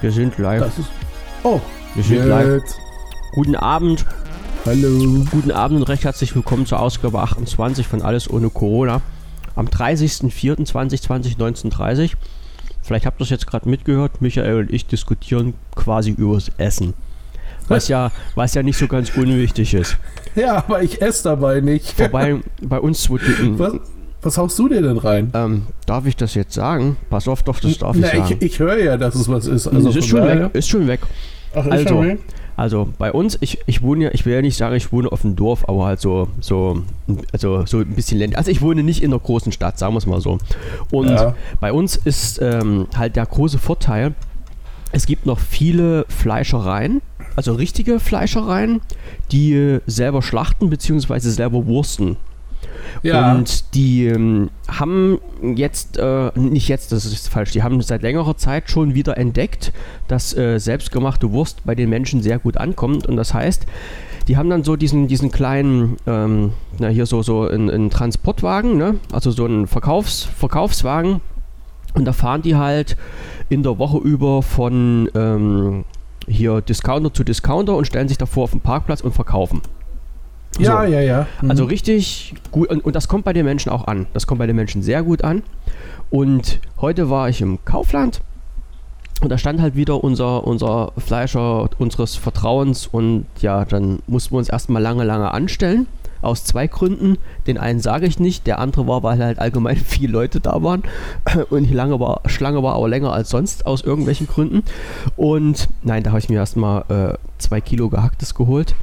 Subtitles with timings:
[0.00, 0.62] Wir sind live.
[0.62, 0.88] Das ist.
[1.42, 1.60] Oh,
[1.94, 2.62] Wir sind live.
[2.62, 2.78] jetzt.
[3.34, 4.04] Guten Abend.
[4.64, 5.24] Hallo.
[5.30, 9.00] Guten Abend und recht herzlich willkommen zur Ausgabe 28 von Alles ohne Corona.
[9.54, 12.12] Am 30.04.2020, 19.30
[12.82, 14.20] Vielleicht habt ihr es jetzt gerade mitgehört.
[14.20, 16.94] Michael und ich diskutieren quasi übers Essen.
[17.68, 19.96] Was ja, was ja nicht so ganz unwichtig ist.
[20.36, 21.98] Ja, aber ich esse dabei nicht.
[21.98, 23.58] Wobei bei uns zwei Typen.
[23.58, 23.72] Was,
[24.26, 25.30] was haust du dir denn rein?
[25.34, 26.96] Ähm, darf ich das jetzt sagen?
[27.08, 28.36] Pass auf, doch, das darf Na, ich sagen.
[28.40, 29.66] ich, ich höre ja, dass es was ist.
[29.68, 30.50] Also ist schon weg.
[30.54, 31.00] Ist schon weg.
[31.54, 32.18] Ach, Also, schon weg?
[32.58, 35.20] Also bei uns, ich, ich wohne ja, ich will ja nicht sagen, ich wohne auf
[35.20, 36.82] dem Dorf, aber halt so, so,
[37.32, 38.38] also so ein bisschen ländlich.
[38.38, 40.38] Also ich wohne nicht in der großen Stadt, sagen wir es mal so.
[40.90, 41.34] Und Ja.
[41.60, 44.14] bei uns ist ähm, halt der große Vorteil,
[44.92, 47.02] es gibt noch viele Fleischereien,
[47.36, 48.80] also richtige Fleischereien,
[49.32, 51.18] die selber schlachten bzw.
[51.18, 52.16] selber wursten.
[53.02, 53.32] Ja.
[53.34, 58.36] Und die ähm, haben jetzt, äh, nicht jetzt, das ist falsch, die haben seit längerer
[58.36, 59.72] Zeit schon wieder entdeckt,
[60.08, 63.06] dass äh, selbstgemachte Wurst bei den Menschen sehr gut ankommt.
[63.06, 63.66] Und das heißt,
[64.28, 68.96] die haben dann so diesen, diesen kleinen, ähm, na hier so, so einen, Transportwagen, ne?
[69.12, 71.20] also so einen Verkaufs, Verkaufswagen.
[71.94, 72.96] Und da fahren die halt
[73.48, 75.84] in der Woche über von ähm,
[76.28, 79.62] hier Discounter zu Discounter und stellen sich davor auf den Parkplatz und verkaufen.
[80.58, 80.92] Ja, so.
[80.92, 81.26] ja, ja.
[81.40, 81.50] Mhm.
[81.50, 84.06] Also richtig gut und, und das kommt bei den Menschen auch an.
[84.12, 85.42] Das kommt bei den Menschen sehr gut an.
[86.10, 88.20] Und heute war ich im Kaufland
[89.22, 94.38] und da stand halt wieder unser, unser Fleischer unseres Vertrauens und ja, dann mussten wir
[94.38, 95.86] uns erstmal lange, lange anstellen.
[96.22, 97.18] Aus zwei Gründen.
[97.46, 100.82] Den einen sage ich nicht, der andere war, weil halt allgemein viele Leute da waren.
[101.50, 104.62] Und die lange war, Schlange war aber länger als sonst aus irgendwelchen Gründen.
[105.16, 108.74] Und nein, da habe ich mir erstmal äh, zwei Kilo gehacktes geholt.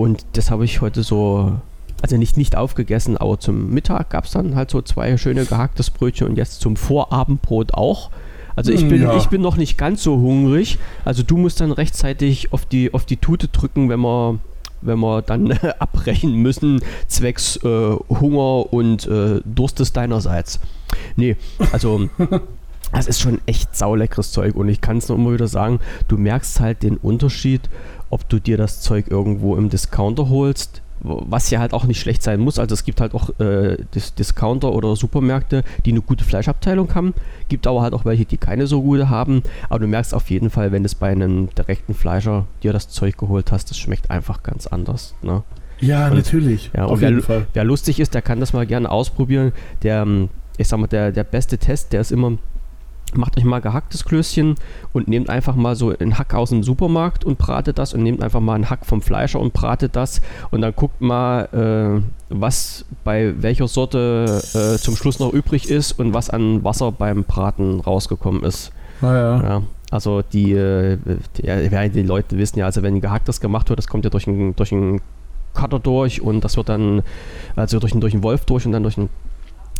[0.00, 1.52] Und das habe ich heute so,
[2.00, 5.90] also nicht, nicht aufgegessen, aber zum Mittag gab es dann halt so zwei schöne gehacktes
[5.90, 8.10] Brötchen und jetzt zum Vorabendbrot auch.
[8.56, 9.16] Also ich Hm, bin, ja.
[9.18, 10.78] ich bin noch nicht ganz so hungrig.
[11.04, 14.38] Also du musst dann rechtzeitig auf die, auf die Tute drücken, wenn wir,
[14.80, 20.60] wenn wir dann abbrechen müssen, zwecks äh, Hunger und äh, Durstes deinerseits.
[21.16, 21.36] Nee,
[21.72, 22.08] also
[22.92, 26.16] das ist schon echt sauleckeres Zeug und ich kann es noch immer wieder sagen, du
[26.16, 27.68] merkst halt den Unterschied,
[28.10, 32.22] ob du dir das Zeug irgendwo im Discounter holst, was ja halt auch nicht schlecht
[32.22, 32.58] sein muss.
[32.58, 37.14] Also es gibt halt auch äh, Dis Discounter oder Supermärkte, die eine gute Fleischabteilung haben,
[37.48, 39.42] gibt aber halt auch welche, die keine so gute haben.
[39.70, 42.88] Aber du merkst auf jeden Fall, wenn du es bei einem direkten Fleischer dir das
[42.90, 45.14] Zeug geholt hast, das schmeckt einfach ganz anders.
[45.22, 45.42] Ne?
[45.80, 46.70] ja, und- natürlich.
[46.76, 47.46] Ja, auf wer, jeden Fall.
[47.54, 49.52] wer lustig ist, der kann das mal gerne ausprobieren.
[49.82, 50.28] Der, ähm,
[50.58, 52.32] ich sag mal, der, der beste Test, der ist immer,
[53.16, 54.54] macht euch mal gehacktes Klößchen
[54.92, 58.22] und nehmt einfach mal so einen Hack aus dem Supermarkt und bratet das und nehmt
[58.22, 62.84] einfach mal einen Hack vom Fleischer und bratet das und dann guckt mal, äh, was
[63.04, 67.80] bei welcher Sorte äh, zum Schluss noch übrig ist und was an Wasser beim Braten
[67.80, 68.72] rausgekommen ist.
[69.00, 69.42] Naja.
[69.42, 70.98] Ja, also die, äh,
[71.36, 74.28] die, ja, die Leute wissen ja, also wenn gehacktes gemacht wird, das kommt ja durch
[74.28, 74.72] einen durch
[75.54, 77.02] Cutter durch und das wird dann,
[77.56, 79.10] also durch einen, durch einen Wolf durch und dann durch einen äh,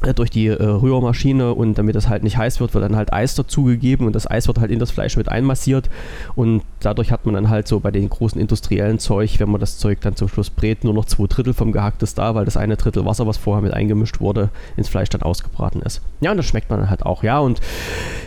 [0.00, 3.34] durch die äh, Rührmaschine und damit es halt nicht heiß wird, wird dann halt Eis
[3.34, 5.90] dazugegeben und das Eis wird halt in das Fleisch mit einmassiert
[6.34, 9.78] und dadurch hat man dann halt so bei den großen industriellen Zeug, wenn man das
[9.78, 12.76] Zeug dann zum Schluss brät, nur noch zwei Drittel vom Gehacktes da, weil das eine
[12.76, 16.00] Drittel Wasser, was vorher mit eingemischt wurde, ins Fleisch dann ausgebraten ist.
[16.20, 17.60] Ja, und das schmeckt man dann halt auch, ja und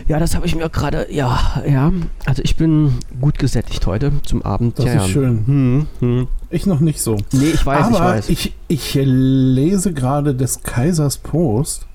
[0.06, 1.92] ja, das habe ich mir gerade, ja, ja,
[2.26, 4.78] also ich bin gut gesättigt heute zum Abend.
[4.78, 5.08] Das ja, ist ja.
[5.08, 5.46] schön.
[5.46, 6.28] Hm, hm.
[6.50, 7.16] Ich noch nicht so.
[7.32, 8.28] Nee, ich weiß, ich Aber weiß.
[8.28, 11.86] ich, ich lese gerade des Kaisers Post.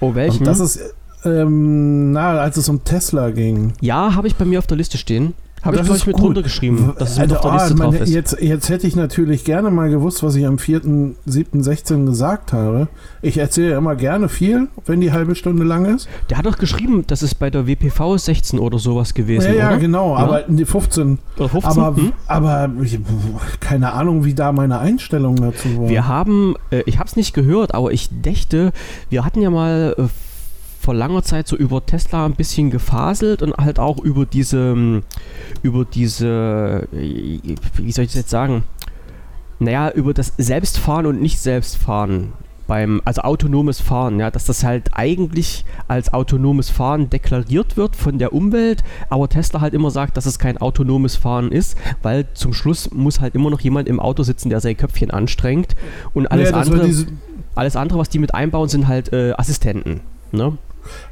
[0.00, 0.40] oh, welchen?
[0.40, 0.80] Und das ist,
[1.24, 3.72] ähm, na, als es um Tesla ging.
[3.80, 5.34] ja, habe ich bei mir auf der Liste stehen.
[5.62, 6.24] Habe ich, Das glaube ich, mit gut.
[6.24, 8.12] drunter geschrieben, dass es mit Also, auf der ah, Liste meine, drauf ist.
[8.12, 12.88] Jetzt, jetzt hätte ich natürlich gerne mal gewusst, was ich am 4.7.16 gesagt habe.
[13.20, 16.08] Ich erzähle immer gerne viel, wenn die halbe Stunde lang ist.
[16.30, 19.76] Der hat doch geschrieben, das ist bei der WPV 16 oder sowas gewesen, ja, ja,
[19.76, 20.24] genau, Ja.
[20.24, 21.18] aber die 15.
[21.38, 21.82] Oder 15?
[21.82, 22.12] Aber, hm?
[22.26, 22.98] aber ich,
[23.60, 25.88] keine Ahnung, wie da meine Einstellung dazu war.
[25.88, 28.72] Wir haben, äh, ich habe es nicht gehört, aber ich dächte,
[29.10, 30.02] wir hatten ja mal äh,
[30.82, 35.02] vor langer Zeit so über Tesla ein bisschen gefaselt und halt auch über diese, ähm,
[35.62, 37.38] über diese, äh,
[37.76, 38.64] wie soll ich das jetzt sagen?
[39.60, 42.32] Naja, über das Selbstfahren und nicht Selbstfahren
[42.66, 48.18] beim, also autonomes Fahren, ja, dass das halt eigentlich als autonomes Fahren deklariert wird von
[48.18, 52.52] der Umwelt, aber Tesla halt immer sagt, dass es kein autonomes Fahren ist, weil zum
[52.52, 55.76] Schluss muss halt immer noch jemand im Auto sitzen, der sein Köpfchen anstrengt
[56.12, 56.90] und alles ja, andere,
[57.54, 60.00] alles andere, was die mit einbauen, sind halt äh, Assistenten,
[60.32, 60.58] ne?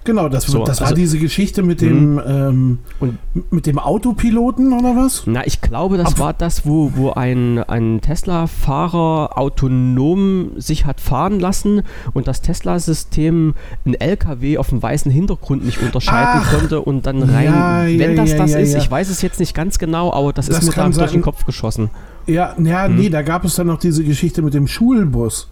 [0.04, 3.18] Genau, das, So, das war also- diese Geschichte mit dem, ähm, Und-
[3.52, 5.22] mit dem Autopiloten oder was?
[5.26, 11.00] Na, ich glaube, das Ab- war das, wo, wo ein, ein Tesla-Fahrer autonom sich hat
[11.00, 11.82] fahren lassen
[12.12, 13.54] und das Tesla-System
[13.86, 16.52] ein LKW auf dem weißen Hintergrund nicht unterscheiden Ach.
[16.58, 17.44] konnte und dann rein.
[17.44, 18.78] Ja, ja, wenn das ja, das ja, ist, ja.
[18.78, 21.20] ich weiß es jetzt nicht ganz genau, aber das, Das ist mir dann durch den.
[21.22, 21.90] Kopf geschossen.
[22.26, 22.96] Ja, ja Hm.
[22.96, 25.48] nee, da gab es dann noch diese Geschichte mit dem Schulbus,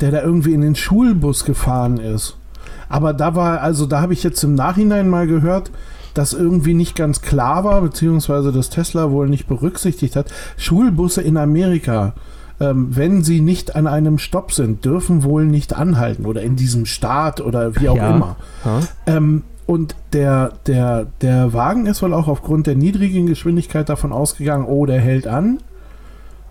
[0.00, 2.36] der da irgendwie in den Schulbus gefahren ist.
[2.90, 5.70] Aber da war, also da habe ich jetzt im Nachhinein mal gehört,
[6.12, 10.26] dass irgendwie nicht ganz klar war, beziehungsweise das Tesla wohl nicht berücksichtigt hat.
[10.58, 12.12] Schulbusse in Amerika,
[12.60, 16.84] ähm, wenn sie nicht an einem Stopp sind, dürfen wohl nicht anhalten oder in diesem
[16.84, 18.10] Staat oder wie auch Ja.
[18.14, 18.36] immer.
[18.64, 18.80] Ja?
[19.06, 24.64] Ähm, und der, der, der Wagen ist wohl auch aufgrund der niedrigen Geschwindigkeit davon ausgegangen,
[24.66, 25.58] oh, der hält an.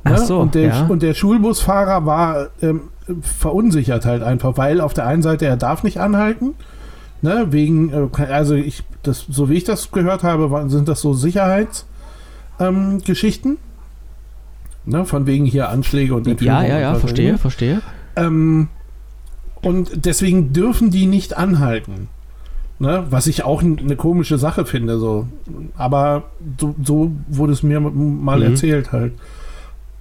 [0.03, 0.85] Ach so, und, der, ja.
[0.87, 2.81] und der Schulbusfahrer war ähm,
[3.21, 6.53] verunsichert halt einfach, weil auf der einen Seite er darf nicht anhalten,
[7.21, 11.13] ne, wegen, äh, also ich, das, so wie ich das gehört habe, sind das so
[11.13, 13.57] Sicherheitsgeschichten, ähm,
[14.85, 17.37] ne, von wegen hier Anschläge und Ja, Entführung ja, ja, auch verstehe, immer.
[17.37, 17.81] verstehe.
[18.15, 18.67] Ähm,
[19.61, 22.07] und deswegen dürfen die nicht anhalten.
[22.81, 23.03] Ne?
[23.09, 24.99] Was ich auch eine komische Sache finde.
[24.99, 25.27] So.
[25.75, 26.23] Aber
[26.57, 28.43] so, so wurde es mir mal Mhm.
[28.45, 29.11] erzählt halt.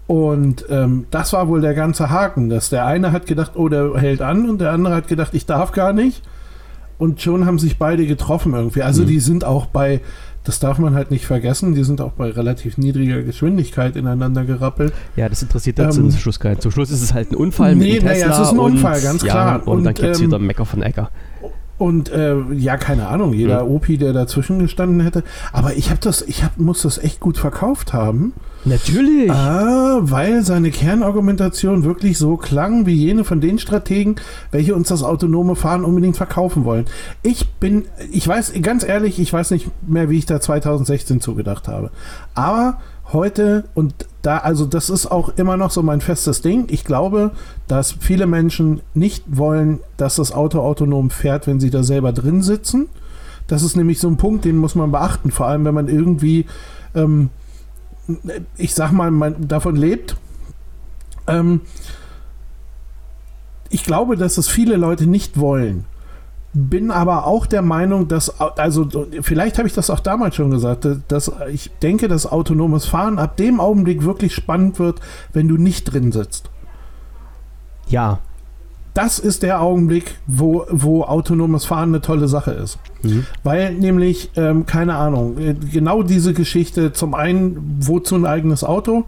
[0.08, 3.92] Und ähm, das war wohl der ganze Haken, dass der eine hat gedacht, oh, der
[3.96, 6.22] hält an und der andere hat gedacht, ich darf gar nicht.
[6.96, 8.82] Und schon haben sich beide getroffen irgendwie.
[8.82, 9.06] Also Mhm.
[9.06, 10.00] die sind auch bei,
[10.44, 14.92] das darf man halt nicht vergessen, die sind auch bei relativ niedriger Geschwindigkeit ineinander gerappelt.
[15.14, 16.58] Ja, das interessiert jetzt Ähm, zum Schluss keinen.
[16.58, 18.32] Zum Schluss ist es halt ein Unfall mit Nee, dem naja, Tesla.
[18.42, 19.54] es ist ein und, Unfall, ganz ja, klar.
[19.68, 21.10] Und, dann Und, gibt es ähm, wieder Mecker von Ecker.
[21.78, 23.70] Und äh, ja, keine Ahnung, jeder Hm.
[23.70, 25.22] Opi, der dazwischen gestanden hätte.
[25.52, 28.32] Aber ich habe das, ich hab, muss das echt gut verkauft haben,
[28.64, 29.30] Natürlich.
[29.30, 34.16] ah, weil seine Kernargumentation wirklich so klang wie jene von den Strategen,
[34.50, 36.86] welche uns das autonome Fahren unbedingt verkaufen wollen.
[37.22, 41.68] Ich bin, ich weiß, ganz ehrlich, ich weiß nicht mehr, wie ich da 2016 zugedacht
[41.68, 41.90] habe.
[42.34, 42.78] Aber
[43.12, 46.66] heute und da, also das ist auch immer noch so mein festes Ding.
[46.70, 47.30] Ich glaube,
[47.66, 52.42] dass viele Menschen nicht wollen, dass das Auto autonom fährt, wenn sie da selber drin
[52.42, 52.88] sitzen.
[53.46, 56.46] Das ist nämlich so ein Punkt, den muss man beachten, vor allem wenn man irgendwie,
[56.94, 57.30] ähm,
[58.56, 60.16] ich sag mal, man davon lebt.
[61.26, 61.62] Ähm,
[63.70, 65.84] ich glaube, dass es viele Leute nicht wollen.
[66.54, 68.88] Bin aber auch der Meinung, dass, also
[69.20, 73.36] vielleicht habe ich das auch damals schon gesagt, dass ich denke, dass autonomes Fahren ab
[73.36, 75.00] dem Augenblick wirklich spannend wird,
[75.32, 76.50] wenn du nicht drin sitzt.
[77.88, 78.20] ja.
[78.94, 82.78] Das ist der Augenblick, wo, wo autonomes Fahren eine tolle Sache ist.
[83.02, 83.26] Mhm.
[83.44, 85.36] Weil nämlich, ähm, keine Ahnung,
[85.72, 89.04] genau diese Geschichte, zum einen, wozu ein eigenes Auto,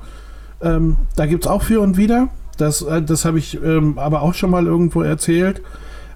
[0.62, 2.28] ähm, da gibt es auch für und wieder.
[2.56, 5.60] Das, äh, das habe ich ähm, aber auch schon mal irgendwo erzählt,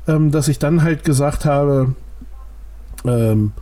[0.07, 1.95] ähm, dass ich dann halt gesagt habe,
[3.05, 3.53] ähm,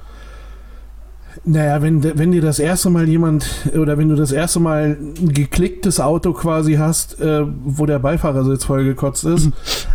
[1.44, 3.46] naja, wenn, wenn dir das erste Mal jemand
[3.76, 8.64] oder wenn du das erste Mal ein geklicktes Auto quasi hast, äh, wo der Beifahrersitz
[8.64, 9.50] vollgekotzt ist,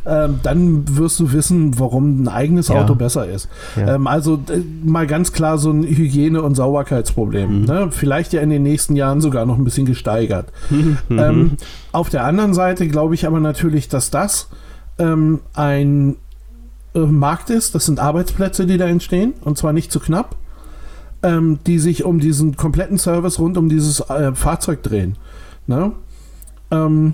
[0.06, 2.82] ähm, dann wirst du wissen, warum ein eigenes Ja.
[2.82, 3.48] Auto besser ist.
[3.76, 3.96] Ja.
[3.96, 4.40] Ähm, also
[4.84, 7.62] mal ganz klar so ein Hygiene- und Sauberkeitsproblem.
[7.62, 7.66] Mhm.
[7.66, 7.88] Ne?
[7.92, 10.52] Vielleicht ja in den nächsten Jahren sogar noch ein bisschen gesteigert.
[10.70, 10.98] Mhm.
[11.10, 11.52] Ähm,
[11.92, 14.50] auf der anderen Seite glaube ich aber natürlich, dass das
[15.00, 16.18] ähm, ein
[16.98, 17.76] äh, Markt ist.
[17.76, 20.36] Das sind Arbeitsplätze, die da entstehen und zwar nicht zu knapp,
[21.24, 25.18] ähm, die sich um diesen kompletten Service rund um dieses äh, Fahrzeug drehen.
[25.68, 25.92] Ne?
[26.72, 27.14] Ähm,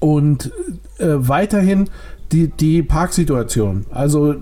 [0.00, 0.50] und
[0.98, 1.88] äh, weiterhin
[2.32, 3.86] die, die Parksituation.
[3.90, 4.36] Also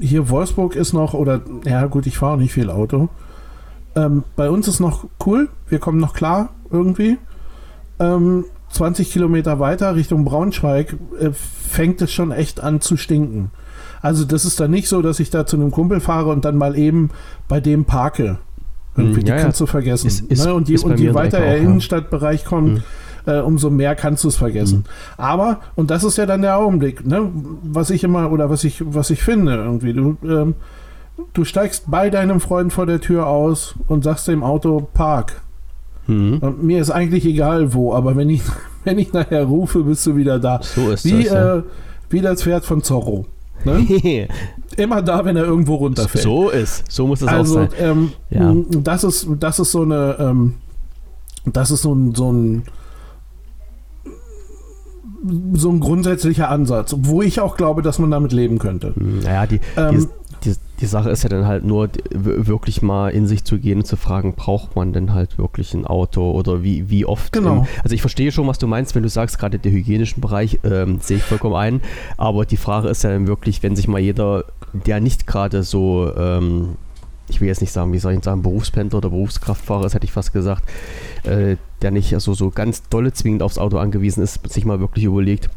[0.00, 3.08] hier Wolfsburg ist noch, oder ja gut, ich fahre nicht viel Auto.
[3.94, 7.16] Ähm, bei uns ist noch cool, wir kommen noch klar irgendwie.
[8.00, 13.50] Ähm, 20 Kilometer weiter Richtung Braunschweig äh, fängt es schon echt an zu stinken.
[14.02, 16.56] Also das ist dann nicht so, dass ich da zu einem Kumpel fahre und dann
[16.56, 17.10] mal eben
[17.48, 18.38] bei dem parke.
[18.96, 19.42] Irgendwie, Hm, die ja, ja.
[19.42, 20.06] kannst du vergessen.
[20.08, 20.54] Ist- ist- ne?
[20.54, 22.82] Und je, und je weiter er in den Innenstadtbereich kommt,
[23.26, 23.34] Hm.
[23.34, 24.84] äh, umso mehr kannst du es vergessen.
[25.16, 27.28] Aber, und das ist ja dann der Augenblick, ne?
[27.62, 30.54] was ich immer, oder was ich, was ich finde irgendwie, du, ähm,
[31.32, 35.42] du steigst bei deinem Freund vor der Tür aus und sagst dem Auto, park.
[36.06, 36.38] Mhm.
[36.38, 38.42] Und mir ist eigentlich egal wo, aber wenn ich,
[38.84, 40.60] wenn ich nachher rufe, bist du wieder da.
[40.62, 41.32] So ist Wie, das.
[41.32, 41.56] Ja.
[41.56, 41.62] äh,
[42.10, 43.26] wie das Pferd von Zorro.
[43.64, 44.28] Ne?
[44.76, 46.22] Immer da, wenn er irgendwo runterfällt.
[46.22, 46.84] so ist.
[46.90, 47.68] So muss es auch also, sein.
[47.78, 48.54] ähm, Ja.
[48.82, 50.54] das, ist, das ist so eine, ähm,
[51.46, 52.62] das ist so ein, so ein
[55.54, 58.94] so ein grundsätzlicher Ansatz, wo ich auch glaube, dass man damit leben könnte.
[58.94, 60.08] Hm, Naja, die, Ähm,
[60.44, 63.84] die die, Sache ist ja dann halt nur, wirklich mal in sich zu gehen und
[63.84, 67.32] zu fragen, braucht man denn halt wirklich ein Auto oder wie, wie oft?
[67.32, 67.58] Genau.
[67.58, 70.60] Ähm, also ich verstehe schon, was du meinst, wenn du sagst, gerade der hygienischen Bereich
[70.64, 71.80] ähm, sehe ich vollkommen ein.
[72.16, 76.12] Aber die Frage ist ja dann wirklich, wenn sich mal jeder, der nicht gerade so,
[76.16, 76.76] ähm,
[77.28, 80.12] ich will jetzt nicht sagen, wie soll ich sagen, Berufspendler oder Berufskraftfahrer ist, hätte ich
[80.12, 80.62] fast gesagt,
[81.24, 85.04] äh, der nicht also so ganz dolle zwingend aufs Auto angewiesen ist, sich mal wirklich
[85.04, 85.50] überlegt,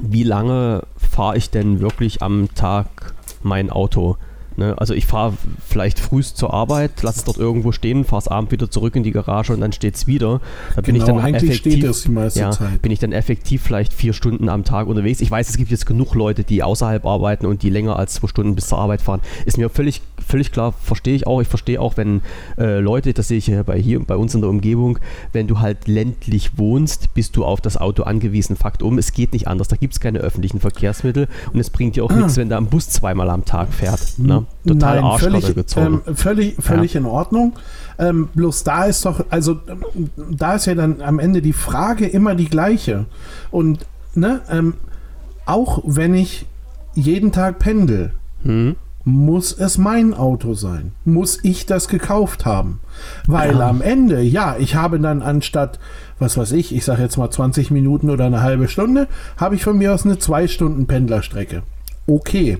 [0.00, 4.16] wie lange fahre ich denn wirklich am Tag mein Auto?
[4.60, 4.74] Ne?
[4.76, 5.32] Also ich fahre
[5.66, 9.02] vielleicht frühst zur Arbeit, lasse es dort irgendwo stehen, fahre es abends wieder zurück in
[9.02, 10.42] die Garage und dann steht es wieder.
[10.76, 12.82] Da bin genau, ich dann eigentlich effektiv, steht es die meiste ja, Zeit.
[12.82, 15.22] bin ich dann effektiv vielleicht vier Stunden am Tag unterwegs.
[15.22, 18.28] Ich weiß, es gibt jetzt genug Leute, die außerhalb arbeiten und die länger als zwei
[18.28, 19.20] Stunden bis zur Arbeit fahren.
[19.46, 21.40] Ist mir völlig, völlig klar, verstehe ich auch.
[21.40, 22.20] Ich verstehe auch, wenn
[22.58, 24.98] äh, Leute, das sehe ich ja bei hier bei uns in der Umgebung,
[25.32, 28.56] wenn du halt ländlich wohnst, bist du auf das Auto angewiesen.
[28.56, 29.68] Fakt um, es geht nicht anders.
[29.68, 32.16] Da gibt es keine öffentlichen Verkehrsmittel und es bringt dir auch Ah.
[32.20, 34.18] nichts, wenn da ein Bus zweimal am Tag fährt.
[34.18, 34.44] Ne?
[34.66, 36.02] Total Nein, Arschkarte völlig, gezogen.
[36.06, 37.54] ähm, völlig, völlig in Ordnung.
[37.98, 39.58] Ähm, bloß da ist doch, also
[40.30, 43.06] da ist ja dann am Ende die Frage immer die gleiche.
[43.50, 44.74] Und ne, ähm,
[45.46, 46.46] auch wenn ich
[46.94, 48.76] jeden Tag pendel, hm?
[49.04, 50.92] muss es mein Auto sein?
[51.06, 52.80] Muss ich das gekauft haben?
[53.26, 53.68] Weil Ja.
[53.68, 55.78] am Ende, ja, ich habe dann anstatt,
[56.18, 59.64] was weiß ich, ich sage jetzt mal 20 Minuten oder eine halbe Stunde, habe ich
[59.64, 61.62] von mir aus eine 2 Stunden Pendlerstrecke.
[62.06, 62.58] Okay.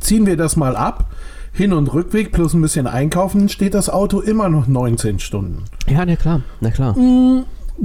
[0.00, 1.06] Ziehen wir das mal ab.
[1.52, 5.64] Hin- und Rückweg plus ein bisschen einkaufen, steht das Auto immer noch 19 Stunden.
[5.88, 6.94] Ja, na klar, na klar.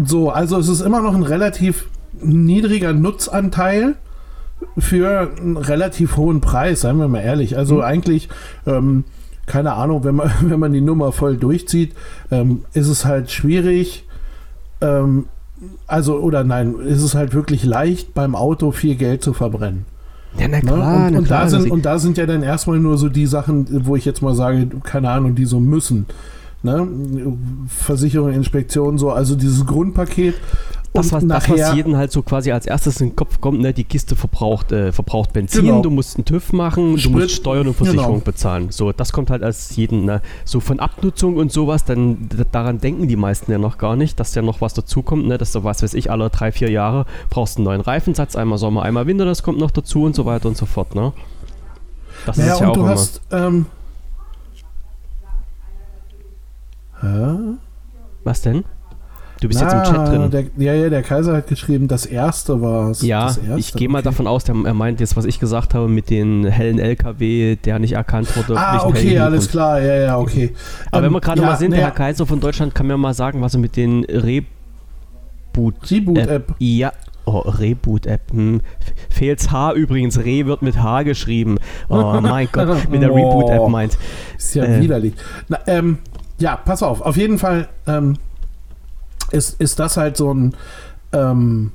[0.03, 1.87] So, also es ist immer noch ein relativ
[2.21, 3.95] niedriger Nutzanteil
[4.77, 7.57] für einen relativ hohen Preis, seien wir mal ehrlich.
[7.57, 8.29] Also eigentlich,
[8.65, 9.03] ähm,
[9.45, 11.93] keine Ahnung, wenn man, wenn man die Nummer voll durchzieht,
[12.31, 14.05] ähm, ist es halt schwierig.
[14.81, 15.25] Ähm,
[15.87, 19.85] also, oder nein, ist es halt wirklich leicht, beim Auto viel Geld zu verbrennen.
[20.39, 20.61] Ja, na Ne?
[20.61, 21.43] klar, und, na und, klar.
[21.43, 24.21] da sind, und da sind ja dann erstmal nur so die Sachen, wo ich jetzt
[24.21, 26.05] mal sage, keine Ahnung, die so müssen.
[26.63, 26.87] Ne?
[27.67, 30.35] Versicherung, Inspektion, so, also dieses Grundpaket.
[30.95, 33.73] Das, was, das, was jedem halt so quasi als erstes in den Kopf kommt, ne,
[33.73, 35.81] die Kiste verbraucht, äh, verbraucht Benzin, Genau.
[35.81, 38.25] du musst einen TÜV machen, du Sprit, musst Steuern und Versicherung genau.
[38.25, 38.71] bezahlen.
[38.71, 43.07] So, das kommt halt als jeden, ne, so von Abnutzung und sowas, dann daran denken
[43.07, 45.83] die meisten ja noch gar nicht, dass ja noch was dazukommt, ne, dass du, was
[45.83, 49.43] weiß ich, alle drei, vier Jahre brauchst einen neuen Reifensatz, einmal Sommer, einmal Winter, das
[49.43, 51.13] kommt noch dazu und so weiter und so fort, ne.
[52.25, 52.89] Das naja, ist ja und auch du immer.
[52.89, 53.21] hast.
[53.31, 53.65] Ähm,
[57.01, 57.35] hä?
[58.23, 58.63] was denn?
[59.41, 60.31] Du bist Na, jetzt im Chat drin.
[60.31, 63.01] Der, ja, ja, der Kaiser hat geschrieben, das erste war es.
[63.01, 64.05] Ja, das erste, ich gehe mal okay.
[64.05, 67.79] davon aus, der, er meint jetzt, was ich gesagt habe mit den hellen LKW, der
[67.79, 68.57] nicht erkannt wurde.
[68.59, 70.53] Ah, okay, hellen alles klar, ja, ja, okay.
[70.91, 72.87] Aber wenn Ähm, wir gerade ja, mal sind, der naja, Herr Kaiser von Deutschland kann
[72.87, 74.45] mir mal sagen, was er mit den Reboot
[75.57, 76.55] Reboot-App.
[76.59, 76.91] Ja.
[77.25, 78.31] Oh, Reboot-App.
[78.31, 78.61] Hm.
[79.09, 80.19] Fehlt's H übrigens.
[80.19, 81.57] Re wird mit H geschrieben.
[81.89, 83.15] Oh mein Gott, mit der Oh.
[83.15, 83.97] Reboot-App meint.
[84.37, 84.81] Ist ja Äh.
[84.81, 85.13] widerlich.
[85.47, 85.99] Na, ähm,
[86.37, 87.01] ja, pass auf.
[87.01, 88.17] Auf jeden Fall ähm,
[89.31, 90.53] ist, ist das halt so ein.
[91.13, 91.71] Ähm,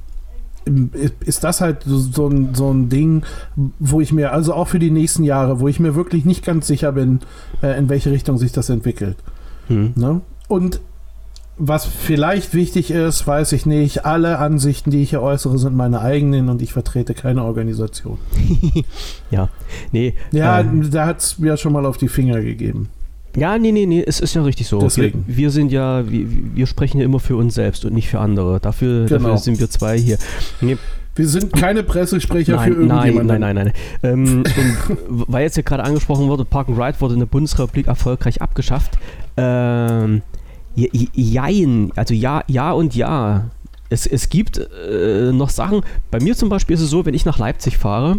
[1.25, 3.23] ist- das halt so, ein, so ein Ding,
[3.79, 6.67] wo ich mir, also auch für die nächsten Jahre, wo ich mir wirklich nicht ganz
[6.67, 7.21] sicher bin,
[7.63, 9.17] äh, in welche Richtung sich das entwickelt.
[9.69, 9.93] Hm.
[9.97, 10.21] Ne?
[10.49, 10.81] Und
[11.57, 14.05] was vielleicht wichtig ist, weiß ich nicht.
[14.07, 18.19] Alle Ansichten, die ich hier äußere, sind meine eigenen und ich vertrete keine Organisation.
[19.31, 19.49] Ja.
[19.93, 20.15] Nee.
[20.33, 22.89] Ja, äh, da hat es mir schon mal auf die Finger gegeben.
[23.37, 24.81] Ja, nee, nee, nee, es ist ja richtig so.
[24.81, 25.25] Deswegen.
[25.27, 28.19] Wir, wir sind ja, wir, wir sprechen ja immer für uns selbst und nicht für
[28.21, 28.61] andere.
[28.61, 29.21] Dafür, Genau.
[29.29, 30.19] dafür sind wir zwei hier.
[30.61, 30.77] Nee,
[31.17, 33.41] Wir sind keine Pressesprecher für Nein, nein, irgendjemanden.
[33.41, 33.73] nein, nein,
[34.03, 34.13] nein.
[34.13, 37.87] Ähm, und weil jetzt hier gerade angesprochen wurde, Park and Ride wurde in der Bundesrepublik
[37.89, 38.99] erfolgreich abgeschafft.
[39.37, 40.23] Ähm,
[40.75, 43.47] je- je- jein, also ja, ja und ja.
[43.93, 45.83] Es, es gibt äh, noch Sachen,
[46.13, 48.19] bei mir zum Beispiel ist es so, wenn ich nach Leipzig fahre,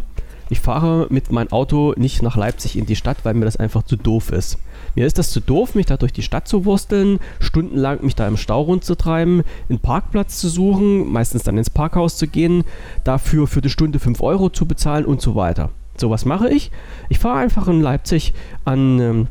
[0.51, 3.84] ich fahre mit meinem Auto nicht nach Leipzig in die Stadt, weil mir das einfach
[3.84, 4.58] zu doof ist.
[4.96, 8.27] Mir ist das zu doof, mich da durch die Stadt zu wursteln, stundenlang mich da
[8.27, 12.65] im Stau rumzutreiben, einen Parkplatz zu suchen, meistens dann ins Parkhaus zu gehen,
[13.05, 15.70] dafür für die Stunde 5 Euro zu bezahlen und so weiter.
[15.96, 16.70] So, was mache ich?
[17.08, 18.34] Ich fahre einfach in Leipzig
[18.65, 19.27] an, ähm,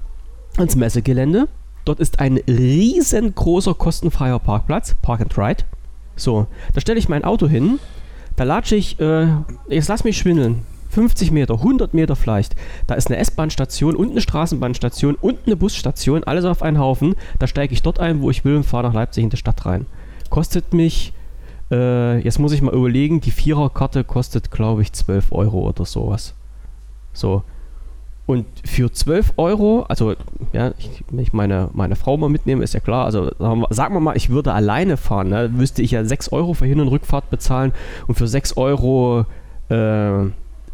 [0.57, 1.49] ans Messegelände.
[1.85, 5.65] Dort ist ein riesengroßer kostenfreier Parkplatz, Park and Ride.
[6.17, 7.79] So, da stelle ich mein Auto hin,
[8.37, 9.27] da latsche ich, äh,
[9.69, 12.57] jetzt lass mich schwindeln, 50 Meter, 100 Meter vielleicht.
[12.87, 17.15] Da ist eine S-Bahn-Station und eine Straßenbahnstation und eine Busstation, alles auf einen Haufen.
[17.39, 19.65] Da steige ich dort ein, wo ich will und fahre nach Leipzig in die Stadt
[19.67, 19.87] rein.
[20.29, 21.13] Kostet mich,
[21.71, 26.35] äh, jetzt muss ich mal überlegen, die Viererkarte kostet, glaube ich, 12 Euro oder sowas.
[27.13, 27.43] So.
[28.27, 30.15] Und für 12 Euro, also
[30.53, 33.67] ja, ich, wenn ich meine, meine Frau mal mitnehme, ist ja klar, also sagen wir,
[33.71, 36.79] sagen wir mal, ich würde alleine fahren, ne, müsste ich ja 6 Euro für Hin-
[36.79, 37.73] und Rückfahrt bezahlen
[38.07, 39.27] und für 6 Euro
[39.69, 40.27] äh,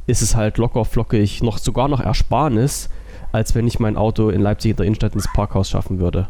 [0.07, 2.89] ist es halt locker flockig, noch sogar noch Ersparnis,
[3.33, 6.29] als wenn ich mein Auto in Leipzig in der Innenstadt ins Parkhaus schaffen würde.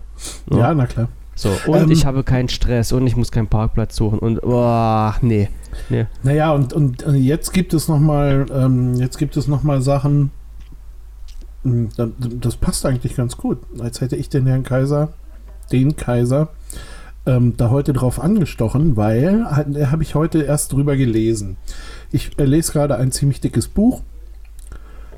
[0.51, 1.09] Ja, ja na klar.
[1.35, 5.13] So, und ähm, ich habe keinen Stress und ich muss keinen Parkplatz suchen und oh,
[5.21, 5.51] nee.
[5.91, 6.07] nee.
[6.23, 10.31] Naja, und, und äh, jetzt gibt es nochmal, ähm, jetzt gibt es nochmal Sachen,
[11.63, 11.91] hm,
[12.41, 13.59] das passt eigentlich ganz gut.
[13.79, 15.11] Als hätte ich den Herrn Kaiser,
[15.71, 16.49] den Kaiser,
[17.27, 21.57] ähm, da heute drauf angestochen, weil äh, habe ich heute erst drüber gelesen.
[22.13, 24.03] Ich äh, lese gerade ein ziemlich dickes Buch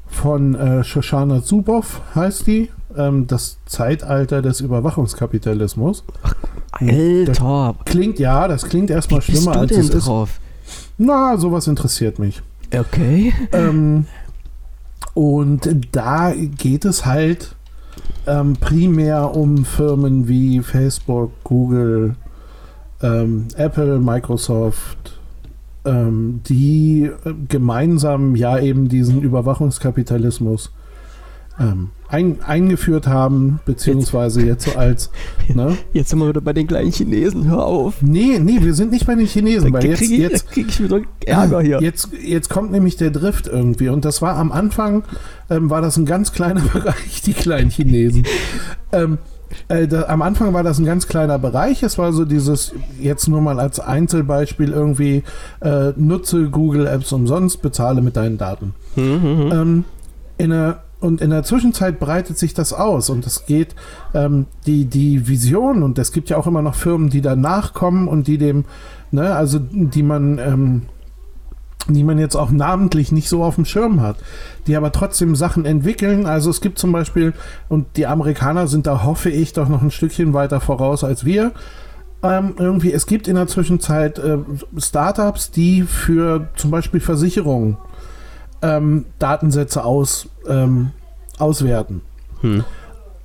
[0.06, 2.70] von äh, Shoshana Zuboff, heißt die.
[2.96, 6.04] Ähm, das Zeitalter des Überwachungskapitalismus.
[6.22, 6.34] Ach,
[6.72, 7.74] Alter.
[7.78, 10.30] Das klingt, ja, das klingt erstmal Wie schlimmer als es drauf?
[10.30, 10.80] ist.
[10.98, 12.42] Na, sowas interessiert mich.
[12.74, 13.32] Okay.
[13.52, 14.06] Ähm,
[15.14, 17.54] und da geht es halt
[18.26, 22.14] ähm, primär um Firmen wie Facebook, Google,
[23.02, 25.17] ähm, Apple, Microsoft,
[25.84, 27.10] ähm, die
[27.48, 30.72] gemeinsam ja eben diesen Überwachungskapitalismus
[31.60, 35.10] ähm, ein, eingeführt haben, beziehungsweise jetzt, jetzt so als.
[35.52, 35.76] Ne?
[35.92, 38.00] Jetzt sind wir wieder bei den kleinen Chinesen, hör auf.
[38.00, 41.00] Nee, nee, wir sind nicht bei den Chinesen, weil jetzt, ich, jetzt krieg ich wieder
[41.26, 41.80] Ärger hier.
[41.82, 45.04] Jetzt, jetzt kommt nämlich der Drift irgendwie und das war am Anfang,
[45.50, 48.24] ähm, war das ein ganz kleiner Bereich, die kleinen Chinesen.
[48.92, 49.18] ähm,
[49.68, 51.82] äh, da, am Anfang war das ein ganz kleiner Bereich.
[51.82, 55.22] Es war so dieses, jetzt nur mal als Einzelbeispiel irgendwie,
[55.60, 58.74] äh, nutze Google Apps umsonst, bezahle mit deinen Daten.
[58.96, 59.52] Mhm, mhm.
[59.52, 59.84] ähm,
[60.38, 63.76] in der und in der Zwischenzeit breitet sich das aus und es geht
[64.14, 68.08] ähm, die, die Vision und es gibt ja auch immer noch Firmen, die danach kommen
[68.08, 68.64] und die dem,
[69.12, 70.82] ne, also die man, ähm,
[71.86, 74.16] die man jetzt auch namentlich nicht so auf dem Schirm hat,
[74.66, 76.26] die aber trotzdem Sachen entwickeln.
[76.26, 77.32] Also es gibt zum Beispiel,
[77.68, 81.52] und die Amerikaner sind da, hoffe ich, doch noch ein Stückchen weiter voraus als wir.
[82.22, 84.38] Ähm, irgendwie, es gibt in der Zwischenzeit äh,
[84.76, 87.76] Startups, die für zum Beispiel Versicherungen
[88.60, 90.90] ähm, Datensätze aus, ähm,
[91.38, 92.02] auswerten.
[92.40, 92.64] Hm.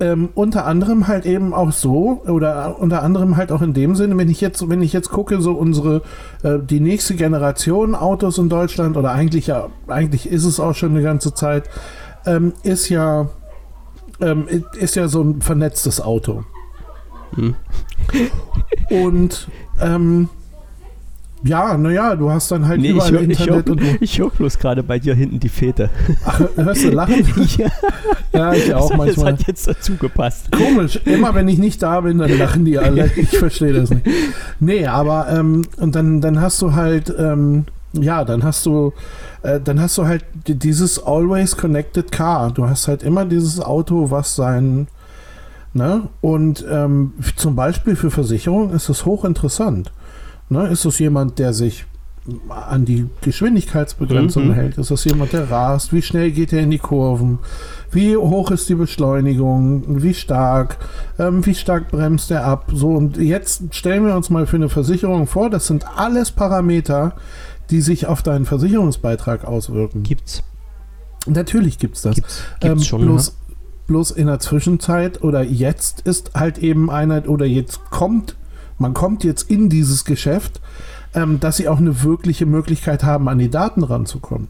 [0.00, 4.16] Ähm, unter anderem halt eben auch so oder unter anderem halt auch in dem Sinne,
[4.18, 6.02] wenn ich jetzt, wenn ich jetzt gucke, so unsere
[6.42, 10.90] äh, die nächste Generation Autos in Deutschland oder eigentlich ja, eigentlich ist es auch schon
[10.90, 11.70] eine ganze Zeit,
[12.26, 13.28] ähm, ist ja
[14.20, 14.48] ähm,
[14.78, 16.44] ist ja so ein vernetztes Auto.
[17.34, 17.54] Hm.
[18.90, 19.48] Und
[19.80, 20.28] ähm,
[21.44, 24.58] ja, naja, du hast dann halt nee, überall ich Internet ich hör, Ich höre bloß
[24.58, 25.90] gerade bei dir hinten die Fete.
[26.24, 27.22] Ach, hörst du lachen?
[27.58, 27.68] ja.
[28.32, 29.32] ja, ich auch das manchmal.
[29.32, 30.50] Das hat jetzt dazu gepasst.
[30.52, 33.10] Komisch, immer wenn ich nicht da bin, dann lachen die alle.
[33.16, 34.06] Ich verstehe das nicht.
[34.58, 38.92] Nee, aber ähm, und dann, dann hast du halt, ähm, ja, dann hast du,
[39.42, 42.50] äh, dann hast du halt dieses Always Connected Car.
[42.52, 44.88] Du hast halt immer dieses Auto, was sein,
[45.74, 46.08] ne?
[46.22, 49.92] Und ähm, zum Beispiel für Versicherung ist es hochinteressant.
[50.48, 50.68] Ne?
[50.68, 51.86] Ist es jemand, der sich
[52.48, 54.54] an die Geschwindigkeitsbegrenzung mhm.
[54.54, 54.78] hält?
[54.78, 55.92] Ist das jemand, der rast?
[55.92, 57.38] Wie schnell geht er in die Kurven?
[57.90, 60.02] Wie hoch ist die Beschleunigung?
[60.02, 60.78] Wie stark?
[61.18, 62.70] Ähm, wie stark bremst er ab?
[62.72, 67.14] So, und jetzt stellen wir uns mal für eine Versicherung vor, das sind alles Parameter,
[67.70, 70.02] die sich auf deinen Versicherungsbeitrag auswirken.
[70.02, 70.42] Gibt's.
[71.26, 72.16] Natürlich gibt's das.
[72.16, 73.54] Gibt's, gibt's ähm, schon, bloß, ja.
[73.86, 78.36] bloß in der Zwischenzeit oder jetzt ist halt eben einer oder jetzt kommt
[78.78, 80.60] man kommt jetzt in dieses Geschäft,
[81.14, 84.48] ähm, dass sie auch eine wirkliche Möglichkeit haben, an die Daten ranzukommen.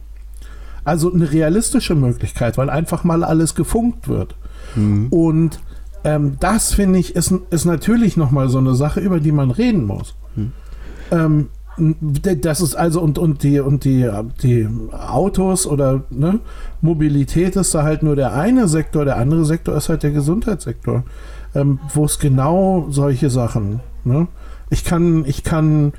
[0.84, 4.34] Also eine realistische Möglichkeit, weil einfach mal alles gefunkt wird.
[4.74, 5.08] Mhm.
[5.08, 5.60] Und
[6.04, 9.84] ähm, das finde ich ist, ist natürlich nochmal so eine Sache, über die man reden
[9.84, 10.14] muss.
[10.36, 10.52] Mhm.
[11.10, 14.08] Ähm, das ist also und, und die und die,
[14.42, 16.38] die Autos oder ne,
[16.80, 21.02] Mobilität ist da halt nur der eine Sektor, der andere Sektor ist halt der Gesundheitssektor,
[21.54, 24.28] ähm, wo es genau solche Sachen Ne?
[24.70, 25.92] Ich kann, ich kann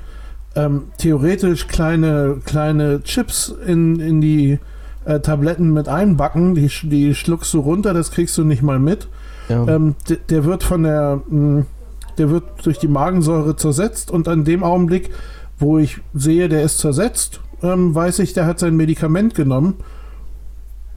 [0.54, 4.58] ähm, theoretisch kleine, kleine Chips in, in die
[5.04, 9.08] äh, Tabletten mit einbacken, die, die schluckst du runter, das kriegst du nicht mal mit.
[9.48, 9.66] Ja.
[9.68, 9.94] Ähm,
[10.28, 11.66] der wird von der, mh, hm,
[12.18, 15.10] der wird durch die Magensäure zersetzt und an dem Augenblick,
[15.58, 19.74] wo ich sehe, der ist zersetzt, ähm, weiß ich, der hat sein Medikament genommen.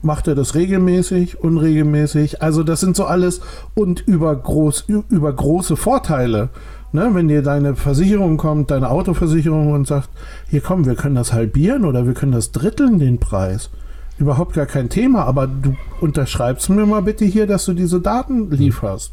[0.02, 2.40] Macht er das regelmäßig, unregelmäßig?
[2.40, 3.42] Also das sind so alles
[3.74, 6.48] und über, groß, über große Vorteile.
[6.92, 10.08] Ne, wenn dir deine Versicherung kommt, deine Autoversicherung und sagt,
[10.48, 13.70] hier komm, wir können das halbieren oder wir können das dritteln, den Preis.
[14.18, 18.50] Überhaupt gar kein Thema, aber du unterschreibst mir mal bitte hier, dass du diese Daten
[18.50, 19.12] lieferst.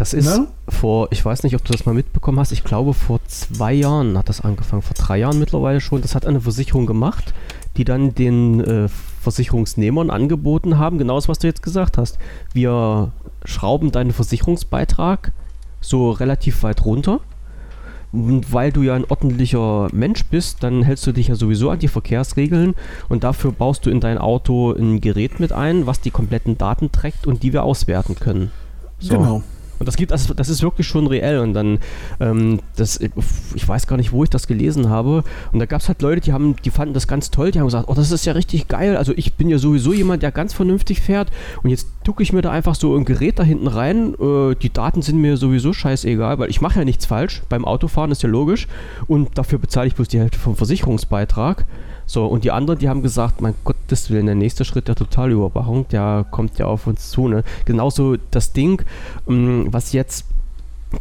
[0.00, 0.48] Das ist ne?
[0.68, 4.16] vor, ich weiß nicht, ob du das mal mitbekommen hast, ich glaube vor zwei Jahren
[4.18, 6.02] hat das angefangen, vor drei Jahren mittlerweile schon.
[6.02, 7.34] Das hat eine Versicherung gemacht,
[7.76, 8.88] die dann den äh,
[9.20, 12.18] Versicherungsnehmern angeboten haben, genau das, was du jetzt gesagt hast.
[12.52, 13.12] Wir
[13.44, 15.32] schrauben deinen Versicherungsbeitrag
[15.80, 17.20] so relativ weit runter.
[18.12, 21.78] Und weil du ja ein ordentlicher Mensch bist, dann hältst du dich ja sowieso an
[21.78, 22.74] die Verkehrsregeln
[23.08, 26.90] und dafür baust du in dein Auto ein Gerät mit ein, was die kompletten Daten
[26.90, 28.50] trägt und die wir auswerten können.
[28.98, 29.14] So.
[29.14, 29.42] Genau.
[29.80, 31.38] Und das gibt, also das ist wirklich schon reell.
[31.38, 31.78] Und dann,
[32.20, 33.00] ähm, das,
[33.54, 35.24] ich weiß gar nicht, wo ich das gelesen habe.
[35.52, 37.50] Und da gab es halt Leute, die haben, die fanden das ganz toll.
[37.50, 38.98] Die haben gesagt, oh, das ist ja richtig geil.
[38.98, 41.30] Also ich bin ja sowieso jemand, der ganz vernünftig fährt.
[41.62, 44.14] Und jetzt tucke ich mir da einfach so ein Gerät da hinten rein.
[44.20, 47.42] Äh, die Daten sind mir sowieso scheißegal, weil ich mache ja nichts falsch.
[47.48, 48.68] Beim Autofahren ist ja logisch.
[49.06, 51.64] Und dafür bezahle ich bloß die Hälfte vom Versicherungsbeitrag.
[52.10, 55.86] So, und die anderen, die haben gesagt, mein Gottes Willen, der nächste Schritt der Totalüberwachung,
[55.90, 57.28] der kommt ja auf uns zu.
[57.28, 57.44] Ne?
[57.66, 58.82] Genauso das Ding,
[59.28, 60.24] ähm, was jetzt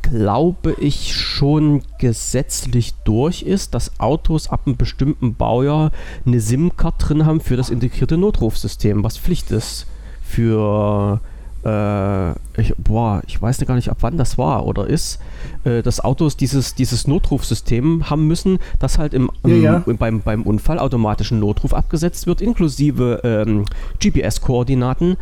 [0.04, 5.90] glaube ich, schon gesetzlich durch ist, dass Autos ab einem bestimmten Baujahr
[6.28, 9.88] eine SIM-Card drin haben für das integrierte Notrufsystem, was Pflicht ist
[10.22, 11.22] für
[11.64, 15.20] äh, ich, boah, ich weiß gar nicht, ab wann das war oder ist,
[15.64, 19.94] äh, dass Autos dieses, dieses Notrufsystem haben müssen, das halt im, im ja, ja.
[19.98, 23.66] Beim, beim Unfall automatischen Notruf abgesetzt wird, inklusive ähm,
[24.00, 25.18] GPS-Koordinaten,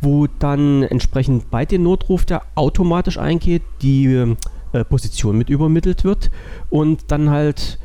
[0.00, 4.36] wo dann entsprechend bei dem Notruf, der automatisch eingeht, die
[4.72, 6.30] äh, Position mit übermittelt wird
[6.70, 7.77] und dann halt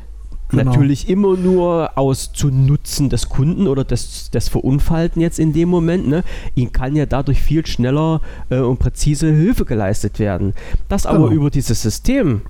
[0.56, 0.70] Genau.
[0.70, 5.68] Natürlich immer nur aus zu Nutzen des Kunden oder des, des Verunfallten jetzt in dem
[5.68, 6.08] Moment.
[6.08, 6.22] Ne?
[6.54, 10.54] Ihnen kann ja dadurch viel schneller äh, und präzise Hilfe geleistet werden.
[10.88, 11.30] Das aber genau.
[11.30, 12.42] über dieses System,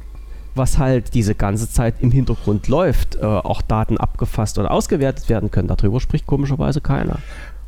[0.55, 5.51] was halt diese ganze Zeit im Hintergrund läuft, äh, auch Daten abgefasst und ausgewertet werden
[5.51, 7.19] können, darüber spricht komischerweise keiner.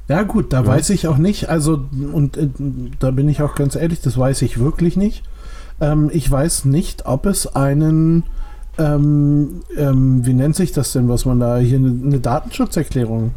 [0.09, 0.66] Ja gut, da ja.
[0.66, 2.49] weiß ich auch nicht, also und äh,
[3.01, 5.25] da bin ich auch ganz ehrlich, das weiß ich wirklich nicht.
[5.81, 8.22] Ähm, ich weiß nicht, ob es einen
[8.78, 13.32] ähm, ähm, wie nennt sich das denn, was man da hier eine, eine Datenschutzerklärung?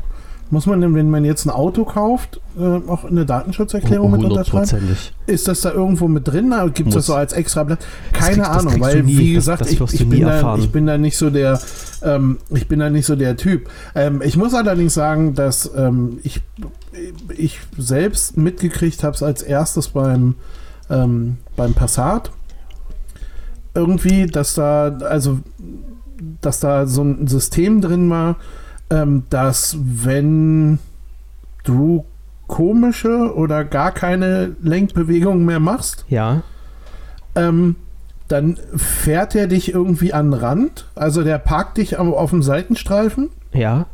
[0.52, 4.98] Muss man denn, wenn man jetzt ein Auto kauft, äh, auch eine Datenschutzerklärung mit unterschreiben?
[5.28, 6.52] Ist das da irgendwo mit drin?
[6.74, 7.86] Gibt es das so als extra Blatt?
[8.14, 10.88] Keine das Ahnung, weil nie, wie gesagt, das, das ich, ich, bin da, ich, bin
[10.88, 11.62] da, nicht so der,
[12.02, 13.70] ähm, ich bin da nicht so der Typ.
[13.94, 16.42] Ähm, ich muss allerdings sagen, dass ähm, ich,
[17.38, 20.34] ich selbst mitgekriegt habe es als erstes beim,
[20.90, 22.32] ähm, beim Passat
[23.74, 25.40] irgendwie, dass da, also,
[26.42, 28.38] dass da so ein System drin war,
[28.90, 30.80] ähm, dass wenn
[31.64, 32.06] du
[32.48, 36.42] komische oder gar keine Lenkbewegung mehr machst, ja.
[37.36, 37.76] Ähm,
[38.28, 43.30] dann fährt er dich irgendwie an den Rand, also der parkt dich auf dem Seitenstreifen.
[43.54, 43.88] Ja.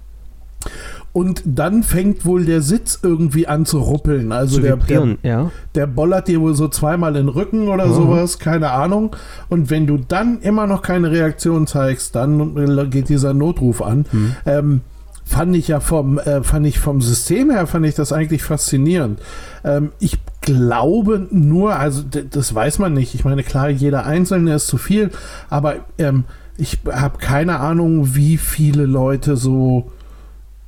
[1.15, 4.33] Und dann fängt wohl der Sitz irgendwie an zu ruppeln.
[4.33, 5.49] Also zu der, der, ja.
[5.73, 7.93] der bollert dir wohl so zweimal in den Rücken oder mhm.
[7.93, 9.15] sowas, keine Ahnung.
[9.47, 14.05] Und wenn du dann immer noch keine Reaktion zeigst, dann geht dieser Notruf an.
[14.11, 14.35] Mhm.
[14.45, 14.81] Ähm,
[15.23, 19.21] fand ich ja vom, äh, fand ich vom System her, fand ich das eigentlich faszinierend.
[19.63, 23.15] Ähm, ich glaube nur, also das weiß man nicht.
[23.15, 25.11] Ich meine, klar, jeder Einzelne ist zu viel,
[25.49, 26.25] aber ähm,
[26.57, 29.91] ich habe keine Ahnung, wie viele Leute so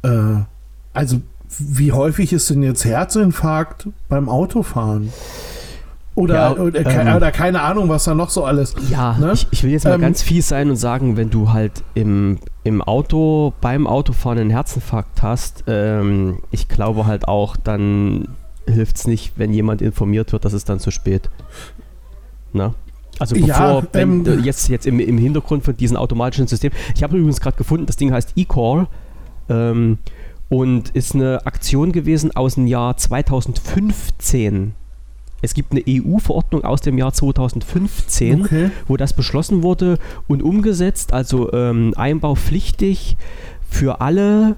[0.04, 0.42] äh,
[0.94, 1.22] also,
[1.60, 5.12] wie häufig ist denn jetzt Herzinfarkt beim Autofahren?
[6.18, 8.74] Oder, ja, oder, ähm, oder, keine Ahnung, was da noch so alles.
[8.90, 9.34] Ja, ne?
[9.34, 12.40] ich, ich, will jetzt mal ähm, ganz fies sein und sagen, wenn du halt im,
[12.64, 18.30] im Auto, beim Autofahren einen Herzinfarkt hast, ähm, ich glaube halt auch, dann
[18.68, 21.30] hilft es nicht, wenn jemand informiert wird, dass es dann zu spät.
[22.52, 22.74] Na?
[23.20, 26.72] Also bevor, ja, wenn, ähm, jetzt, jetzt im, im Hintergrund von diesem automatischen System.
[26.96, 28.88] Ich habe übrigens gerade gefunden, das Ding heißt eCall.
[29.50, 29.98] Ähm,
[30.50, 34.74] und ist eine Aktion gewesen aus dem Jahr 2015.
[35.42, 38.72] Es gibt eine EU-Verordnung aus dem Jahr 2015, okay.
[38.88, 43.18] wo das beschlossen wurde und umgesetzt, also ähm, einbaupflichtig
[43.70, 44.56] für alle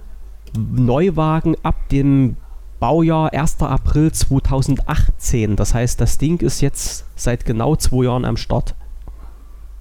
[0.58, 2.38] Neuwagen ab dem
[2.80, 3.62] Baujahr 1.
[3.62, 5.58] April 2018.
[5.58, 8.76] Das heißt, das Ding ist jetzt seit genau zwei Jahren am Start.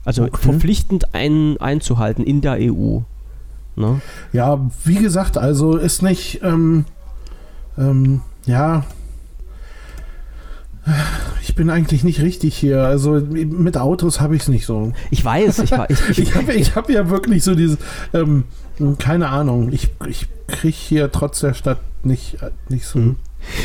[0.05, 0.37] Also okay.
[0.37, 3.01] verpflichtend ein, einzuhalten in der EU.
[3.79, 4.01] Ne?
[4.33, 6.85] Ja, wie gesagt, also ist nicht, ähm,
[7.79, 8.85] ähm, ja,
[11.43, 12.83] ich bin eigentlich nicht richtig hier.
[12.83, 14.93] Also mit Autos habe ich es nicht so.
[15.11, 17.79] Ich weiß, ich, ich, ich, ich habe ich hab ja wirklich so dieses,
[18.14, 18.45] ähm,
[18.99, 22.38] keine Ahnung, ich, ich kriege hier trotz der Stadt nicht,
[22.69, 22.99] nicht so.
[22.99, 23.17] Mhm.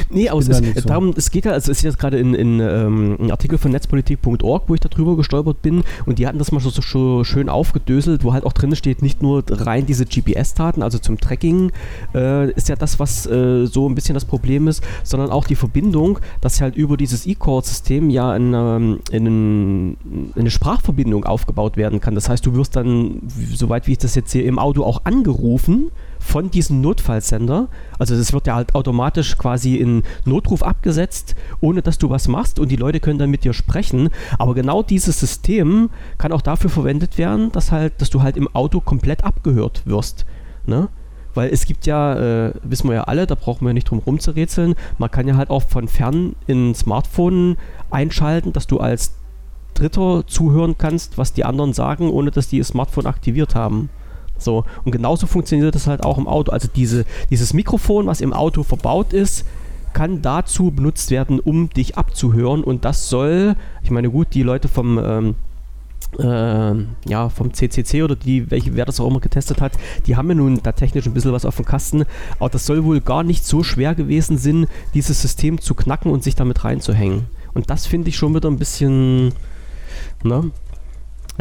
[0.09, 2.59] Nee, aber es, ist, darum, es geht ja, also es ist jetzt gerade in, in
[2.59, 6.59] ähm, ein Artikel von netzpolitik.org, wo ich darüber gestolpert bin und die hatten das mal
[6.59, 10.99] so, so schön aufgedöselt, wo halt auch drin steht, nicht nur rein diese GPS-Daten, also
[10.99, 11.71] zum Tracking
[12.13, 15.55] äh, ist ja das, was äh, so ein bisschen das Problem ist, sondern auch die
[15.55, 19.95] Verbindung, dass halt über dieses E-Core-System ja eine, eine,
[20.35, 22.15] eine Sprachverbindung aufgebaut werden kann.
[22.15, 23.21] Das heißt, du wirst dann,
[23.53, 25.91] soweit wie ich das jetzt sehe, im Auto auch angerufen
[26.23, 27.67] von diesem Notfallsender.
[27.99, 32.59] Also es wird ja halt automatisch quasi in Notruf abgesetzt, ohne dass du was machst
[32.59, 34.09] und die Leute können dann mit dir sprechen.
[34.39, 38.47] Aber genau dieses System kann auch dafür verwendet werden, dass halt, dass du halt im
[38.55, 40.25] Auto komplett abgehört wirst.
[40.65, 40.87] Ne?
[41.33, 44.75] Weil es gibt ja, äh, wissen wir ja alle, da brauchen wir nicht drum rumzurätseln,
[44.97, 47.57] man kann ja halt auch von fern in Smartphone
[47.89, 49.15] einschalten, dass du als
[49.73, 53.89] Dritter zuhören kannst, was die anderen sagen, ohne dass die ihr Smartphone aktiviert haben.
[54.43, 56.51] So, und genauso funktioniert das halt auch im Auto.
[56.51, 59.45] Also diese, dieses Mikrofon, was im Auto verbaut ist,
[59.93, 62.63] kann dazu benutzt werden, um dich abzuhören.
[62.63, 65.35] Und das soll, ich meine, gut, die Leute vom ähm,
[66.19, 69.73] äh, ja, vom CCC oder die, welche, wer das auch immer getestet hat,
[70.05, 72.03] die haben ja nun da technisch ein bisschen was auf dem Kasten,
[72.39, 76.23] aber das soll wohl gar nicht so schwer gewesen sein, dieses System zu knacken und
[76.23, 77.25] sich damit reinzuhängen.
[77.53, 79.33] Und das finde ich schon wieder ein bisschen,
[80.23, 80.51] ne?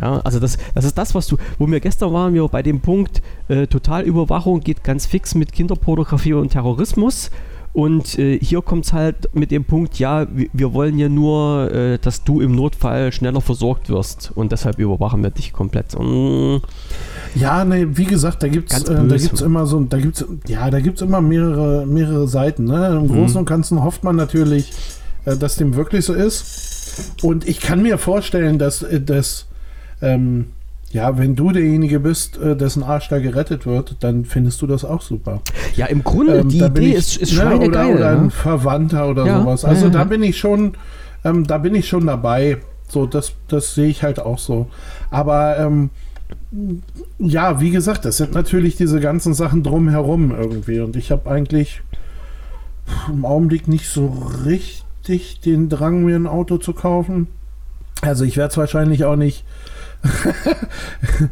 [0.01, 2.81] Ja, also das, das ist das, was du, wo wir gestern waren, wir bei dem
[2.81, 7.31] Punkt, äh, Totalüberwachung geht ganz fix mit Kinderpornografie und Terrorismus.
[7.75, 11.73] Und äh, hier kommt es halt mit dem Punkt, ja, wir, wir wollen ja nur,
[11.73, 15.95] äh, dass du im Notfall schneller versorgt wirst und deshalb überwachen wir dich komplett.
[15.95, 16.61] Und
[17.35, 20.81] ja, ne, wie gesagt, da gibt's, äh, da gibt's immer so, da gibt's, ja, da
[20.81, 22.65] gibt's immer mehrere, mehrere Seiten.
[22.65, 22.89] Ne?
[22.89, 23.39] Im Großen mhm.
[23.39, 24.71] und Ganzen hofft man natürlich,
[25.25, 27.17] äh, dass dem wirklich so ist.
[27.23, 29.47] Und ich kann mir vorstellen, dass, äh, dass
[30.03, 30.47] ähm,
[30.91, 34.85] ja, wenn du derjenige bist, äh, dessen Arsch da gerettet wird, dann findest du das
[34.85, 35.41] auch super.
[35.75, 39.25] Ja, im Grunde, ähm, die Idee ich, ist, ist ne, oder, oder ein Verwandter oder
[39.25, 39.65] ja, sowas.
[39.65, 40.75] Also ja, da bin ich schon,
[41.25, 42.59] ähm, da bin ich schon dabei.
[42.89, 44.69] So, das, das sehe ich halt auch so.
[45.11, 45.89] Aber ähm,
[47.19, 50.81] ja, wie gesagt, das sind natürlich diese ganzen Sachen drumherum irgendwie.
[50.81, 51.81] Und ich habe eigentlich
[53.09, 57.29] im Augenblick nicht so richtig den Drang, mir ein Auto zu kaufen.
[58.03, 59.45] Also ich werde es wahrscheinlich auch nicht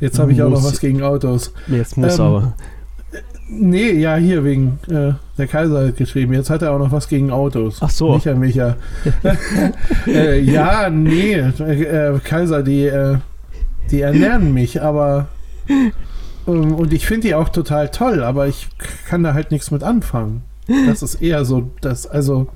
[0.00, 1.52] Jetzt habe ich auch noch was gegen Autos.
[1.66, 2.54] Jetzt muss ähm, aber.
[3.48, 6.32] Nee, ja, hier wegen äh, der Kaiser hat geschrieben.
[6.32, 7.78] Jetzt hat er auch noch was gegen Autos.
[7.80, 8.14] Ach so.
[8.14, 8.76] Micha, Micha.
[10.06, 13.18] äh, ja, nee, äh, Kaiser, die, äh,
[13.90, 15.28] die ernähren mich, aber.
[15.68, 15.92] Ähm,
[16.46, 18.68] und ich finde die auch total toll, aber ich
[19.08, 20.42] kann da halt nichts mit anfangen.
[20.86, 22.48] Das ist eher so, dass, also,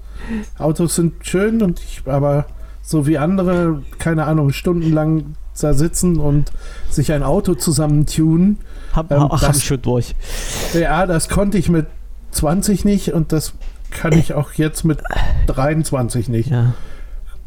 [0.59, 2.47] Autos sind schön und ich, aber
[2.83, 6.51] so wie andere, keine Ahnung, stundenlang da sitzen und
[6.89, 8.59] sich ein Auto zusammentunen.
[8.93, 10.15] Hab, ähm, ach, hab ich schon durch.
[10.73, 11.87] Ja, das konnte ich mit
[12.31, 13.53] 20 nicht und das
[13.91, 15.03] kann ich auch jetzt mit
[15.47, 16.51] 23 nicht.
[16.51, 16.75] Ja.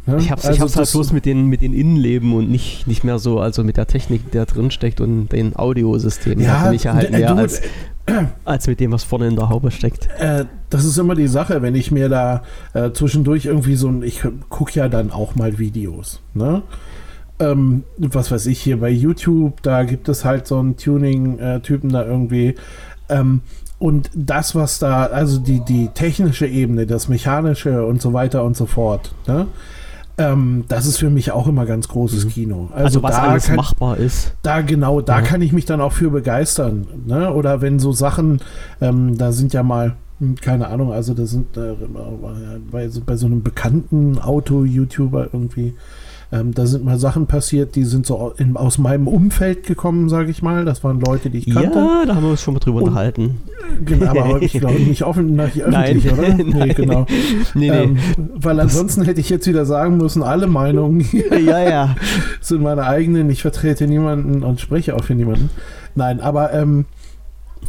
[0.06, 2.88] Ja, ich hab's, also ich hab's halt bloß mit den, mit den Innenleben und nicht,
[2.88, 6.44] nicht mehr so, also mit der Technik, die da drin steckt und den Audiosystemen.
[6.44, 7.62] Ja, mich halt mehr du, als,
[8.46, 10.10] als mit dem, was vorne in der Haube steckt.
[10.18, 14.04] Äh, das ist immer die Sache, wenn ich mir da äh, zwischendurch irgendwie so ein,
[14.04, 16.64] ich gucke ja dann auch mal Videos, ne?
[17.40, 22.06] Ähm, was weiß ich hier bei YouTube, da gibt es halt so einen Tuning-Typen da
[22.06, 22.56] irgendwie.
[23.10, 23.42] Ähm,
[23.80, 28.56] und das, was da, also die, die technische Ebene, das mechanische und so weiter und
[28.56, 29.48] so fort, ne?
[30.18, 32.30] Ähm, das ist für mich auch immer ganz großes mhm.
[32.30, 32.70] Kino.
[32.72, 34.34] Also, also was alles kann, machbar ist.
[34.44, 35.26] Da genau, da ja.
[35.26, 36.88] kann ich mich dann auch für begeistern.
[37.06, 37.34] Ne?
[37.34, 38.40] Oder wenn so Sachen,
[38.80, 41.74] ähm, da sind ja mal, hm, keine Ahnung, also da sind äh,
[42.72, 45.74] bei, bei so einem bekannten Auto-YouTuber irgendwie,
[46.34, 50.32] ähm, da sind mal Sachen passiert, die sind so in, aus meinem Umfeld gekommen, sage
[50.32, 50.66] ich mal.
[50.66, 51.78] Das waren Leute, die ich kannte.
[51.78, 53.42] Ja, da haben wir uns schon mal drüber Und, unterhalten.
[53.86, 56.20] Genau, aber ich glaube nicht offen, nicht öffentlich, Nein.
[56.20, 56.34] oder?
[56.34, 56.74] Nee, Nein.
[56.76, 57.06] genau.
[57.56, 57.84] Nee, nee.
[57.84, 57.98] Ähm,
[58.36, 61.06] weil ansonsten hätte ich jetzt wieder sagen müssen, alle Meinungen
[61.46, 61.96] ja, ja.
[62.42, 63.30] sind meine eigenen.
[63.30, 65.50] Ich vertrete niemanden und spreche auch für niemanden.
[65.94, 66.86] Nein, aber ähm,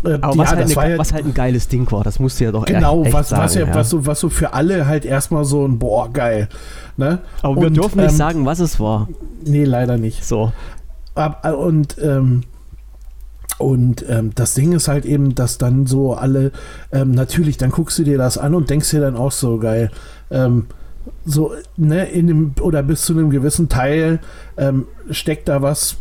[0.05, 2.41] äh, aber was, ja, halt eine, ja, was, halt ein geiles Ding war, das musst
[2.41, 3.75] du ja doch genau, echt was, sagen, was, ja, ja.
[3.75, 6.49] Was, so, was so für alle halt erstmal so ein Boah, geil.
[6.97, 7.19] Ne?
[7.43, 9.09] Aber wir dürfen nicht ähm, sagen, was es war.
[9.45, 10.25] Nee, leider nicht.
[10.25, 10.53] So.
[11.15, 12.43] Äh, und ähm,
[13.59, 16.51] und ähm, das Ding ist halt eben, dass dann so alle,
[16.93, 19.91] ähm, natürlich, dann guckst du dir das an und denkst dir dann auch so geil,
[20.31, 20.67] ähm,
[21.25, 24.21] so, ne, in dem, oder bis zu einem gewissen Teil
[24.57, 25.97] ähm, steckt da was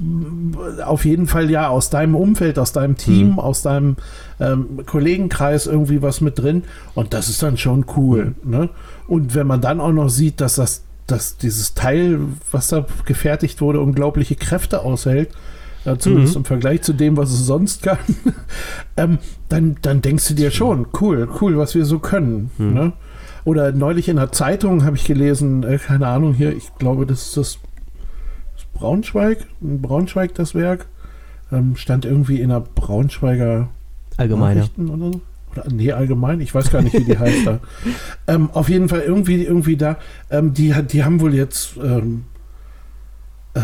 [0.86, 3.40] auf jeden Fall ja aus deinem Umfeld, aus deinem Team, mhm.
[3.40, 3.98] aus deinem
[4.40, 6.64] ähm, Kollegenkreis irgendwie was mit drin.
[6.94, 8.36] Und das ist dann schon cool.
[8.44, 8.52] Mhm.
[8.52, 8.70] Ne?
[9.08, 12.20] Und wenn man dann auch noch sieht, dass das, dass dieses Teil,
[12.52, 15.30] was da gefertigt wurde, unglaubliche Kräfte aushält,
[15.86, 16.40] ja, zumindest mhm.
[16.42, 17.98] im Vergleich zu dem, was es sonst kann,
[18.98, 19.18] ähm,
[19.50, 22.52] dann, dann denkst du dir schon, cool, cool, was wir so können.
[22.58, 22.74] Mhm.
[22.74, 22.94] Ne?
[23.46, 27.28] Oder neulich in der Zeitung habe ich gelesen, äh, keine Ahnung hier, ich glaube, das
[27.28, 27.60] ist das,
[28.56, 30.88] das Braunschweig, in Braunschweig das Werk,
[31.52, 33.70] ähm, stand irgendwie in der Braunschweiger
[34.18, 34.70] Allgemeine.
[34.78, 35.22] Oder so.
[35.52, 37.60] Oder, nee, allgemein, ich weiß gar nicht, wie die heißt da.
[38.28, 39.98] Ähm, auf jeden Fall irgendwie, irgendwie da,
[40.30, 42.24] ähm, die, die haben wohl jetzt ähm,
[43.54, 43.60] äh,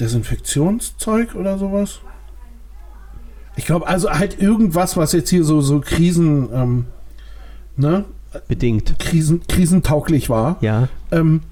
[0.00, 2.00] Desinfektionszeug oder sowas.
[3.56, 6.86] Ich glaube, also halt irgendwas, was jetzt hier so, so Krisen, ähm,
[7.76, 8.06] ne?
[8.48, 8.98] Bedingt.
[8.98, 10.56] Krisen, krisentauglich war.
[10.60, 10.88] Ja.
[11.10, 11.42] Ähm,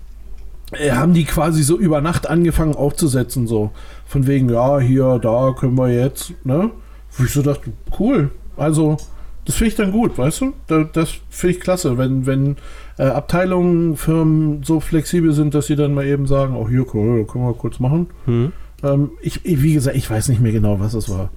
[0.72, 3.70] äh, haben die quasi so über Nacht angefangen aufzusetzen, so.
[4.06, 6.70] Von wegen, ja, hier, da können wir jetzt, ne?
[7.12, 8.30] Wo ich so dachte, cool.
[8.56, 8.96] Also,
[9.44, 10.52] das finde ich dann gut, weißt du?
[10.66, 12.56] Da, das finde ich klasse, wenn, wenn
[12.98, 17.26] äh, Abteilungen, Firmen so flexibel sind, dass sie dann mal eben sagen, oh, hier, cool,
[17.26, 18.08] können wir kurz machen.
[18.26, 18.52] Hm.
[18.82, 21.30] Ähm, ich, ich, wie gesagt, ich weiß nicht mehr genau, was es war.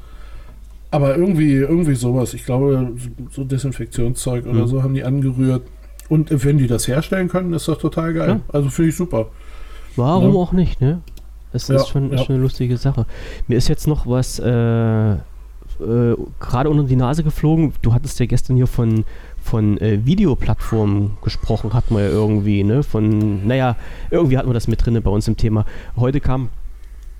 [0.93, 2.34] Aber irgendwie, irgendwie sowas.
[2.34, 2.93] Ich glaube,
[3.32, 4.67] so Desinfektionszeug oder Hm.
[4.67, 5.63] so haben die angerührt.
[6.10, 8.29] Und wenn die das herstellen können, ist das total geil.
[8.29, 8.39] Ja.
[8.53, 9.27] Also finde ich super.
[9.95, 10.39] Warum Ja.
[10.39, 11.01] auch nicht, ne?
[11.51, 13.06] Es Ja, ist, schon, schon eine lustige Sache.
[13.47, 15.17] Mir ist jetzt noch was äh, äh,
[16.39, 17.73] gerade unter die Nase geflogen.
[17.82, 19.06] Du hattest ja gestern hier von,
[19.41, 22.84] von äh, Videoplattformen gesprochen, hatten wir ja irgendwie, ne?
[22.84, 23.75] Von, naja,
[24.12, 25.65] irgendwie hatten wir das mit drin bei uns im Thema.
[25.95, 26.49] Heute kam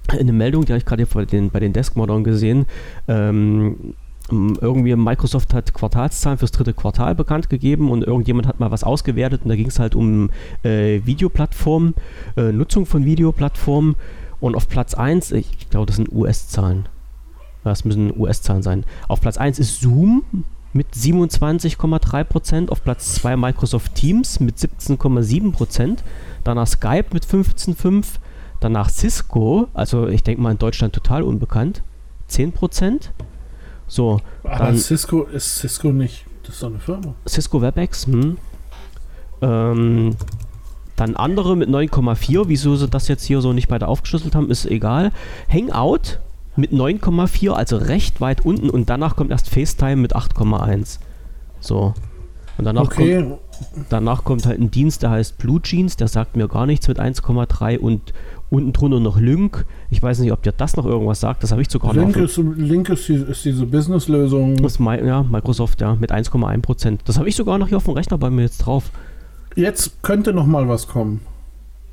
[0.10, 2.66] eine Meldung, die habe ich gerade bei den, bei den Deskmodern gesehen.
[3.08, 3.96] Ähm,
[4.30, 9.42] irgendwie Microsoft hat Quartalszahlen fürs dritte Quartal bekannt gegeben und irgendjemand hat mal was ausgewertet
[9.44, 10.30] und da ging es halt um
[10.63, 11.94] äh, Videoplattformen,
[12.38, 13.96] äh, Nutzung von Videoplattformen
[14.39, 16.88] und auf Platz 1, ich glaube, das sind US-Zahlen.
[17.63, 18.86] Das müssen US-Zahlen sein.
[19.08, 20.24] Auf Platz 1 ist Zoom
[20.74, 26.00] mit 27,3%, auf Platz 2 Microsoft Teams mit 17,7%,
[26.44, 28.04] danach Skype mit 15,5%,
[28.63, 31.84] danach Cisco, also ich denke mal in Deutschland total unbekannt,
[32.30, 33.12] 10%.
[33.88, 36.26] So, Aber Dann- Cisco ist Cisco nicht.
[36.43, 37.15] Das ist doch eine Firma.
[37.28, 38.38] Cisco WebEx, hm.
[39.41, 40.15] ähm,
[40.95, 44.65] dann andere mit 9,4, wieso sie das jetzt hier so nicht weiter aufgeschlüsselt haben, ist
[44.65, 45.12] egal.
[45.49, 46.19] Hangout
[46.56, 50.99] mit 9,4, also recht weit unten und danach kommt erst FaceTime mit 8,1.
[51.60, 51.93] So.
[52.58, 53.38] Und danach, kommt, Okay,
[53.89, 56.99] danach kommt halt ein Dienst, der heißt Blue Jeans, der sagt mir gar nichts mit
[56.99, 58.13] 1,3 und
[58.54, 59.66] unten drunter noch Lync.
[59.89, 62.02] Ich weiß nicht, ob dir das noch irgendwas sagt, das habe ich sogar noch.
[62.02, 64.58] Link, ist, Link ist, die, ist diese Business-Lösung.
[65.04, 67.00] Ja, Microsoft, ja, mit 1,1%.
[67.04, 68.92] Das habe ich sogar noch hier auf dem Rechner bei mir jetzt drauf.
[69.56, 71.22] Jetzt könnte noch mal was kommen.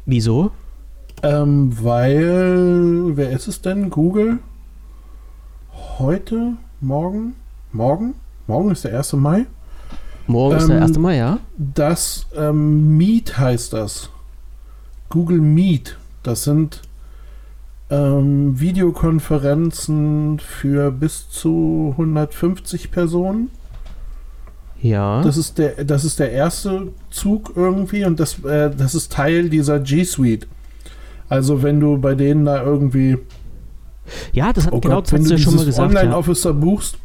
[0.05, 0.51] Wieso?
[1.23, 3.88] Ähm, weil, wer ist es denn?
[3.88, 4.38] Google?
[5.99, 6.55] Heute?
[6.81, 7.35] Morgen?
[7.73, 8.14] Morgen?
[8.46, 9.14] Morgen ist der 1.
[9.14, 9.46] Mai.
[10.27, 10.99] Morgen ist der Ähm, 1.
[10.99, 11.38] Mai, ja?
[11.57, 14.11] Das ähm, Meet heißt das.
[15.09, 15.96] Google Meet.
[16.22, 16.83] Das sind
[17.90, 23.50] ähm, Videokonferenzen für bis zu 150 Personen.
[24.80, 25.22] Ja.
[25.22, 29.50] Das ist der, das ist der erste Zug irgendwie und das, äh, das ist Teil
[29.50, 30.46] dieser G Suite.
[31.28, 33.18] Also wenn du bei denen da irgendwie
[34.33, 35.88] ja, das hat Oh genau Gott, das wenn du ja schon mal gesagt.
[35.88, 36.16] Online Ja.
[36.16, 36.98] Officer buchst,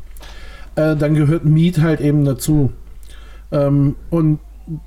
[0.76, 2.72] äh, dann gehört Meet halt eben dazu.
[3.52, 4.40] Ähm, und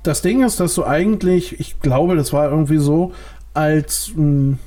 [0.03, 3.13] das Ding ist, dass du eigentlich, ich glaube, das war irgendwie so,
[3.59, 4.57] als mh,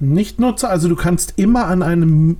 [0.00, 2.38] Nichtnutzer, also du kannst immer an einem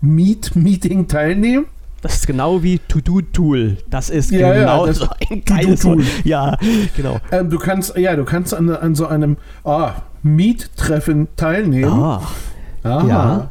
[0.00, 1.66] Meet-Meeting teilnehmen.
[2.00, 3.78] Das ist genau wie To-Do-Tool.
[3.90, 5.84] Das ist Ja, ja, genau das so ein geiles.
[5.84, 6.00] Wort.
[6.24, 6.56] Ja,
[6.96, 7.20] genau.
[7.30, 11.92] Ähm, du kannst, ja, du kannst an, an so einem ah, Meet-Treffen teilnehmen.
[11.92, 12.22] Ah,
[12.82, 13.06] Aha.
[13.08, 13.50] ja.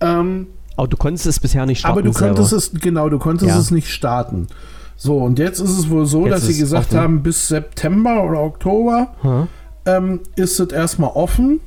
[0.00, 1.92] Ähm, aber du konntest es bisher nicht starten.
[1.98, 2.62] Aber du konntest selber.
[2.76, 3.58] es, genau, du konntest Ja.
[3.58, 4.48] es nicht starten.
[4.96, 6.98] So, und jetzt ist es wohl so, Jetzt dass sie es gesagt offen.
[7.00, 9.48] haben, bis September oder Oktober Hm?
[9.86, 11.60] Ähm, ist es erstmal offen.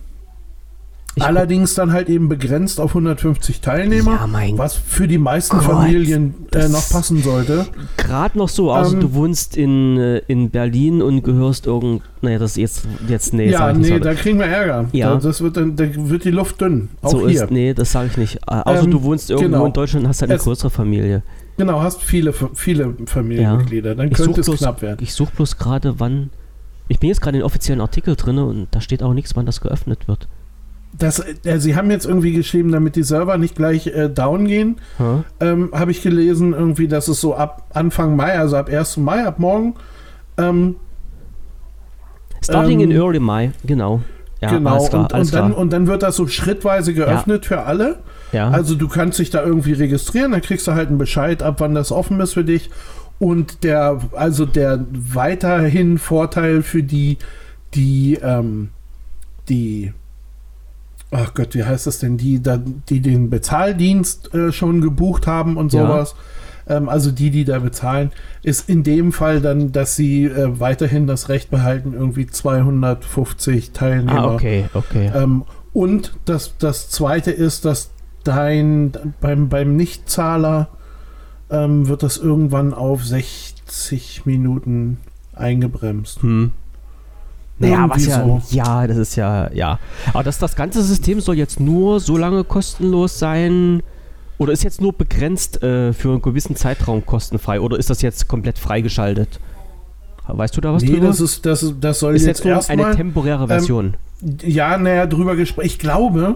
[1.15, 5.65] Ich- Allerdings dann halt eben begrenzt auf 150 Teilnehmer, Ja, was für die meisten Gott,
[5.65, 7.65] Familien äh, noch passen sollte.
[7.97, 12.03] Gerade noch so, also Ähm, du wohnst in, äh, in Berlin und gehörst irgend.
[12.21, 12.87] Naja, das ist jetzt.
[13.07, 14.89] jetzt nee, ja, nee, da kriegen wir Ärger.
[14.91, 15.15] Ja.
[15.15, 16.89] Da, das wird dann, da wird die Luft dünn.
[17.01, 17.45] Auch so hier.
[17.45, 18.35] ist, nee, das sage ich nicht.
[18.47, 19.65] Äh, Außer Ähm, du wohnst irgendwo genau.
[19.65, 21.23] in Deutschland und hast halt eine Es- größere Familie.
[21.57, 23.95] Genau, hast viele, viele Familienmitglieder.
[23.95, 24.99] Dann Ich könnte suche es bloß, knapp werden.
[25.01, 26.29] ich such bloß gerade, wann.
[26.89, 29.45] Ich bin jetzt gerade in den offiziellen Artikel drin und da steht auch nichts, wann
[29.45, 30.27] das geöffnet wird.
[30.97, 34.77] Das, äh, sie haben jetzt irgendwie geschrieben, damit die Server nicht gleich äh, down gehen,
[34.97, 35.23] Hm?
[35.41, 38.97] ähm, habe ich gelesen, irgendwie, dass es so ab Anfang Mai, also ab 1.
[38.97, 39.75] Mai, ab morgen,
[40.37, 40.77] ähm,
[42.43, 44.01] Starting Ähm, in Early Mai, genau.
[44.41, 47.97] Ja, genau, klar, und, und, dann, und dann wird das so schrittweise geöffnet für alle.
[48.31, 48.49] ja.
[48.49, 51.73] Also du kannst dich da irgendwie registrieren, dann kriegst du halt einen Bescheid, ab wann
[51.73, 52.69] das offen ist für dich.
[53.19, 57.17] Und der, also der weiterhin Vorteil für die,
[57.73, 58.69] die, ähm,
[59.49, 59.93] die,
[61.11, 65.57] ach Gott, wie heißt das denn, die, da, die den Bezahldienst äh, schon gebucht haben
[65.57, 65.81] und Ja.
[65.87, 66.15] sowas.
[66.67, 68.11] Ähm, also die, die da bezahlen,
[68.43, 74.19] ist in dem Fall dann, dass sie äh, weiterhin das Recht behalten, irgendwie 250 Teilnehmer
[74.19, 75.11] ah, okay, okay.
[75.15, 77.91] ähm, und das, das zweite ist, dass
[78.23, 80.69] dein beim, beim Nichtzahler
[81.49, 84.97] ähm, wird das irgendwann auf 60 Minuten
[85.33, 86.21] eingebremst.
[86.21, 86.51] Hm.
[87.59, 88.41] Naja, was ja, so.
[88.51, 89.79] ja, das ist ja, ja.
[90.13, 93.81] Aber das, das ganze System soll jetzt nur so lange kostenlos sein,
[94.37, 98.27] Oder ist jetzt nur begrenzt äh, für einen gewissen Zeitraum kostenfrei oder ist das jetzt
[98.27, 99.39] komplett freigeschaltet?
[100.27, 101.07] Weißt du da was nee, drüber?
[101.07, 102.95] das ist, das, das soll ist jetzt, jetzt nur eine erstmal.
[102.95, 103.95] temporäre Version.
[104.43, 105.65] Ja, naja, drüber gesprochen.
[105.65, 106.35] Ich glaube,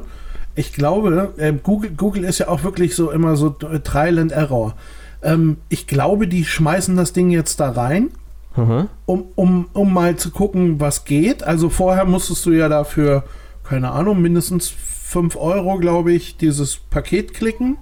[0.55, 4.76] ich glaube, äh, Google, Google ist ja auch wirklich so immer so Trial and Error.
[5.24, 8.09] Ähm, ich glaube, die schmeißen das Ding jetzt da rein,
[8.55, 8.88] Aha.
[9.05, 11.43] um, um, um mal zu gucken, was geht.
[11.43, 13.24] Also vorher musstest du ja dafür,
[13.63, 17.78] keine Ahnung, mindestens 5 Euro, glaube ich, dieses Paket klicken.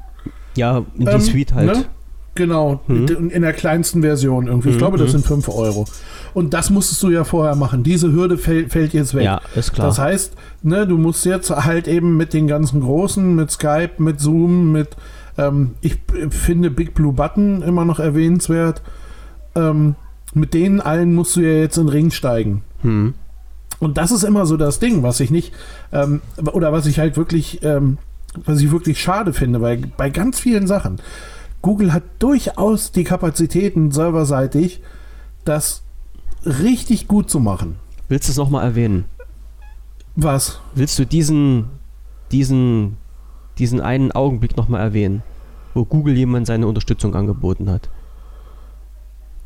[0.57, 1.67] Ja, in die Ähm, Suite halt.
[1.77, 1.85] ne?
[2.35, 3.29] Genau, Mhm.
[3.31, 4.69] in der kleinsten Version irgendwie.
[4.69, 5.11] Ich Mhm, glaube, das mhm.
[5.17, 5.85] sind 5 Euro.
[6.33, 7.83] Und das musstest du ja vorher machen.
[7.83, 9.23] Diese Hürde fällt, fällt jetzt weg.
[9.23, 9.87] Ja, ist klar.
[9.87, 14.19] Das heißt, ne, du musst jetzt halt eben mit den ganzen Großen, mit Skype, mit
[14.21, 14.89] Zoom, mit,
[15.39, 15.97] ähm, ich
[16.29, 18.81] finde Big Blue Button immer noch erwähnenswert.
[19.55, 19.95] Ähm,
[20.33, 22.63] mit denen allen musst du ja jetzt in den Ring steigen.
[22.81, 23.13] hm.
[23.79, 25.53] Und das ist immer so das Ding, was ich nicht,
[25.93, 26.21] ähm,
[26.51, 27.97] oder was ich halt wirklich, ähm,
[28.43, 30.99] was ich wirklich schade finde, weil bei ganz vielen Sachen,
[31.61, 34.81] Google hat durchaus die Kapazitäten serverseitig,
[35.45, 35.83] das
[36.43, 37.77] richtig gut zu machen.
[38.09, 39.05] Willst du es nochmal erwähnen?
[40.17, 40.59] Was?
[40.75, 41.65] Willst du diesen,
[42.33, 42.97] diesen,
[43.57, 45.23] diesen einen Augenblick nochmal erwähnen,
[45.73, 47.89] wo Google jemand seine Unterstützung angeboten hat?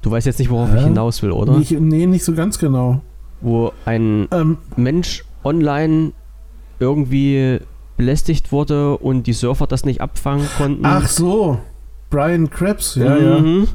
[0.02, 0.78] Du weißt jetzt nicht, worauf Hä?
[0.80, 1.58] ich hinaus will, oder?
[1.58, 3.02] Nicht, nee, nicht so ganz genau.
[3.42, 6.12] Wo ein Ähm, Mensch online
[6.80, 7.60] irgendwie
[7.98, 10.86] belästigt wurde und die Surfer das nicht abfangen konnten.
[10.86, 11.60] ach so,
[12.10, 13.68] Brian Krebs, ja, Mhm.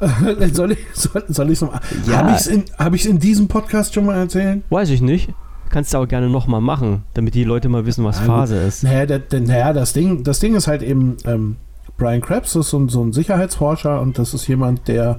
[0.40, 0.48] ja.
[0.52, 1.80] soll ich soll, soll ich's noch mal?
[2.06, 2.18] Ja.
[2.18, 4.62] Habe ich es in, hab in diesem Podcast schon mal erzählt?
[4.70, 5.30] Weiß ich nicht.
[5.68, 8.24] Kannst du aber gerne nochmal machen, damit die Leute mal wissen, was Ja.
[8.24, 8.82] Phase ist.
[8.82, 11.56] Naja, der, naja das, Ding, das Ding ist halt eben, ähm,
[12.00, 15.18] Brian Krebs ist so, ein- so ein Sicherheitsforscher und das ist jemand, der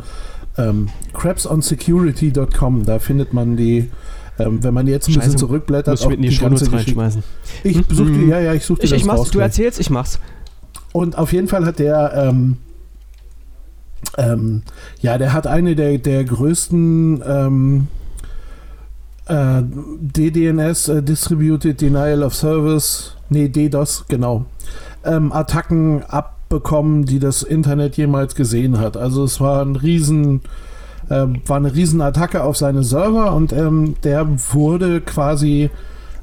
[0.57, 3.89] ähm, krebsonsecurity.com, da findet man die,
[4.37, 6.71] ähm, wenn man jetzt ein bisschen Scheiße, zurückblättert, Muss ich mit in die die ganze
[6.71, 7.23] reinschmeißen.
[7.63, 7.85] Ich Hm?
[7.89, 8.29] suche die, Mhm.
[8.29, 9.43] ja, ja, ich suche die Ich, ich mach's, du gleich.
[9.45, 10.19] erzählst, ich mach's.
[10.91, 12.57] Und auf jeden Fall hat der, ähm,
[14.17, 14.63] ähm,
[15.01, 17.87] ja, der hat eine der, der größten ähm,
[19.27, 24.45] äh, DDNS, äh, Distributed Denial of Service, nee, DDoS, genau,
[25.05, 26.03] ähm, Attacken
[26.51, 28.97] abbekommen, die das Internet jemals gesehen hat.
[28.97, 30.41] Also es war ein riesen,
[31.09, 35.69] äh, war eine riesen Attacke auf seine Server und ähm, der wurde quasi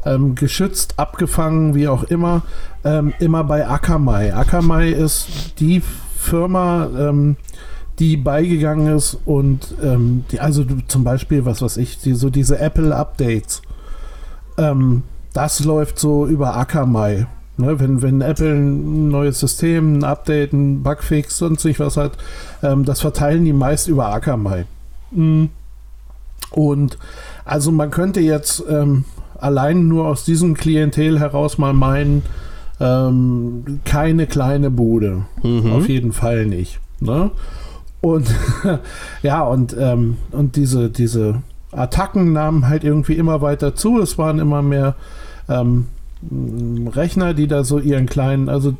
[0.04, 2.42] ähm, geschützt, abgefangen, wie auch immer,
[2.84, 4.34] ähm, immer bei Akamai.
[4.34, 5.82] Akamai ist die
[6.16, 7.36] Firma, ähm,
[7.98, 12.58] die beigegangen ist und ähm, die, also zum Beispiel, was weiß ich, die, so diese
[12.58, 13.62] Apple-Updates,
[14.58, 17.26] ähm, das läuft so über Akamai.
[17.60, 22.12] Ne, wenn, wenn Apple ein neues System, ein Update, ein Bugfix, sonst nicht was hat,
[22.62, 24.64] ähm, das verteilen die meist über Akamai.
[25.10, 25.46] Mm.
[26.52, 26.98] Und
[27.44, 29.04] also man könnte jetzt ähm,
[29.38, 32.22] allein nur aus diesem Klientel heraus mal meinen,
[32.78, 35.24] ähm, keine kleine Bude.
[35.42, 35.72] Mhm.
[35.72, 36.78] Auf jeden Fall nicht.
[37.00, 37.32] Ne?
[38.00, 38.32] Und
[39.22, 41.42] ja, und, ähm, und diese, diese
[41.72, 44.00] Attacken nahmen halt irgendwie immer weiter zu.
[44.00, 44.94] Es waren immer mehr
[45.48, 45.88] ähm,
[46.20, 48.74] Rechner, die da so ihren kleinen, also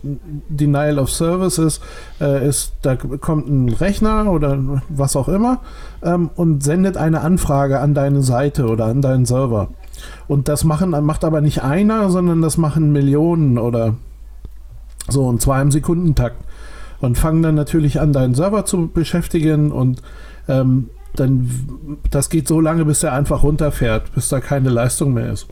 [0.49, 1.81] Denial of Services
[2.21, 4.59] äh, ist, da kommt ein Rechner oder
[4.89, 5.61] was auch immer
[6.03, 9.69] ähm, und sendet eine Anfrage an deine Seite oder an deinen Server.
[10.27, 13.95] Und das machen, macht aber nicht einer, sondern das machen Millionen oder
[15.09, 16.45] so und zwar im Sekundentakt
[17.01, 20.03] und fangen dann natürlich an, deinen Server zu beschäftigen und
[20.49, 21.51] ähm, dann
[22.11, 25.47] das geht so lange, bis er einfach runterfährt, bis da keine Leistung mehr ist.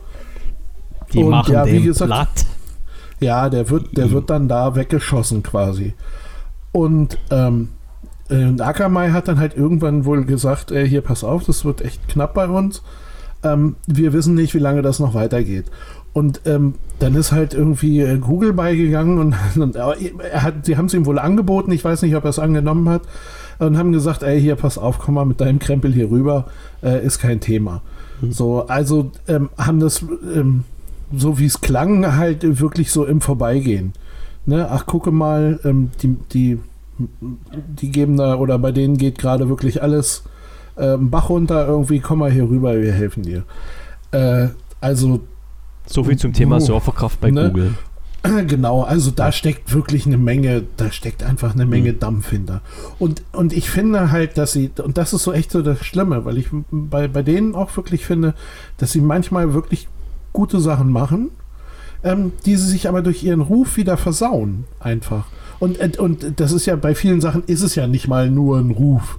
[1.13, 2.45] Die Und machen ja, wie gesagt- platt.
[3.19, 5.93] Ja, der wird, der wird dann da weggeschossen quasi.
[6.71, 7.69] Und ähm,
[8.29, 11.81] äh, und Akamai hat dann halt irgendwann wohl gesagt, äh, hier pass auf, das wird
[11.81, 12.83] echt knapp bei uns.
[13.43, 15.65] Ähm, wir wissen nicht, wie lange das noch weitergeht.
[16.13, 20.85] Und ähm, dann ist halt irgendwie äh, Google beigegangen und, und er hat, sie haben
[20.85, 23.01] es ihm wohl angeboten, ich weiß nicht, ob er es angenommen hat,
[23.59, 26.45] und haben gesagt, ey, hier, pass auf, komm mal mit deinem Krempel hier rüber,
[26.83, 27.81] äh, ist kein Thema.
[28.29, 30.03] So, also ähm, haben das,
[30.33, 30.63] ähm,
[31.15, 33.93] so wie es klang, halt wirklich so im Vorbeigehen.
[34.45, 34.67] Ne?
[34.69, 36.59] Ach, gucke mal, ähm, die, die,
[36.99, 40.23] die geben da, oder bei denen geht gerade wirklich alles
[40.77, 43.43] ähm, Bach runter, irgendwie, komm mal hier rüber, wir helfen dir.
[44.11, 44.49] Äh,
[44.79, 45.21] also
[45.85, 47.49] So viel zum Thema Surferkraft bei ne?
[47.49, 47.73] Google.
[48.47, 52.61] Genau, also da steckt wirklich eine Menge, da steckt einfach eine Menge Dampf hinter.
[52.99, 56.25] Und, und ich finde halt, dass sie, und das ist so echt so das Schlimme,
[56.25, 58.33] weil ich bei, bei denen auch wirklich finde,
[58.77, 59.87] dass sie manchmal wirklich
[60.37, 61.31] gute Sachen machen,
[62.03, 65.25] ähm, die sie sich aber durch ihren Ruf wieder versauen, einfach.
[65.57, 68.59] Und, und, und das ist ja bei vielen Sachen, ist es ja nicht mal nur
[68.59, 69.17] ein Ruf,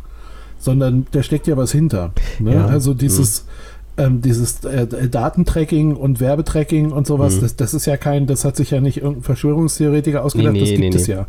[0.60, 2.12] sondern da steckt ja was hinter.
[2.38, 2.54] Ne?
[2.54, 2.66] Ja.
[2.66, 3.46] Also dieses,
[3.96, 7.40] ähm, dieses äh, Datentracking und Werbetracking und sowas, Mhm.
[7.40, 10.70] das, das ist ja kein, das hat sich ja nicht irgendein Verschwörungstheoretiker ausgedacht, Nee, nee,
[10.70, 11.26] das gibt nee, es ja.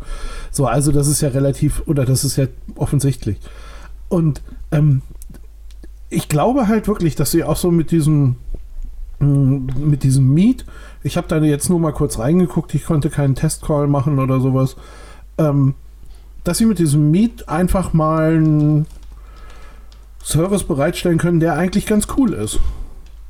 [0.52, 3.38] So, also das ist ja relativ, oder das ist ja offensichtlich.
[4.08, 5.02] Und ähm,
[6.10, 8.36] ich glaube halt wirklich, dass sie auch so mit diesem
[9.20, 10.64] mit diesem Meet,
[11.02, 14.76] ich habe da jetzt nur mal kurz reingeguckt, ich konnte keinen Testcall machen oder sowas,
[15.38, 15.74] ähm,
[16.44, 18.86] dass sie mit diesem Meet einfach mal einen
[20.22, 22.60] Service bereitstellen können, der eigentlich ganz cool ist.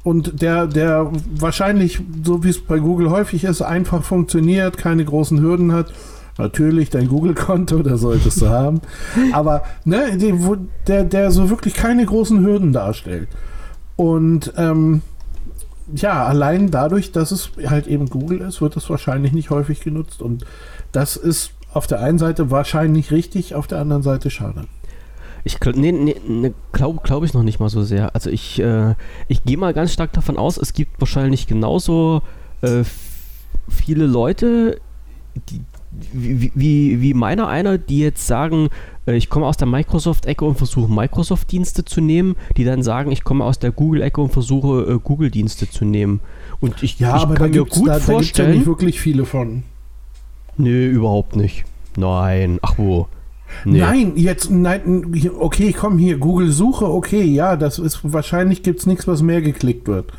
[0.03, 5.41] Und der, der wahrscheinlich, so wie es bei Google häufig ist, einfach funktioniert, keine großen
[5.41, 5.93] Hürden hat.
[6.39, 8.81] Natürlich dein Google-Konto, da solltest du haben.
[9.33, 10.17] Aber ne,
[10.87, 13.29] der, der so wirklich keine großen Hürden darstellt.
[13.97, 15.03] Und ähm,
[15.95, 20.23] ja, allein dadurch, dass es halt eben Google ist, wird es wahrscheinlich nicht häufig genutzt.
[20.23, 20.45] Und
[20.93, 24.65] das ist auf der einen Seite wahrscheinlich richtig, auf der anderen Seite schade.
[25.43, 28.15] Ich nee, nee, nee, glaube glaub ich noch nicht mal so sehr.
[28.15, 28.95] Also ich, äh,
[29.29, 32.23] ich gehe mal ganz stark davon aus, es gibt wahrscheinlich genauso
[32.61, 32.85] äh,
[33.69, 34.81] viele Leute,
[35.49, 35.63] die,
[36.13, 38.69] wie, wie, wie meiner einer, die jetzt sagen,
[39.15, 43.45] ich komme aus der Microsoft-Ecke und versuche Microsoft-Dienste zu nehmen, die dann sagen, ich komme
[43.45, 46.21] aus der Google-Ecke und versuche äh, Google-Dienste zu nehmen.
[46.61, 48.51] Und ich, Ja, ich aber da kann mir gut da, da gibt's ja vorstellen.
[48.59, 49.63] nicht wirklich viele von.
[50.57, 51.65] nee, überhaupt nicht.
[51.97, 53.09] Nein, ach wo.
[53.65, 53.79] Nee.
[53.81, 58.87] Nein, jetzt, nein, okay, komm hier, Google Suche, okay, ja, das ist, wahrscheinlich gibt es
[58.87, 60.13] nichts, was mehr geklickt wird.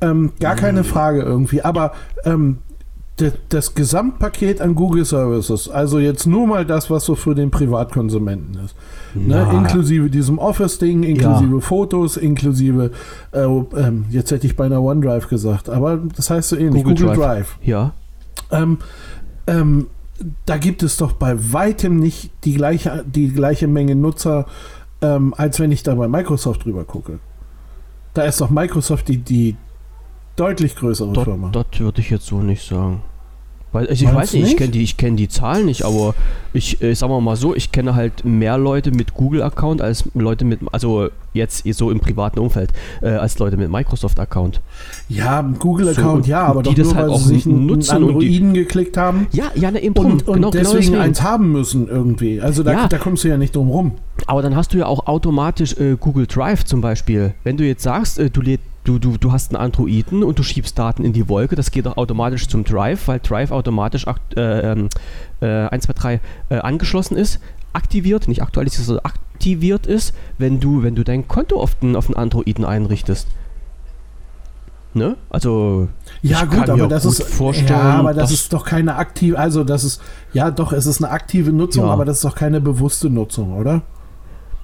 [0.00, 1.92] Ähm, gar keine Frage irgendwie, aber
[2.24, 2.58] ähm,
[3.48, 8.62] das Gesamtpaket an Google Services, also jetzt nur mal das, was so für den Privatkonsumenten
[8.62, 8.74] ist,
[9.14, 12.90] ne, inklusive diesem Office-Ding, inklusive Fotos, inklusive,
[13.32, 17.16] äh, ähm, jetzt hätte ich beinahe OneDrive gesagt, aber das heißt so ähnlich, Google Google,
[17.16, 17.56] Drive.
[17.56, 17.58] Drive.
[17.62, 17.94] Ja.
[18.50, 18.78] Ähm,
[19.46, 19.86] ähm,
[20.44, 24.46] da gibt es doch bei weitem nicht die gleiche, die gleiche Menge Nutzer,
[25.00, 27.18] ähm, als wenn ich da bei Microsoft drüber gucke.
[28.12, 29.56] Da ist doch Microsoft die, die
[30.36, 31.48] deutlich größere Dort, Firma.
[31.52, 33.02] dort würde ich jetzt so nicht sagen.
[33.72, 34.58] Weil, also ich weiß du nicht, ich nicht?
[34.58, 36.14] kenne die, ich kenn die Zahlen nicht, aber
[36.54, 40.46] ich äh, sagen wir mal so, ich kenne halt mehr Leute mit Google-Account als Leute
[40.46, 42.70] mit, also jetzt so im privaten Umfeld,
[43.02, 44.62] äh, als Leute mit Microsoft-Account.
[45.10, 47.96] Ja, Google-Account, So, ja, aber die doch das nur, halt weil auch sie sich nutzen
[47.96, 50.06] einen und die- Androiden geklickt haben Ja, ja, ne, eben drum.
[50.12, 50.96] und, und genau, genau deswegen deswegen.
[51.02, 52.40] eins haben müssen irgendwie.
[52.40, 52.88] Also da, Ja.
[52.88, 53.92] da kommst du ja nicht drum rum.
[54.26, 57.34] Aber dann hast du ja auch automatisch äh, Google Drive zum Beispiel.
[57.44, 60.42] Wenn du jetzt sagst, äh, du, läd, du, du, du hast einen Androiden und du
[60.42, 64.06] schiebst Daten in die Wolke, das geht auch automatisch zum Drive, weil Drive automatisch
[64.36, 64.40] äh,
[64.72, 64.88] ähm,
[65.40, 66.20] äh, 1, 2, 3
[66.50, 67.40] äh, angeschlossen ist,
[67.72, 72.06] aktiviert, nicht aktualisiert, sondern aktiviert ist, wenn du, wenn du dein Konto auf den, auf
[72.06, 73.26] den Androiden einrichtest.
[74.94, 75.16] Ne?
[75.28, 75.88] Also,
[76.22, 78.64] Ja, Ich gut, kann aber mir das gut ist vorstellen, ja, aber das ist doch
[78.64, 80.00] keine aktive, also das ist
[80.32, 81.90] ja doch, es ist eine aktive Nutzung, Ja.
[81.90, 83.82] aber das ist doch keine bewusste Nutzung, oder?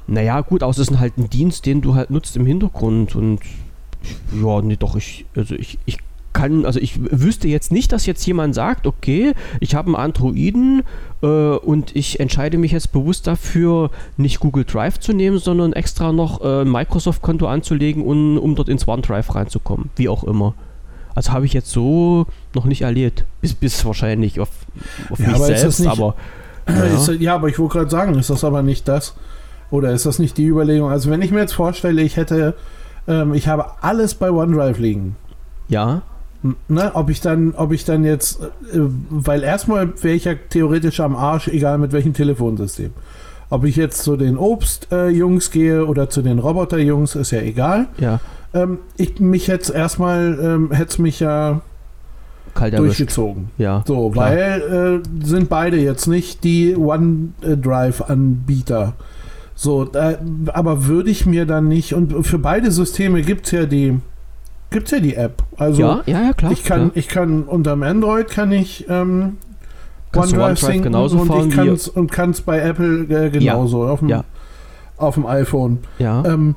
[0.07, 3.41] Naja, gut, außer es ist halt ein Dienst, den du halt nutzt im Hintergrund und
[4.33, 5.99] ja, nee, doch, ich, also ich, ich
[6.33, 10.83] kann, also ich wüsste jetzt nicht, dass jetzt jemand sagt, okay, ich habe einen Androiden
[11.23, 16.11] äh, und ich entscheide mich jetzt bewusst dafür, nicht Google Drive zu nehmen, sondern extra
[16.13, 20.55] noch äh, ein Microsoft-Konto anzulegen, um, um dort ins OneDrive reinzukommen, wie auch immer.
[21.15, 22.25] Also habe ich jetzt so
[22.55, 23.27] noch nicht erlebt.
[23.43, 24.49] Bis, bis wahrscheinlich auf,
[25.11, 26.15] auf Ja, mich aber selbst, nicht- aber
[26.67, 26.85] Ja.
[26.85, 29.15] ist, ja aber ich wollte gerade sagen, ist das aber nicht das?
[29.71, 30.89] Oder ist das nicht die Überlegung?
[30.91, 32.55] Also wenn ich mir jetzt vorstelle, ich hätte,
[33.09, 35.17] ähm, ich habe alles bei OneDrive liegen.
[35.69, 36.03] ja,
[36.67, 38.47] Ne, ob ich dann, ob ich dann jetzt, äh,
[39.11, 42.91] weil erstmal wäre ich ja theoretisch am Arsch, egal mit welchem Telefonsystem.
[43.49, 47.87] Ob ich jetzt zu den Obst-Jungs gehe oder zu den Roboter-Jungs, ist ja egal.
[47.99, 48.19] ja,
[48.55, 51.61] Ähm, ich mich jetzt erstmal, ähm, hätte es mich ja
[52.55, 53.51] kalt durchgezogen.
[53.57, 54.31] Ja, So, klar.
[54.31, 58.95] weil äh, sind beide jetzt nicht die OneDrive-Anbieter.
[59.63, 60.15] So, da,
[60.53, 64.01] aber würde ich mir dann nicht, und für beide Systeme gibt es ja die,
[64.71, 65.45] gibt's ja die App.
[65.57, 66.51] Also ja, ja, ja, klar.
[66.51, 66.91] ich kann, klar.
[66.97, 69.37] ich kann unterm Android kann ich ähm,
[70.15, 73.85] OneDrive OneDrive sinken genauso und ich wie- kann es und kann's bei Apple äh, genauso
[73.85, 74.25] auf, dem, ja.
[74.97, 75.79] auf dem iPhone.
[76.01, 76.57] Ja, Ähm,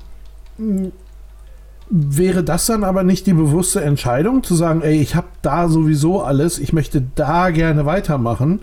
[1.92, 6.24] wäre das dann aber nicht die bewusste Entscheidung, zu sagen, ey, ich habe da sowieso
[6.24, 8.62] alles, ich möchte da gerne weitermachen.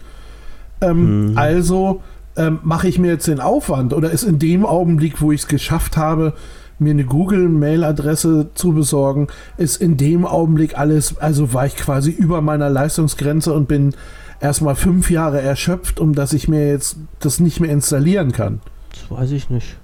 [0.80, 1.38] Ähm, Mhm.
[1.38, 2.03] Also
[2.36, 5.48] ähm, mache ich mir jetzt den Aufwand oder ist in dem Augenblick, wo ich es
[5.48, 6.34] geschafft habe,
[6.78, 12.40] mir eine Google-Mail-Adresse zu besorgen, ist in dem Augenblick alles, also war ich quasi über
[12.40, 13.94] meiner Leistungsgrenze und bin
[14.40, 18.60] erstmal fünf Jahre erschöpft, um dass ich mir jetzt das nicht mehr installieren kann.
[18.90, 19.76] das weiß ich nicht.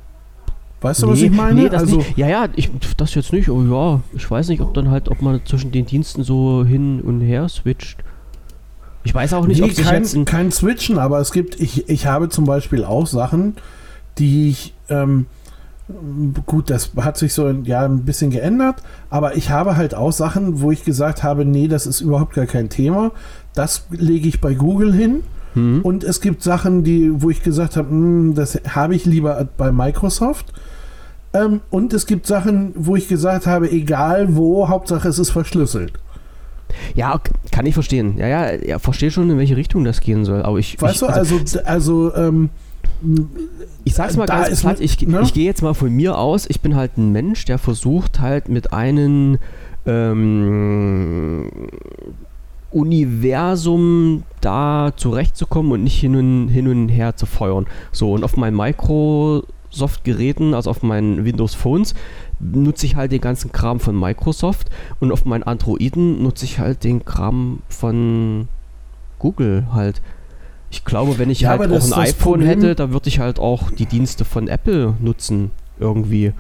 [0.80, 1.62] Weißt du, was ich meine?
[1.62, 2.16] Nee, das also, nicht.
[2.16, 3.48] Ja, ja, ich, das jetzt nicht.
[3.48, 7.00] Oh ja, ich weiß nicht, ob dann halt, ob man zwischen den Diensten so hin
[7.00, 8.04] und her switcht.
[9.08, 11.58] Ich weiß auch nicht, nee, ob sich kein, jetzt ein, kein Switchen, aber es gibt,
[11.58, 13.56] ich, ich habe zum Beispiel auch Sachen,
[14.18, 15.24] die ich ähm,
[16.44, 20.60] Gut, das hat sich so ja, ein bisschen geändert, aber ich habe halt auch Sachen,
[20.60, 23.12] wo ich gesagt habe, nee, das ist überhaupt gar kein Thema.
[23.54, 25.22] Das lege ich bei Google hin.
[25.54, 25.80] Mhm.
[25.80, 29.72] Und es gibt Sachen, die, wo ich gesagt habe, hm, das habe ich lieber bei
[29.72, 30.52] Microsoft.
[31.32, 35.94] Ähm, und es gibt Sachen, wo ich gesagt habe, egal wo, Hauptsache es ist verschlüsselt.
[36.94, 38.16] Ja, kann ich verstehen.
[38.18, 40.42] Ja, ja, ja verstehe schon, in welche Richtung das gehen soll.
[40.42, 40.80] Aber ich.
[40.80, 42.50] Weißt ich, du, also, also, ähm,
[43.84, 45.20] ich sag's mal ganz platt, ich, ne?
[45.22, 48.48] ich gehe jetzt mal von mir aus, ich bin halt ein Mensch, der versucht halt
[48.48, 49.38] mit einem
[49.86, 51.50] ähm,
[52.70, 57.66] Universum da zurechtzukommen und nicht hin und, hin und her zu feuern.
[57.92, 61.94] So, und auf meinen Microsoft-Geräten, also auf meinen Windows-Phones,
[62.40, 64.70] nutze ich halt den ganzen Kram von Microsoft
[65.00, 68.48] und auf meinen Androiden nutze ich halt den Kram von
[69.18, 70.00] Google halt.
[70.70, 72.48] Ich glaube, wenn ich ja, halt auch ein iPhone Problem.
[72.48, 76.32] hätte, da würde ich halt auch die Dienste von Apple nutzen irgendwie.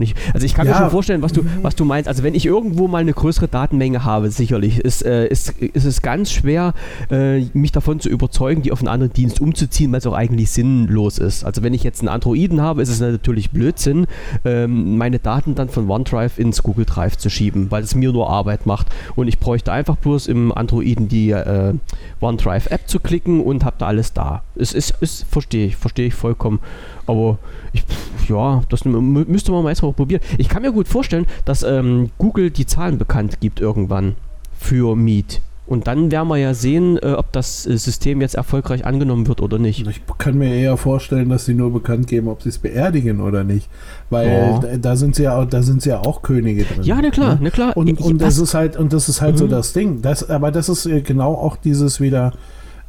[0.00, 0.72] Ich, also ich kann ja.
[0.72, 2.08] mir schon vorstellen, was du, was du meinst.
[2.08, 6.02] Also wenn ich irgendwo mal eine größere Datenmenge habe, sicherlich, ist, äh, ist, ist es
[6.02, 6.74] ganz schwer,
[7.10, 10.50] äh, mich davon zu überzeugen, die auf einen anderen Dienst umzuziehen, weil es auch eigentlich
[10.50, 11.44] sinnlos ist.
[11.44, 14.06] Also wenn ich jetzt einen Androiden habe, ist es natürlich Blödsinn,
[14.44, 18.30] ähm, meine Daten dann von OneDrive ins Google Drive zu schieben, weil es mir nur
[18.30, 18.86] Arbeit macht.
[19.14, 21.74] Und ich bräuchte einfach bloß im Androiden die äh,
[22.20, 24.42] OneDrive-App zu klicken und habe da alles da.
[24.54, 26.60] Es ist, ist verstehe ich, verstehe ich vollkommen.
[27.06, 27.38] Aber
[27.72, 27.84] ich,
[28.28, 30.22] ja, das müsste man mal probieren.
[30.38, 34.14] Ich kann mir gut vorstellen, dass ähm, Google die Zahlen bekannt gibt irgendwann
[34.58, 35.40] für Meet.
[35.64, 39.40] Und dann werden wir ja sehen, äh, ob das äh, System jetzt erfolgreich angenommen wird
[39.40, 39.86] oder nicht.
[39.86, 43.44] Ich kann mir eher vorstellen, dass sie nur bekannt geben, ob sie es beerdigen oder
[43.44, 43.68] nicht.
[44.10, 44.76] Weil oh.
[44.78, 46.82] da sind sie ja auch, da sind sie ja auch Könige drin.
[46.82, 47.40] Ja, na klar, ne?
[47.44, 47.76] na klar.
[47.76, 49.38] Und, und das ist halt, und das ist halt mhm.
[49.38, 50.02] so das Ding.
[50.02, 52.32] Das, aber das ist äh, genau auch dieses wieder,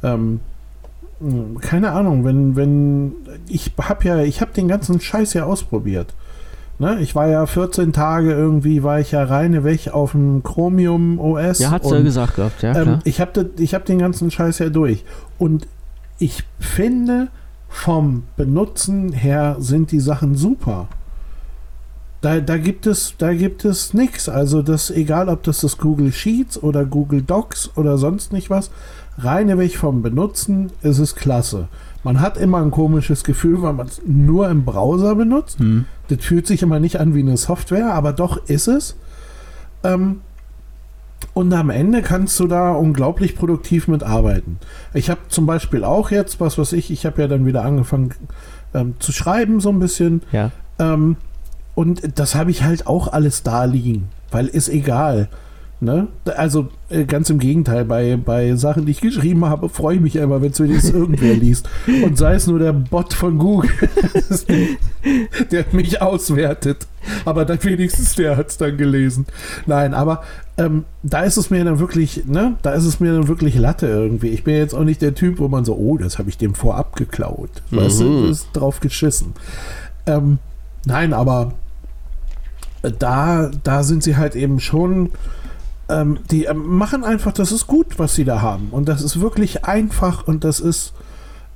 [0.02, 0.40] ähm, hm,
[1.60, 3.12] keine Ahnung, wenn, wenn,
[3.48, 6.14] ich hab ja, ich hab den ganzen Scheiß ja ausprobiert.
[6.78, 6.98] Ne?
[7.00, 11.60] Ich war ja 14 Tage irgendwie, war ich ja reine weg auf dem Chromium OS.
[11.60, 12.74] Ja, hat's ja gesagt gehabt, ja.
[12.74, 15.04] Ähm, ich habe hab den ganzen Scheiß ja durch.
[15.38, 15.68] Und
[16.18, 17.28] ich finde,
[17.68, 20.88] vom Benutzen her sind die Sachen super.
[22.20, 24.28] Da, da gibt es, da gibt es nichts.
[24.28, 28.70] Also das, egal ob das das Google Sheets oder Google Docs oder sonst nicht was,
[29.18, 31.68] Reineweg vom Benutzen ist es klasse.
[32.02, 35.58] Man hat immer ein komisches Gefühl, weil man es nur im Browser benutzt.
[35.58, 35.86] Hm.
[36.08, 38.96] Das fühlt sich immer nicht an wie eine Software, aber doch ist es.
[39.82, 40.20] Ähm,
[41.32, 44.58] und am Ende kannst du da unglaublich produktiv mitarbeiten.
[44.92, 48.14] Ich habe zum Beispiel auch jetzt, was weiß ich, ich habe ja dann wieder angefangen
[48.74, 50.22] ähm, zu schreiben, so ein bisschen.
[50.30, 50.50] Ja.
[50.78, 51.16] Ähm,
[51.74, 55.28] und das habe ich halt auch alles da liegen, weil ist egal.
[55.84, 56.08] Ne?
[56.36, 60.16] Also äh, ganz im Gegenteil, bei, bei Sachen, die ich geschrieben habe, freue ich mich
[60.16, 61.68] immer, wenn es wenigstens irgendwer liest.
[62.02, 63.70] Und sei es nur der Bot von Google,
[65.50, 66.86] der mich auswertet.
[67.26, 69.26] Aber dann wenigstens der hat es dann gelesen.
[69.66, 70.22] Nein, aber
[70.56, 73.86] ähm, da ist es mir dann wirklich, ne, da ist es mir dann wirklich Latte
[73.86, 74.28] irgendwie.
[74.28, 76.54] Ich bin jetzt auch nicht der Typ, wo man so, oh, das habe ich dem
[76.54, 77.50] vorab geklaut.
[77.70, 77.76] Mhm.
[77.76, 79.34] Weißt du, ist drauf geschissen.
[80.06, 80.38] Ähm,
[80.86, 81.52] nein, aber
[82.98, 85.10] da, da sind sie halt eben schon
[85.88, 88.68] ähm, die ähm, machen einfach, das ist gut, was sie da haben.
[88.70, 90.92] Und das ist wirklich einfach und das ist,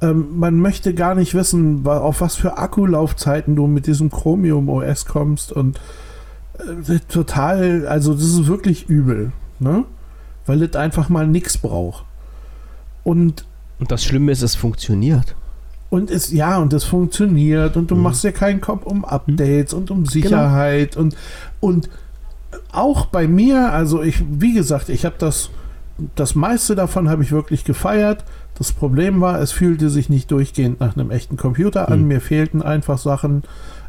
[0.00, 5.06] ähm, man möchte gar nicht wissen, auf was für Akkulaufzeiten du mit diesem Chromium OS
[5.06, 5.80] kommst und
[6.58, 9.84] äh, total, also das ist wirklich übel, ne?
[10.46, 12.04] Weil es einfach mal nichts braucht.
[13.04, 13.44] Und,
[13.78, 15.34] und das Schlimme ist, es funktioniert.
[15.90, 18.02] Und es, ja, und es funktioniert und du mhm.
[18.02, 19.78] machst dir keinen Kopf um Updates mhm.
[19.78, 20.10] und um genau.
[20.10, 21.04] Sicherheit genau.
[21.04, 21.16] und,
[21.60, 21.90] und
[22.72, 25.50] auch bei mir, also ich, wie gesagt, ich habe das,
[26.14, 28.24] das meiste davon habe ich wirklich gefeiert.
[28.56, 32.00] Das Problem war, es fühlte sich nicht durchgehend nach einem echten Computer an.
[32.00, 32.08] Hm.
[32.08, 33.42] Mir fehlten einfach Sachen,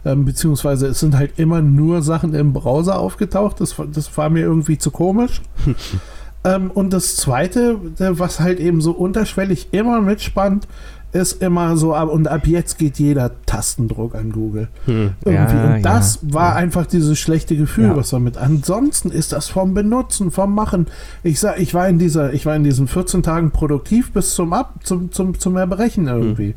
[0.06, 3.62] ähm, beziehungsweise es sind halt immer nur Sachen im Browser aufgetaucht.
[3.62, 5.42] Das, das war mir irgendwie zu komisch.
[6.44, 10.68] ähm, und das Zweite, was halt eben so unterschwellig immer mitspannt,
[11.12, 14.68] ist immer so, und ab jetzt geht jeder Tastendruck an Google.
[14.86, 15.14] Hm.
[15.26, 15.56] Irgendwie.
[15.56, 16.56] Ja, und das ja, war ja.
[16.56, 18.38] einfach dieses schlechte Gefühl, was damit.
[18.38, 20.86] Ansonsten ist das vom Benutzen, vom Machen.
[21.24, 24.54] Ich sag, ich war in dieser, ich war in diesen 14 Tagen produktiv bis zum
[24.54, 26.50] Ab, zum, zum, zum Erbrechen irgendwie.
[26.50, 26.54] Hm.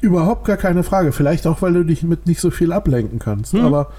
[0.00, 1.12] Überhaupt gar keine Frage.
[1.12, 3.52] Vielleicht auch, weil du dich mit nicht so viel ablenken kannst.
[3.52, 3.66] Hm.
[3.66, 3.90] Aber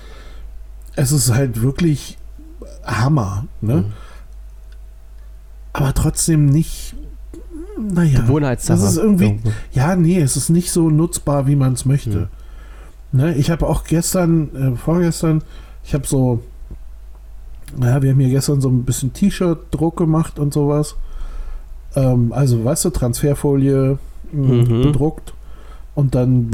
[0.96, 2.18] es ist halt wirklich
[2.84, 3.46] Hammer.
[3.62, 3.74] Ne?
[3.74, 3.86] Hm.
[5.74, 6.96] Aber trotzdem nicht
[7.78, 8.80] naja, Gewohnheitssache.
[8.80, 9.40] Das ist irgendwie,
[9.72, 12.30] ja, nee, es ist nicht so nutzbar, wie man es möchte.
[13.12, 13.20] Mhm.
[13.20, 15.44] Ne, ich habe auch gestern, äh, vorgestern,
[15.84, 16.40] ich habe so,
[17.78, 20.96] naja, wir haben hier gestern so ein bisschen T-Shirt-Druck gemacht und sowas.
[21.96, 23.98] Ähm, also, weißt du, Transferfolie
[24.32, 24.82] mh, mhm.
[24.84, 25.34] bedruckt.
[25.94, 26.52] und dann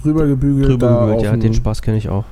[0.00, 0.70] drüber gebügelt.
[0.70, 2.24] Drüber gebügelt, ja, den Spaß kenne ich auch.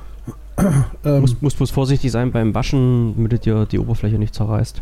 [1.05, 4.81] ähm, Muss, muss bloß vorsichtig sein beim Waschen, damit dir die Oberfläche nicht zerreißt.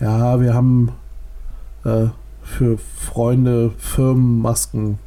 [0.00, 0.92] Ja, wir haben
[1.84, 2.06] äh,
[2.42, 4.98] für Freunde Firmenmasken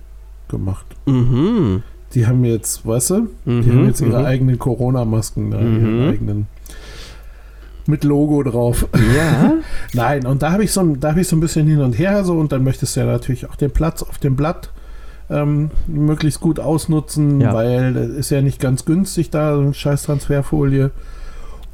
[0.47, 0.85] gemacht.
[1.05, 1.83] Mhm.
[2.13, 4.25] Die haben jetzt, weißt du, die Mhm, haben jetzt ihre mhm.
[4.25, 5.79] eigenen Corona-Masken da, Mhm.
[5.79, 6.47] ihren eigenen
[7.85, 8.87] mit Logo drauf.
[9.15, 9.55] Ja.
[9.93, 12.23] Nein, und da habe ich so da habe ich so ein bisschen hin und her
[12.23, 14.69] so und dann möchtest du ja natürlich auch den Platz auf dem Blatt
[15.29, 17.53] ähm, möglichst gut ausnutzen, Ja.
[17.53, 20.91] weil das ist ja nicht ganz günstig da, so eine scheiß Transferfolie.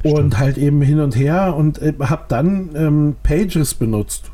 [0.02, 0.38] Und Stimmt.
[0.38, 4.30] halt eben hin und her und äh, habe dann ähm, Pages benutzt.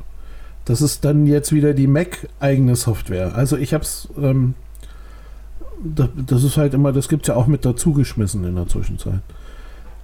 [0.67, 3.35] Das ist dann jetzt wieder die Mac-eigene Software.
[3.35, 4.55] Also ich habe es, ähm,
[5.83, 8.67] das, das ist halt immer, das gibt es ja auch mit dazu geschmissen in der
[8.67, 9.21] Zwischenzeit.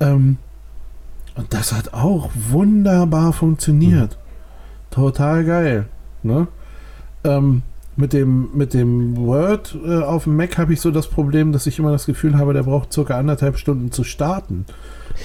[0.00, 0.38] Ähm,
[1.34, 4.18] und das hat auch wunderbar funktioniert.
[4.90, 5.86] Total geil.
[6.22, 6.46] Ne?
[7.24, 7.62] Ähm,
[7.96, 11.66] mit, dem, mit dem Word äh, auf dem Mac habe ich so das Problem, dass
[11.66, 14.64] ich immer das Gefühl habe, der braucht circa anderthalb Stunden zu starten.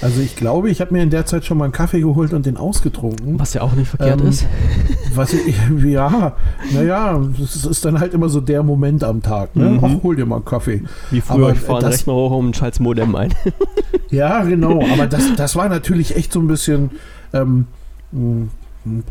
[0.02, 2.46] Also ich glaube, ich habe mir in der Zeit schon mal einen Kaffee geholt und
[2.46, 3.38] den ausgetrunken.
[3.38, 4.46] Was ja auch nicht verkehrt Ähm, ist.
[5.14, 6.36] Was ich, ja,
[6.72, 9.56] naja, das ist dann halt immer so der Moment am Tag.
[9.56, 9.70] Ne?
[9.70, 9.80] Mhm.
[9.82, 10.82] Ach, hol dir mal einen Kaffee.
[11.10, 13.34] Wie früher, aber ich fahre das- Rechner hoch und schalte Modem ein.
[14.10, 14.82] Ja, genau.
[14.90, 16.92] Aber das, das war natürlich echt so ein bisschen,
[17.34, 17.66] ähm,
[18.12, 18.46] mh,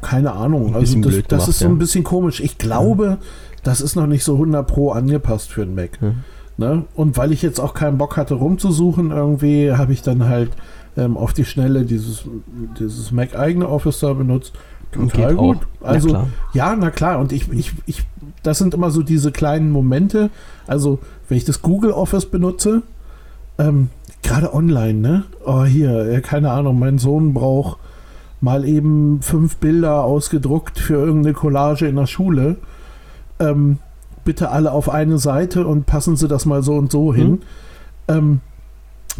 [0.02, 0.74] keine Ahnung.
[0.74, 2.40] Also das, das gemacht, ist so ein bisschen komisch.
[2.40, 3.18] Ich glaube,
[3.64, 6.00] das ist noch nicht so 100 Pro angepasst für einen Mac.
[6.02, 6.14] Ja.
[6.58, 6.86] Ne?
[6.96, 10.52] Und weil ich jetzt auch keinen Bock hatte rumzusuchen, irgendwie habe ich dann halt
[10.98, 12.24] ähm, auf die Schnelle dieses,
[12.80, 14.54] dieses Mac-eigene Office da benutzt.
[14.92, 15.58] Total Geht gut.
[15.82, 15.88] auch.
[15.88, 16.28] Also ja, klar.
[16.54, 17.20] ja, na klar.
[17.20, 18.08] Und ich, ich, ich,
[18.42, 20.30] das sind immer so diese kleinen Momente.
[20.66, 21.00] Also,
[21.30, 22.82] wenn ich das Google Office benutze,
[23.60, 23.90] ähm,
[24.24, 25.24] gerade online, ne?
[25.46, 27.78] Oh, hier, äh, keine Ahnung, mein Sohn braucht
[28.42, 32.58] mal eben fünf Bilder ausgedruckt für irgendeine Collage in der Schule.
[33.40, 33.80] Ähm,
[34.28, 37.44] bitte alle auf eine Seite und passen Sie das mal so und so hin.
[38.10, 38.42] Ähm,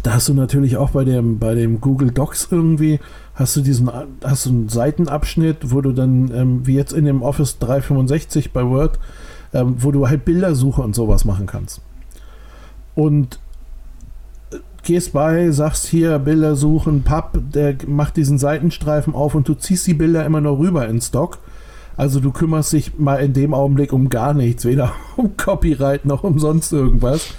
[0.02, 3.00] da hast du natürlich auch bei dem, bei dem Google Docs irgendwie,
[3.34, 3.90] hast du diesen,
[4.22, 8.66] hast du einen Seitenabschnitt, wo du dann, ähm, wie jetzt in dem Office 365 bei
[8.66, 8.98] Word,
[9.54, 11.80] ähm, wo du halt Bildersuche und sowas machen kannst.
[12.94, 13.40] Und
[14.52, 19.54] äh, gehst bei, sagst hier Bilder suchen, Papp, der macht diesen Seitenstreifen auf und du
[19.54, 21.38] ziehst die Bilder immer nur rüber in Stock.
[21.98, 26.24] Also du kümmerst dich mal in dem Augenblick um gar nichts, weder um Copyright noch
[26.24, 27.34] um sonst irgendwas.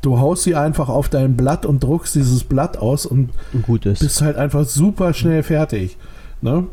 [0.00, 3.30] Du haust sie einfach auf dein Blatt und druckst dieses Blatt aus und
[3.62, 3.98] gutes.
[3.98, 5.96] bist halt einfach super schnell fertig.
[6.40, 6.64] Ne?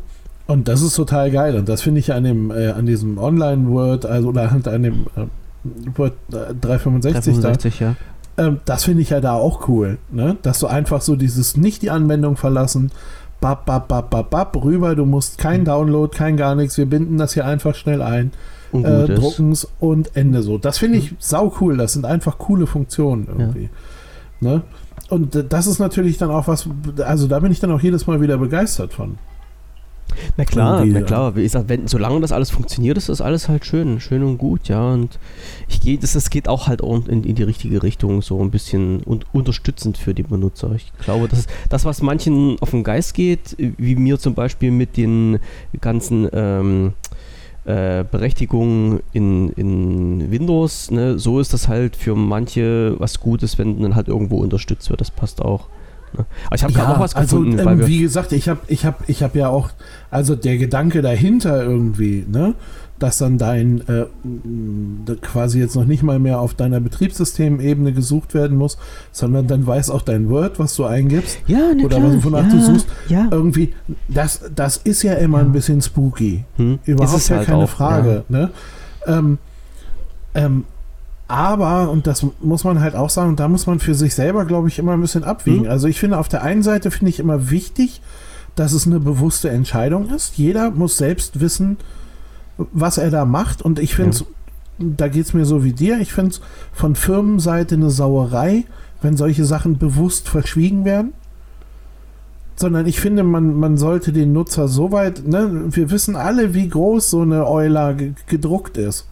[0.46, 1.56] Und das ist total geil.
[1.56, 5.06] Und das finde ich an dem, äh, an diesem Online-Word, also oder halt an dem
[5.16, 7.96] äh, Word äh, 365 da, 365, ja.
[8.36, 10.36] ähm, das finde ich ja da auch cool, ne?
[10.42, 12.92] Dass du einfach so dieses nicht die Anwendung verlassen,
[13.44, 17.18] bap, bap, bap, bap, bap, rüber, du musst kein Download, kein gar nichts, wir binden
[17.18, 18.32] das hier einfach schnell ein,
[18.72, 19.20] Und äh, gut ist.
[19.20, 20.56] drucken's und Ende so.
[20.56, 23.68] Das finde ich sau cool, das sind einfach coole Funktionen irgendwie.
[24.40, 24.62] Ne?
[25.10, 26.66] Und äh, das ist natürlich dann auch was,
[27.04, 29.18] also da bin ich dann auch jedes Mal wieder begeistert von.
[30.36, 31.36] Na klar, irgendwie, na klar.
[31.36, 34.68] Wie gesagt, wenn, solange das alles funktioniert, ist das alles halt schön, schön und gut,
[34.68, 34.92] ja.
[34.92, 35.18] Und
[35.68, 39.02] ich gehe, das, das geht auch halt in, in die richtige Richtung, so ein bisschen
[39.04, 40.72] un, unterstützend für die Benutzer.
[40.74, 44.96] Ich glaube, das das, was manchen auf den Geist geht, wie mir zum Beispiel mit
[44.96, 45.38] den
[45.80, 46.92] ganzen ähm,
[47.64, 53.80] äh, Berechtigungen in, in Windows, ne, so ist das halt für manche was Gutes, wenn
[53.80, 55.00] dann halt irgendwo unterstützt wird.
[55.00, 55.68] Das passt auch.
[56.16, 56.24] Ne?
[56.46, 58.60] Aber ich habe gerade auch was also gefunden, ähm, weil wir wie gesagt, ich habe
[58.68, 59.70] ich hab, ich hab ja auch,
[60.10, 62.54] also der Gedanke dahinter irgendwie, ne,
[62.98, 64.06] dass dann dein äh,
[65.20, 68.78] quasi jetzt noch nicht mal mehr auf deiner Betriebssystemebene gesucht werden muss,
[69.12, 71.38] sondern dann weiß auch dein Word, was du eingibst.
[71.48, 72.86] ja, ne, oder klar, was- wonach ja, du suchst.
[73.08, 73.28] Ja.
[73.30, 73.74] Irgendwie,
[74.08, 75.44] das, das ist ja immer Ja.
[75.44, 76.44] ein bisschen spooky.
[76.56, 78.24] Hm, Überhaupt ja halt keine auch, Frage.
[78.28, 78.50] Ne?
[79.06, 79.38] Ähm,
[80.34, 80.64] ähm,
[81.26, 84.68] aber, und das muss man halt auch sagen, da muss man für sich selber, glaube
[84.68, 85.64] ich, immer ein bisschen abwiegen.
[85.64, 85.70] Hm.
[85.70, 88.00] Also ich finde, auf der einen Seite finde ich immer wichtig,
[88.56, 90.36] dass es eine bewusste Entscheidung ist.
[90.36, 91.78] Jeder muss selbst wissen,
[92.72, 93.62] was er da macht.
[93.62, 94.24] Und ich finde es,
[94.78, 96.40] da geht es mir so wie dir, ich finde es
[96.72, 98.64] von Firmenseite eine Sauerei,
[99.02, 101.14] wenn solche Sachen bewusst verschwiegen werden.
[102.56, 106.68] Sondern ich finde, man, man sollte den Nutzer so weit, ne, wir wissen alle, wie
[106.68, 109.08] groß so eine Euler ge- gedruckt ist.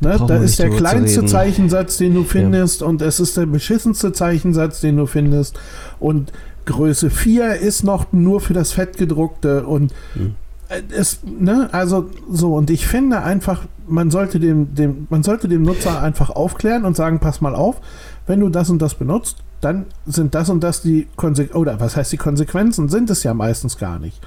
[0.00, 1.26] Ne, da ist der kleinste.
[1.26, 5.58] Zeichensatz, den du findest, und es ist der beschissenste Zeichensatz, den du findest.
[5.98, 6.32] Und
[6.64, 10.34] Größe 4 ist noch nur für das Fettgedruckte und Hm.
[10.68, 15.48] äh, es, ne, also so, und ich finde einfach, man sollte dem, dem, man sollte
[15.48, 17.80] dem Nutzer einfach aufklären und sagen, pass mal auf,
[18.26, 21.96] wenn du das und das benutzt, dann sind das und das die Konsequenzen, oder was
[21.96, 24.20] heißt die Konsequenzen, sind es ja meistens gar nicht.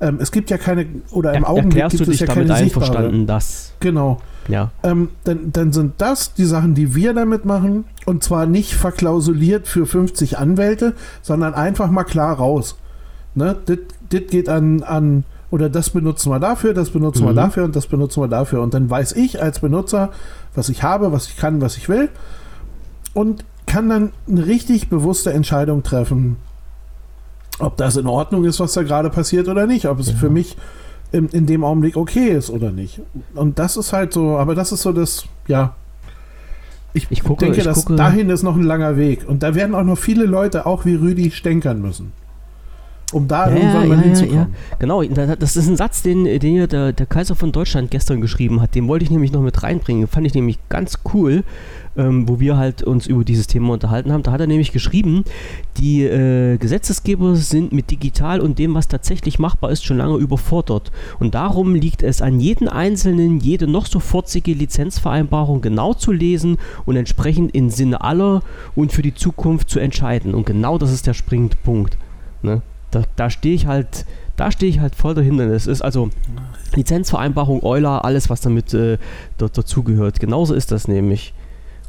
[0.00, 2.48] Ähm, es gibt ja keine, oder im Er, Augenblick gibt du es dich ja damit
[2.48, 3.72] keine einverstanden, dass.
[3.80, 4.20] Genau.
[4.48, 4.70] Ja.
[4.82, 7.84] Ähm, dann, dann sind das die Sachen, die wir damit machen.
[8.06, 12.76] Und zwar nicht verklausuliert für 50 Anwälte, sondern einfach mal klar raus.
[13.34, 13.56] Ne?
[13.64, 13.78] Das
[14.28, 17.36] geht an, an, oder das benutzen wir dafür, das benutzen wir Mhm.
[17.36, 18.60] dafür und das benutzen wir dafür.
[18.60, 20.10] Und dann weiß ich als Benutzer,
[20.54, 22.08] was ich habe, was ich kann, was ich will.
[23.14, 26.36] Und kann dann eine richtig bewusste Entscheidung treffen,
[27.58, 29.86] ob das in Ordnung ist, was da gerade passiert oder nicht.
[29.86, 30.14] Ob es Ja.
[30.16, 30.56] für mich
[31.12, 33.00] in, in dem Augenblick okay ist oder nicht.
[33.34, 35.74] Und das ist halt so, aber das ist so das, ja.
[36.92, 39.24] Ich, Ich gucke- denke, ich dass gucke- dahin ist noch ein langer Weg.
[39.28, 42.12] Und da werden auch noch viele Leute, auch wie Rüdi, stänkern müssen.
[43.12, 44.54] Um da Ja, irgendwann ja, mal hinzukommen.
[44.78, 48.60] Genau, da- das ist ein Satz, den, den der, der Kaiser von Deutschland gestern geschrieben
[48.60, 48.74] hat.
[48.74, 50.08] Den wollte ich nämlich noch mit reinbringen.
[50.08, 51.44] Fand ich nämlich ganz cool,
[51.96, 54.22] ähm, wo wir halt uns über dieses Thema unterhalten haben.
[54.22, 55.24] Da hat er nämlich geschrieben,
[55.78, 60.90] die äh, Gesetzesgeber sind mit digital und dem, was tatsächlich machbar ist, schon lange überfordert.
[61.18, 66.58] Und darum liegt es an jeden Einzelnen, jede noch so forzige Lizenzvereinbarung genau zu lesen
[66.84, 68.42] und entsprechend im Sinne aller
[68.74, 70.34] und für die Zukunft zu entscheiden.
[70.34, 71.96] Und genau das ist der springende Punkt.
[72.42, 72.62] Ne?
[72.90, 74.04] Da, da stehe ich halt,
[74.36, 75.46] da stehe ich halt voll dahinter.
[75.46, 76.10] Es ist also
[76.74, 78.98] Lizenzvereinbarung, Euler, alles, was damit äh,
[79.38, 80.20] dazugehört.
[80.20, 81.34] Genauso ist das nämlich.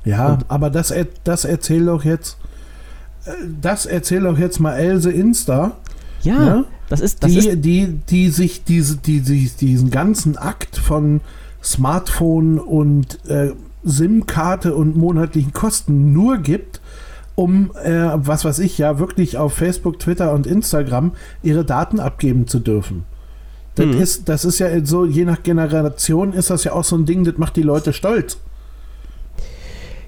[0.06, 2.38] Ja, Und- aber das, er- das erzähl doch jetzt,
[3.26, 3.32] äh,
[3.62, 5.74] das erzähl doch jetzt mal Else Insta,
[6.22, 6.66] Ja, ne?
[6.90, 11.22] das ist, das die, ist, die, die sich diese, die, die, diesen ganzen Akt von
[11.64, 13.52] Smartphone und äh,
[13.84, 16.80] SIM-Karte und monatlichen Kosten nur gibt,
[17.36, 21.12] um, äh, was weiß ich, ja, wirklich auf Facebook, Twitter und Instagram
[21.44, 23.04] ihre Daten abgeben zu dürfen.
[23.76, 24.02] Das, Mhm.
[24.02, 27.26] ist, das ist ja so, je nach Generation ist das ja auch so ein Ding,
[27.26, 28.38] das macht die Leute stolz.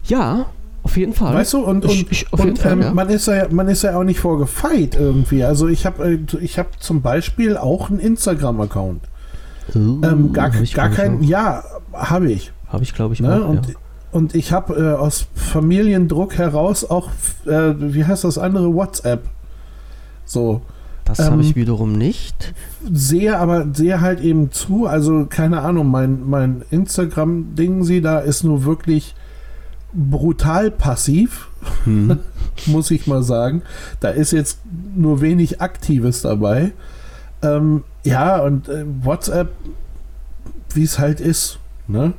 [0.07, 0.45] Ja,
[0.83, 1.33] auf jeden Fall.
[1.35, 2.93] Weißt du, und, Ich- und, ich- jeden und Fall, ähm, ja.
[2.93, 5.43] man, ist ja, man ist ja auch nicht vorgefeit irgendwie.
[5.43, 9.01] Also ich habe äh, ich hab zum Beispiel auch einen Instagram-Account.
[9.75, 11.61] Ähm, gar ich, gar ich, kein, ja,
[11.93, 12.53] habe ich.
[12.69, 13.43] Habe ich, glaube ich, Ne?
[13.43, 13.49] auch.
[13.49, 13.73] Und, ja.
[14.13, 17.09] und ich habe äh, aus Familiendruck heraus auch,
[17.45, 19.23] äh, wie heißt das andere, WhatsApp.
[20.23, 20.61] So,
[21.03, 22.53] Das ähm, habe ich wiederum nicht.
[22.89, 28.43] sehe aber, sehe halt eben zu, also keine Ahnung, mein, mein Instagram-Ding, sie da ist
[28.45, 29.15] nur wirklich
[29.97, 31.49] brutal passiv.
[31.83, 32.19] Hm.
[32.67, 33.63] muss ich mal sagen.
[33.99, 34.59] Da ist jetzt
[34.95, 36.71] nur wenig Aktives dabei.
[37.41, 39.49] Ähm, ja, und äh, WhatsApp,
[40.73, 42.13] wie es halt ist, ne?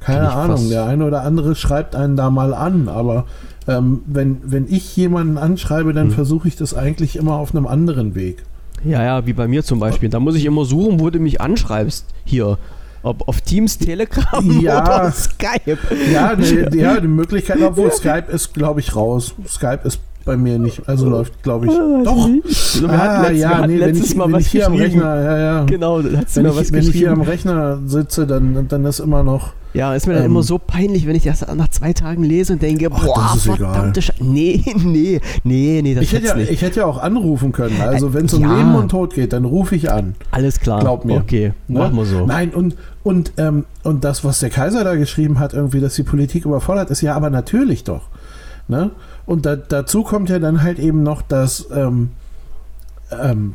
[0.00, 3.26] Keine Ahnung, der eine oder andere schreibt einen da mal an, aber
[3.66, 6.12] ähm, wenn, wenn ich jemanden anschreibe, dann Hm.
[6.14, 8.44] versuche ich das eigentlich immer auf einem anderen Weg.
[8.84, 10.08] Ja, ja, wie bei mir zum Beispiel.
[10.08, 12.06] Da muss ich immer suchen, wo du mich anschreibst.
[12.24, 12.58] Hier.
[13.02, 14.82] Ob auf Teams, Telegram Ja.
[14.82, 15.78] oder Skype.
[16.12, 19.34] Ja, ne, ja, die Möglichkeit, obwohl Skype ist, glaube ich, raus.
[19.46, 21.72] Skype ist bei mir nicht, also läuft, glaube ich.
[21.72, 22.28] Doch.
[22.28, 24.48] Wir Ah, hatten letzt- wir ja, hatten nee, wenn letztes ich, Mal wenn was ich
[24.48, 25.00] hier am geschrieben.
[25.00, 25.64] Rechner, ja, ja.
[25.64, 27.20] Genau, hast du Wenn, mir was ich, wenn ich hier am.
[27.22, 29.54] Rechner sitze, dann, dann ist immer noch.
[29.74, 32.52] Ja, ist mir dann ähm, immer so peinlich, wenn ich das nach zwei Tagen lese
[32.54, 33.56] und denke, Ach, boah, das ist egal.
[33.74, 34.22] verdammte Scheiße.
[34.24, 36.50] Nee, nee, nee, nee, das Ich hätte, ja, nicht.
[36.50, 37.80] ich hätte ja auch anrufen können.
[37.80, 38.56] Also, wenn es um ja.
[38.56, 40.14] Leben und Tod geht, dann rufe ich an.
[40.30, 40.80] Alles klar.
[40.80, 41.16] glaub mir.
[41.16, 41.78] Okay, Ne?
[41.80, 42.26] machen wir so.
[42.26, 46.02] Nein, und, und, ähm, und das, was der Kaiser da geschrieben hat, irgendwie, dass die
[46.02, 48.02] Politik überfordert ist, ja, aber natürlich doch.
[48.68, 48.90] Ne?
[49.28, 52.12] Und da, dazu kommt ja dann halt eben noch, dass, ähm,
[53.10, 53.54] ähm,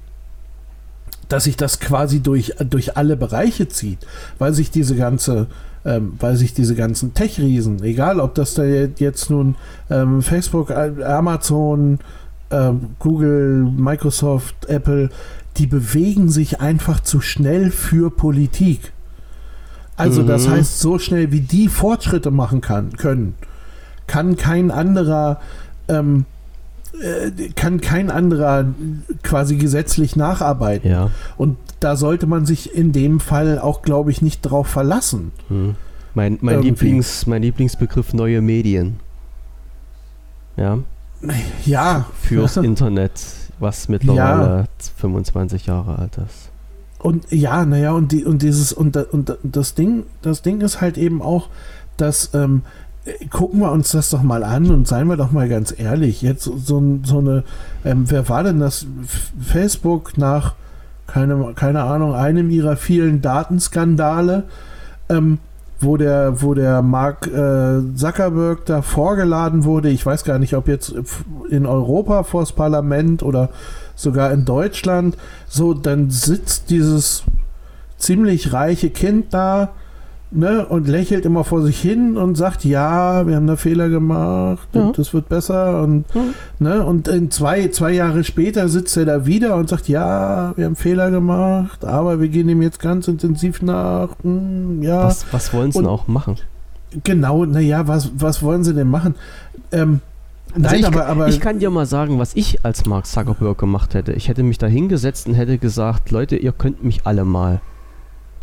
[1.30, 3.98] dass sich das quasi durch, durch alle Bereiche zieht,
[4.38, 5.48] weil sich diese ganze,
[5.84, 9.56] ähm, weil sich diese ganzen Tech-Riesen, egal ob das da jetzt nun
[9.90, 11.98] ähm, Facebook, Amazon,
[12.52, 15.10] ähm, Google, Microsoft, Apple,
[15.58, 18.94] die bewegen sich einfach zu schnell für Politik.
[19.98, 20.52] Also das Mhm.
[20.52, 23.34] heißt, so schnell wie die Fortschritte machen kann, können,
[24.14, 25.40] kann kein anderer
[25.88, 26.26] ähm,
[27.02, 28.66] äh, kann kein anderer
[29.24, 30.90] quasi gesetzlich nacharbeiten.
[30.92, 31.10] Ja.
[31.36, 35.32] Und da sollte man sich in dem Fall auch, glaube ich, nicht drauf verlassen.
[35.48, 35.74] Hm.
[36.14, 36.70] Mein, mein, Irgendwie.
[36.86, 39.00] Lieblings, mein Lieblingsbegriff neue Medien.
[40.58, 40.78] Ja,
[41.66, 43.20] Ja, fürs Internet,
[43.60, 44.66] was mittlerweile
[44.98, 46.52] 25 Jahre alt ist.
[47.00, 50.82] Und ja, naja, und die, und dieses, und, und da- das Ding, das Ding ist
[50.82, 51.50] halt eben auch,
[51.98, 52.68] dass, ähm, äh,
[53.30, 56.44] gucken wir uns das doch mal an und seien wir doch mal ganz ehrlich, jetzt
[56.44, 57.44] so, so, ein- so eine,
[57.84, 58.86] ähm, wer war denn das?
[59.42, 60.56] Facebook nach,
[61.08, 64.44] keine, keine Ahnung, einem ihrer vielen Datenskandale,
[65.10, 65.40] ähm,
[65.82, 70.70] wo der, wo der Mark äh, Zuckerberg da vorgeladen wurde, ich weiß gar nicht, ob
[70.70, 70.94] jetzt
[71.50, 73.50] in Europa vors Parlament oder
[73.96, 75.18] sogar in Deutschland,
[75.50, 77.24] so, dann sitzt dieses
[77.98, 79.70] ziemlich reiche Kind da,
[80.36, 84.68] ne, und lächelt immer vor sich hin und sagt, ja, wir haben da Fehler gemacht
[84.74, 84.82] Ja.
[84.88, 86.22] und das wird besser und Ja.
[86.60, 90.66] ne, und in zwei, zwei Jahre später sitzt er da wieder und sagt, ja, wir
[90.66, 94.10] haben Fehler gemacht, aber wir gehen dem jetzt ganz intensiv nach.
[94.24, 96.38] Hm, ja, Was, was wollen sie denn auch machen?
[97.04, 99.16] genau, naja, was, was wollen sie denn machen?
[99.72, 100.00] Ähm,
[100.54, 103.08] Also nein, ich, aber, kann, aber ich kann dir mal sagen, was ich als Mark
[103.08, 104.14] Zuckerberg gemacht hätte.
[104.14, 107.62] Ich hätte mich da hingesetzt und hätte gesagt, Leute, ihr könnt mich alle mal.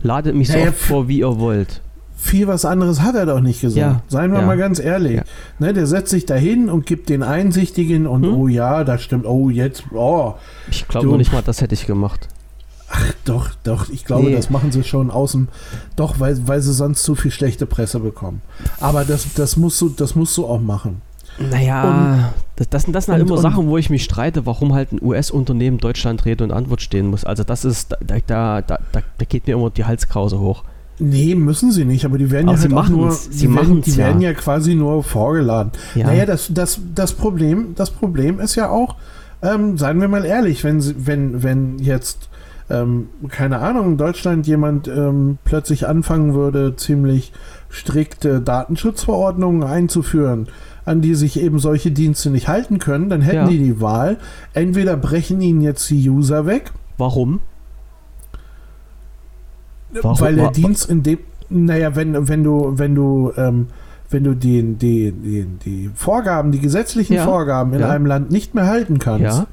[0.02, 1.80] Ladet mich so Naja, oft vor, wie ihr wollt.
[2.16, 3.76] viel was anderes hat er doch nicht gesagt.
[3.78, 4.46] Ja, Seien wir ja.
[4.46, 5.16] mal ganz ehrlich.
[5.16, 5.22] Ja.
[5.58, 8.34] Ne, der setzt sich dahin und gibt den Einsichtigen und Hm?
[8.34, 10.34] oh ja, das stimmt, oh jetzt, oh,
[10.70, 12.28] Ich glaube nicht mal, das hätte ich gemacht.
[13.24, 14.34] Doch, doch, ich glaube, Nee.
[14.34, 15.48] das machen sie schon außen.
[15.94, 18.42] Doch, weil, weil sie sonst zu viel schlechte Presse bekommen.
[18.80, 21.00] Aber das, das, musst, du, das musst du auch machen.
[21.38, 24.44] Naja, das, das, sind- das sind halt und- immer und- Sachen, wo ich mich streite,
[24.46, 27.24] warum halt ein US-Unternehmen Deutschland Rede und Antwort stehen muss.
[27.24, 30.64] Also das ist, da, da, da, da, geht mir immer die Halskrause hoch.
[30.98, 33.54] Nee, müssen sie nicht, aber die werden Aber ja sie halt auch nur, sie die,
[33.54, 33.96] werden, die ja.
[33.96, 35.72] werden ja quasi nur vorgeladen.
[35.94, 36.08] Ja.
[36.08, 38.96] Naja, das, das, das, Problem, das Problem ist ja auch,
[39.40, 42.28] ähm, seien wir mal ehrlich, wenn, sie- wenn, wenn jetzt,
[42.68, 47.32] ähm, keine Ahnung, in Deutschland jemand ähm, plötzlich anfangen würde, ziemlich
[47.70, 50.48] strikte Datenschutzverordnungen einzuführen,
[50.84, 53.46] an die sich eben solche Dienste nicht halten können, dann hätten Ja.
[53.48, 54.16] die die Wahl,
[54.54, 57.40] entweder brechen ihnen jetzt die User weg, Warum?
[59.92, 61.18] Warum- weil der Dienst in dem,
[61.48, 63.66] naja, wenn, wenn du, wenn du, ähm,
[64.08, 67.24] wenn du den, die, die, die Vorgaben, die gesetzlichen Ja.
[67.24, 67.90] Vorgaben in Ja.
[67.90, 69.44] einem Land nicht mehr halten kannst,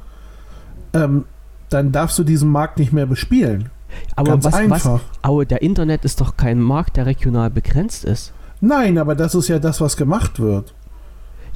[0.93, 1.25] ähm,
[1.69, 3.69] dann darfst du diesen Markt nicht mehr bespielen.
[4.15, 4.99] aber Ganz was, was, einfach.
[5.21, 8.33] aber der Internet ist doch kein Markt, der regional begrenzt ist.
[8.61, 10.73] Nein, aber das ist ja das, was gemacht wird.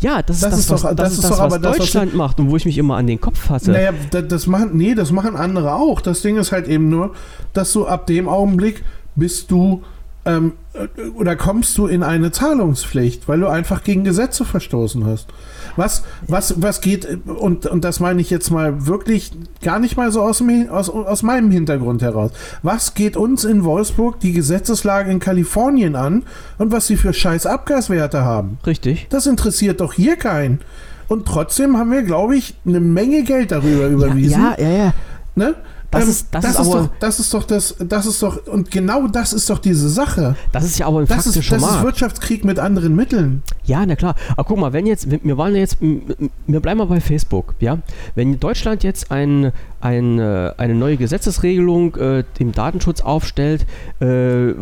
[0.02, 1.64] Ja, das ist Das das, ist was, doch- das, das ist das, doch was das,
[1.64, 3.72] was Deutschland macht und wo ich mich immer an den Kopf fasse.
[3.72, 6.02] Naja, das, das machen, nee, das machen andere auch.
[6.02, 7.14] Das Ding ist halt eben nur,
[7.54, 8.84] dass du ab dem Augenblick
[9.16, 9.84] bist du
[10.26, 15.28] ähm, äh, oder kommst du in eine Zahlungspflicht, weil du einfach gegen Gesetze verstoßen hast.
[15.76, 20.12] Was, was, was geht, und, und das meine ich jetzt mal wirklich gar nicht mal
[20.12, 22.32] so aus, dem, aus, aus meinem Hintergrund heraus.
[22.62, 26.24] Was geht uns in Wolfsburg die Gesetzeslage in Kalifornien an
[26.58, 28.60] und was sie für scheiß Abgaswerte haben?
[28.66, 29.08] Richtig.
[29.10, 30.60] Das interessiert doch hier keinen.
[31.08, 34.42] Und trotzdem haben wir, glaube ich, eine Menge Geld darüber überwiesen.
[34.42, 34.94] Ja, ja, ja.
[35.36, 35.56] Ne?
[35.92, 38.72] Das Ähm, ist- das ist aber- doch, das ist doch das, das ist doch, und
[38.72, 40.36] genau das ist doch diese Sache.
[40.54, 41.84] Das ist ja aber ein Das ist, das ist Markt.
[41.84, 43.44] Wirtschaftskrieg mit anderen Mitteln.
[43.66, 44.16] Ja, na klar.
[44.32, 47.80] Aber guck mal, wenn jetzt, wir ja jetzt, wir bleiben mal bei Facebook, ja.
[48.16, 53.66] Wenn Deutschland jetzt ein, ein, äh, eine neue Gesetzesregelung äh, im Datenschutz aufstellt,
[54.00, 54.54] äh,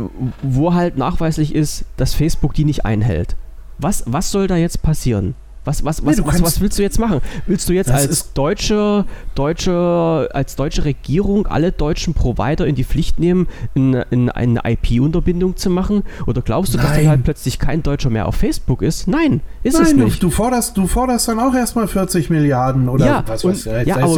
[0.42, 3.36] wo halt nachweislich ist, dass Facebook die nicht einhält.
[3.78, 5.36] Was, was soll da jetzt passieren?
[5.66, 7.20] Was, was, was, Nee, was, was willst du jetzt machen?
[7.46, 9.06] Willst du jetzt als deutsche,
[9.36, 15.58] deutsche, als deutsche Regierung alle deutschen Provider in die Pflicht nehmen, in, in eine IP-Unterbindung
[15.58, 16.04] zu machen?
[16.28, 17.10] Oder glaubst du, dass dann Nein.
[17.10, 19.08] halt plötzlich kein Deutscher mehr auf Facebook ist?
[19.08, 20.24] Nein, ist es Nein, du, nicht.
[20.24, 23.88] du forderst, du forderst dann auch erstmal 40 Milliarden oder Ja, was weiß ich.
[23.88, 24.16] ja, aber-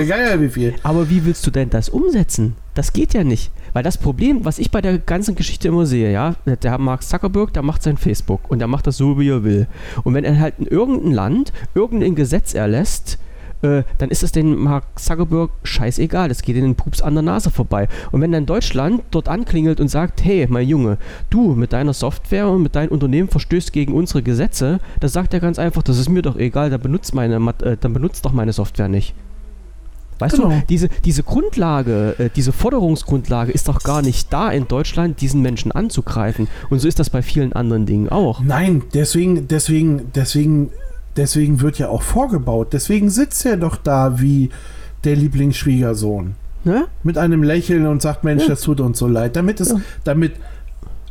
[0.50, 0.74] viel.
[0.84, 2.56] Aber wie willst du denn das umsetzen?
[2.74, 3.52] Das geht ja nicht.
[3.74, 7.54] Weil das Problem, was ich bei der ganzen Geschichte immer sehe, ja, der Mark Zuckerberg,
[7.54, 9.68] der macht sein Facebook und der macht das so, wie er will.
[10.04, 13.18] Und wenn er halt in irgendein Land irgendein Gesetz erlässt,
[13.62, 16.30] äh, dann ist es dem Mark Zuckerberg scheißegal.
[16.30, 17.88] Das geht in den Pups an der Nase vorbei.
[18.12, 20.98] Und wenn dann Deutschland dort anklingelt und sagt, hey, mein Junge,
[21.30, 25.40] du mit deiner Software und mit deinem Unternehmen verstößt gegen unsere Gesetze, dann sagt er
[25.40, 28.54] ganz einfach, das ist mir doch egal, dann benutzt, meine, äh, dann benutzt doch meine
[28.54, 29.14] Software nicht.
[30.22, 30.50] Weißt Genau.
[30.50, 35.42] du, diese, diese Grundlage, äh, diese Forderungsgrundlage ist doch gar nicht da in Deutschland, diesen
[35.42, 36.48] Menschen anzugreifen.
[36.70, 38.42] Und so ist das bei vielen anderen Dingen auch.
[38.42, 40.70] Nein, deswegen, deswegen, deswegen,
[41.18, 42.74] deswegen wird ja auch vorgebaut.
[42.74, 44.50] Deswegen sitzt er doch da wie
[45.04, 46.36] der Lieblingsschwiegersohn.
[46.64, 46.86] Ne?
[47.02, 48.50] mit einem Lächeln und sagt, Mensch, Ja.
[48.50, 49.36] das tut uns so leid.
[49.36, 49.82] Damit es, Ja.
[50.04, 50.34] damit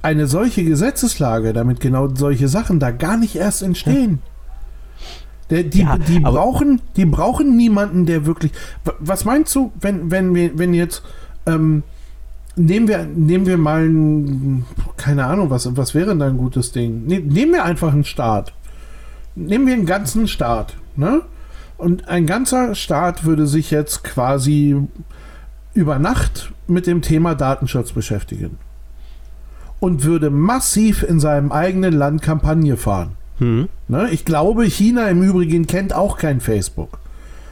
[0.01, 4.21] eine solche Gesetzeslage, damit genau solche Sachen da gar nicht erst entstehen.
[4.21, 4.29] Der,
[5.51, 8.53] die, Ja, die, brauchen, die brauchen niemanden, der wirklich.
[8.85, 11.03] Wa- Was meinst du, wenn, wenn wir, wenn jetzt
[11.47, 11.83] ähm,
[12.57, 14.65] nehmen wir, nehmen wir mal ein,
[14.97, 17.07] keine Ahnung, was, was wäre denn ein gutes Ding?
[17.07, 18.53] Ne, nehmen wir einfach einen Staat.
[19.35, 21.23] Nehmen wir einen ganzen Staat, ne?
[21.79, 24.77] Und ein ganzer Staat würde sich jetzt quasi
[25.73, 28.59] über Nacht mit dem Thema Datenschutz beschäftigen.
[29.79, 33.13] Und würde massiv in seinem eigenen Land Kampagne fahren.
[33.41, 33.69] Hm.
[33.89, 34.09] Ne?
[34.11, 36.99] Ich glaube, China im Übrigen kennt auch kein Facebook.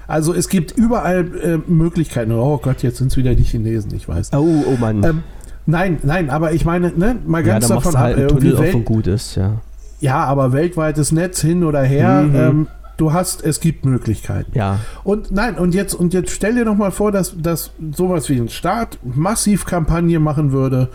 [0.07, 2.33] Also es gibt überall äh, Möglichkeiten.
[2.33, 4.31] Oh Gott, jetzt sind es wieder die Chinesen, ich weiß.
[4.33, 5.05] Oh, oh Mann.
[5.05, 5.23] Ähm,
[5.67, 8.69] nein, nein, aber ich meine, ne, mal ja, ganz machst davon ab, halt irgendwie Tunnel
[8.69, 9.61] auf Welt, gut ist, ja.
[10.01, 12.35] ja, aber weltweites Netz hin oder her, Mhm.
[12.37, 12.67] ähm,
[12.97, 14.51] du hast, es gibt Möglichkeiten.
[14.55, 18.29] Ja, Und nein, und jetzt, und jetzt stell dir doch mal vor, dass, dass sowas
[18.31, 20.89] wie ein Staat massiv Kampagne machen würde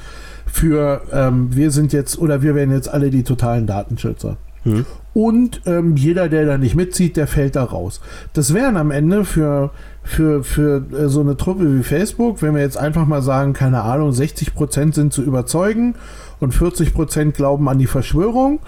[0.48, 4.38] für ähm, wir sind jetzt oder wir werden jetzt alle die totalen Datenschützer.
[4.64, 4.86] Hm.
[5.14, 8.01] Und ähm, jeder, der da nicht mitzieht, der fällt da raus.
[8.34, 9.72] Das wären am Ende für,
[10.03, 13.82] für, für äh, so eine Truppe wie Facebook, wenn wir jetzt einfach mal sagen, keine
[13.82, 15.95] Ahnung, 60% sind zu überzeugen
[16.39, 18.59] und 40% glauben an die Verschwörung,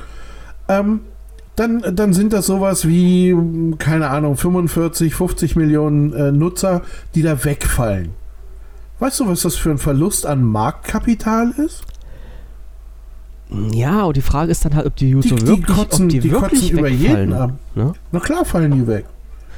[0.68, 1.02] ähm,
[1.56, 3.36] dann, dann sind das sowas wie,
[3.80, 6.82] keine Ahnung, 45, 50 Millionen äh, Nutzer,
[7.16, 8.10] die da wegfallen.
[9.00, 11.84] Weißt du, was das für ein Verlust an Marktkapital ist?
[13.72, 16.12] Ja, und die Frage ist dann halt, ob die User die, wirklich, die kotzen, ob
[16.12, 17.52] die, die wirklich kotzen über jeden ab.
[17.76, 17.94] Ne?
[18.12, 19.06] Na klar fallen die weg.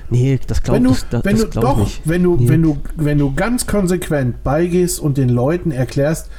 [0.09, 2.01] Nee, das glaube das, das, wenn du doch, nicht.
[2.05, 2.49] wenn du, Nee.
[2.49, 6.29] wenn du, wenn du ganz konsequent beigehst und den Leuten erklärst,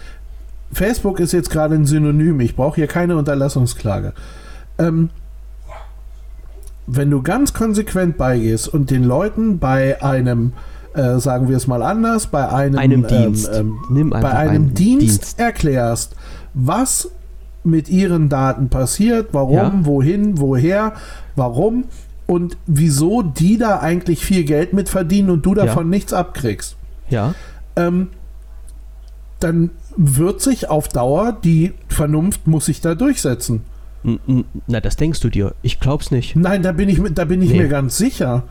[0.72, 4.12] Facebook ist jetzt gerade ein Synonym, ich brauche hier keine Unterlassungsklage.
[4.78, 5.10] Ähm,
[6.86, 10.52] wenn du ganz konsequent beigehst und den Leuten bei einem,
[10.94, 13.50] äh, sagen wir es mal anders, bei einem, Einem Dienst.
[13.54, 15.38] Ähm, ähm, bei einem einen Dienst, Dienst.
[15.38, 16.16] erklärst,
[16.54, 17.10] was
[17.64, 19.72] mit ihren Daten passiert, warum, Ja.
[19.82, 20.94] wohin, woher,
[21.36, 21.84] warum
[22.26, 26.76] und wieso die da eigentlich viel Geld mit verdienen und du davon nichts abkriegst,
[27.10, 27.34] Ja,
[27.76, 28.08] ähm,
[29.40, 33.62] dann wird sich auf Dauer die Vernunft muss sich da durchsetzen.
[34.66, 35.54] Na, das denkst du dir.
[35.62, 36.36] Ich glaub's nicht.
[36.36, 37.58] Nein, da bin ich, mir- da bin ich Nee.
[37.62, 38.44] mir ganz sicher.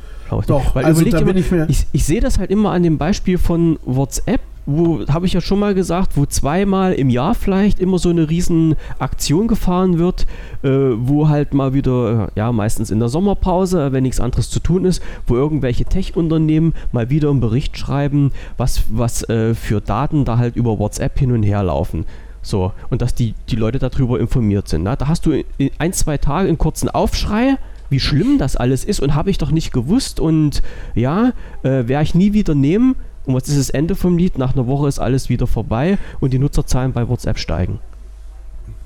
[0.47, 0.75] Doch.
[0.75, 1.65] Weil also da bin mal, ich mir.
[1.69, 5.39] Ich, ich sehe das halt immer an dem Beispiel von WhatsApp, wo, habe ich ja
[5.39, 10.27] schon mal gesagt, wo zweimal im Jahr vielleicht immer so eine riesen Aktion gefahren wird,
[10.61, 14.59] äh, wo halt mal wieder, äh, ja, meistens in der Sommerpause, wenn nichts anderes zu
[14.59, 20.25] tun ist, wo irgendwelche Tech-Unternehmen mal wieder einen Bericht schreiben, was, was äh, für Daten
[20.25, 22.05] da halt über WhatsApp hin und her laufen.
[22.41, 24.83] So, und dass die, die Leute darüber informiert sind.
[24.83, 24.97] Na?
[24.97, 27.55] Da hast du in, in ein, zwei Tage einen kurzen Aufschrei,
[27.89, 30.61] wie schlimm das alles ist und habe ich doch nicht gewusst und
[30.93, 31.31] ja,
[31.63, 32.95] äh, werde ich nie wieder nehmen.
[33.27, 34.37] Und was ist das Ende vom Lied?
[34.37, 37.79] Nach einer Woche ist alles wieder vorbei und die Nutzerzahlen bei WhatsApp steigen.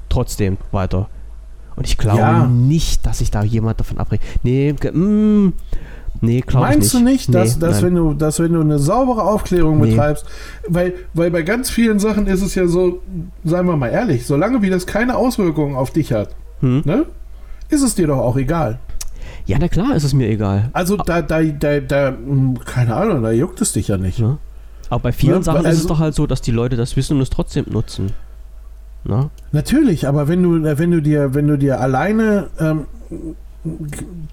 [0.10, 1.08] Trotzdem weiter.
[1.76, 2.48] Und ich glaube Ja.
[2.48, 4.24] nicht, dass sich da jemand davon abbringt.
[4.44, 5.54] Nee, mm,
[6.22, 6.80] nee glaube ich nicht.
[6.80, 9.92] Meinst du nicht, dass, Nee, dass, wenn du, dass wenn du eine saubere Aufklärung Nee.
[9.92, 10.26] betreibst,
[10.68, 13.00] weil, weil bei ganz vielen Sachen ist es ja so,
[13.46, 16.82] seien wir mal ehrlich, solange wie das keine Auswirkungen auf dich hat, Hm?
[16.84, 17.06] ne,
[17.70, 18.80] ist es dir doch auch egal.
[19.46, 20.70] Ja, na klar ist es mir egal.
[20.74, 24.20] Also da, da, da, da, mh, keine Ahnung, da juckt es dich ja nicht.
[24.20, 24.38] Ja.
[24.90, 26.96] Aber bei vielen Ja, Sachen ist es also- doch halt so, dass die Leute das
[26.96, 28.12] wissen und es trotzdem nutzen.
[29.04, 29.30] Na?
[29.52, 32.86] Natürlich, aber wenn du, wenn du dir, wenn du dir alleine ähm,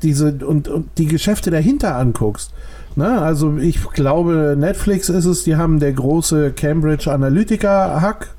[0.02, 2.52] diese und, und die Geschäfte dahinter anguckst,
[2.96, 3.20] ne?
[3.22, 8.34] also ich glaube, Netflix ist es, die haben der große Cambridge Analytica Hack.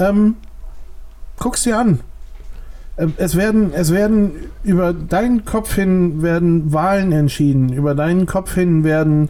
[0.00, 0.34] Ähm,
[1.38, 2.00] guck's dir an.
[2.98, 4.32] Ähm, Es werden, es werden
[4.64, 9.28] über deinen Kopf hin werden Wahlen entschieden, über deinen Kopf hin werden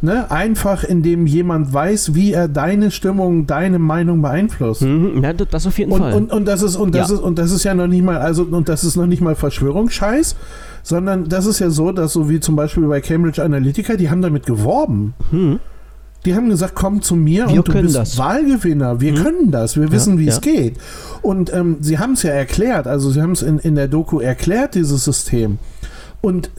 [0.00, 4.82] ne, einfach indem jemand weiß, wie er deine Stimmung, deine Meinung beeinflusst.
[4.82, 6.14] Mhm, ja, das auf jeden Und, Fall.
[6.14, 7.16] und, und das ist und das Ja.
[7.16, 9.34] ist und das ist ja noch nicht mal also und das ist noch nicht mal
[9.34, 10.36] Verschwörungsscheiß,
[10.84, 14.22] sondern das ist ja so, dass so wie zum Beispiel bei Cambridge Analytica, die haben
[14.22, 15.14] damit geworben.
[15.30, 15.58] hm.
[16.28, 18.18] Die haben gesagt, komm zu mir Wir und du bist das.
[18.18, 19.00] Wahlgewinner.
[19.00, 19.22] Wir Hm?
[19.22, 19.78] können das.
[19.78, 20.34] Wir wissen, wie ja.
[20.34, 20.76] es geht.
[21.22, 22.86] Und ähm, sie haben es ja erklärt.
[22.86, 25.56] Also sie haben es in, in der Doku erklärt, dieses System.
[26.20, 26.50] Und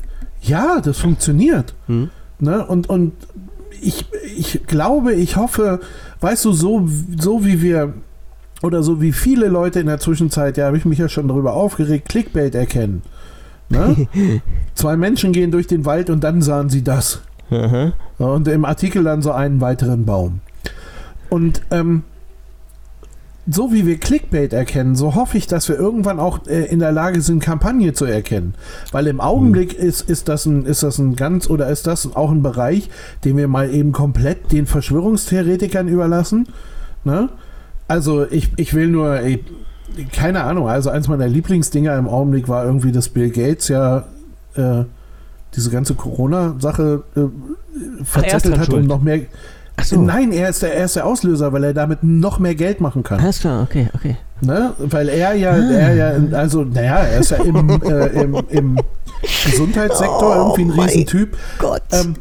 [0.42, 1.76] ja, das funktioniert.
[1.86, 2.10] Hm.
[2.40, 2.66] Ne?
[2.66, 3.14] Und, und
[3.80, 5.82] ich, ich glaube, ich hoffe,
[6.22, 6.90] weißt du, so,
[7.20, 7.94] so wie wir
[8.64, 11.54] oder so wie viele Leute in der Zwischenzeit, ja, habe ich mich ja schon darüber
[11.54, 13.04] aufgeregt, Clickbait erkennen.
[13.70, 14.08] Ne?
[14.74, 17.22] Zwei Menschen gehen durch den Wald und dann sahen sie das.
[17.50, 20.42] Ja, Und im Artikel dann so einen weiteren Baum.
[21.30, 22.04] Und ähm,
[23.52, 26.92] so wie wir Clickbait erkennen, so hoffe ich, dass wir irgendwann auch äh, in der
[26.92, 28.54] Lage sind, Kampagne zu erkennen.
[28.92, 32.32] Weil im Augenblick ist, ist, das ein, ist das ein ganz oder ist das auch
[32.32, 32.90] ein Bereich,
[33.24, 36.48] den wir mal eben komplett den Verschwörungstheoretikern überlassen.
[37.04, 37.30] Ne?
[37.88, 39.40] Also ich, ich will nur, ich,
[40.12, 44.06] keine Ahnung, also eins meiner Lieblingsdinger im Augenblick war irgendwie, dass Bill Gates ja
[44.56, 44.84] äh,
[45.56, 49.22] diese ganze Corona-Sache äh, verzettelt hat, um noch mehr.
[49.84, 50.02] So.
[50.02, 53.02] Nein, er ist, der, er ist der Auslöser, weil er damit noch mehr Geld machen
[53.02, 53.20] kann.
[53.22, 54.18] Alles klar, okay, okay.
[54.42, 54.74] Ne?
[54.78, 55.72] Weil er ja, Ah.
[55.72, 58.80] er ja, also, naja, er ist ja im, äh, im, im
[59.46, 61.38] Gesundheitssektor irgendwie ein Oh Riesentyp.
[61.60, 61.82] Gott.
[61.92, 62.16] Ähm,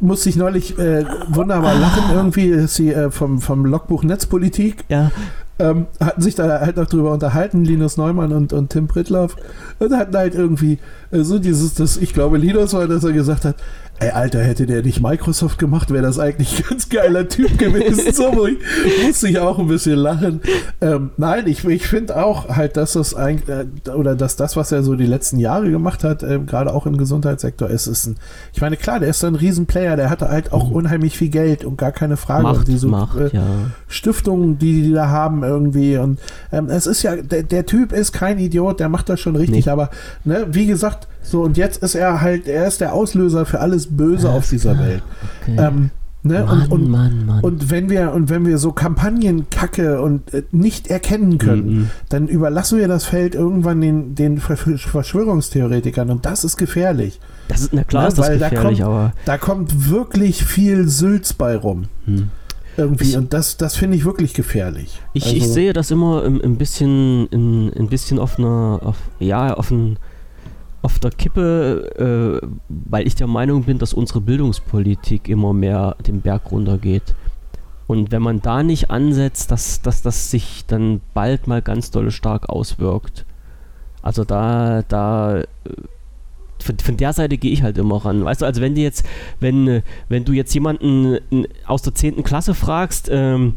[0.00, 5.10] musste ich neulich äh, wunderbar lachen, irgendwie ist sie äh, vom, vom Logbuch Netzpolitik, ja,
[5.58, 9.36] ähm, hatten sich da halt noch drüber unterhalten, Linus Neumann und, und Tim Pritloff,
[9.78, 10.78] und hatten halt irgendwie
[11.10, 13.56] äh, so dieses, das, ich glaube, Linus war, dass er gesagt hat,
[14.00, 18.12] ey, Alter, hätte der nicht Microsoft gemacht, wäre das eigentlich ein ganz geiler Typ gewesen.
[18.12, 18.58] so wo ich,
[19.06, 20.40] musste ich auch ein bisschen lachen.
[20.80, 24.72] Ähm, nein, ich, ich finde auch halt, dass das eigentlich, äh, oder dass das, was
[24.72, 28.16] er so die letzten Jahre gemacht hat, äh, gerade auch im Gesundheitssektor, ist, ist ein,
[28.52, 31.78] ich meine, klar, der ist ein Riesenplayer, der hatte halt auch unheimlich viel Geld und
[31.78, 32.42] gar keine Frage.
[32.42, 33.46] Macht, diese, macht, äh, ja.
[33.88, 35.96] Stiftungen, die die da haben, irgendwie.
[35.96, 36.18] Und
[36.52, 39.66] ähm, es ist ja, der, der Typ ist kein Idiot, der macht das schon richtig,
[39.66, 39.72] Nee.
[39.72, 39.90] aber
[40.24, 43.88] ne, wie gesagt, so und jetzt ist er halt, er ist der Auslöser für alles
[43.96, 45.02] Böse auf dieser Welt.
[45.42, 45.56] Okay.
[45.58, 45.90] Ähm,
[46.22, 46.44] ne?
[46.44, 47.40] Mann, und, und, Mann, Mann.
[47.44, 51.90] und wenn wir und wenn wir so Kampagnen kacke und äh, nicht erkennen können, Mhm.
[52.08, 57.20] dann überlassen wir das Feld irgendwann den, den Ver- Verschwörungstheoretikern und das ist gefährlich.
[57.48, 60.44] das ist, na klar Ne, ist das weil da gefährlich, kommt- aber Da kommt wirklich
[60.44, 61.84] viel Sülz bei rum.
[62.04, 62.28] hm.
[62.78, 63.04] Irgendwie.
[63.04, 65.00] Ich- und das, das finde ich wirklich gefährlich.
[65.14, 69.70] ich, Also- ich sehe das immer ein, bisschen ein, bisschen auf einer auf, ja auf
[69.70, 69.96] ein,
[70.86, 76.20] auf der Kippe, äh, weil ich der Meinung bin, dass unsere Bildungspolitik immer mehr den
[76.20, 77.16] Berg runtergeht.
[77.88, 82.12] Und wenn man da nicht ansetzt, dass, dass das sich dann bald mal ganz dolle
[82.12, 83.26] stark auswirkt.
[84.00, 85.44] Also da, da, äh,
[86.62, 88.24] von, von der Seite gehe ich halt immer ran.
[88.24, 89.04] Weißt du, also wenn du jetzt,
[89.40, 92.22] wenn, äh, wenn du jetzt jemanden äh, aus der 10.
[92.22, 93.56] Klasse fragst, ähm,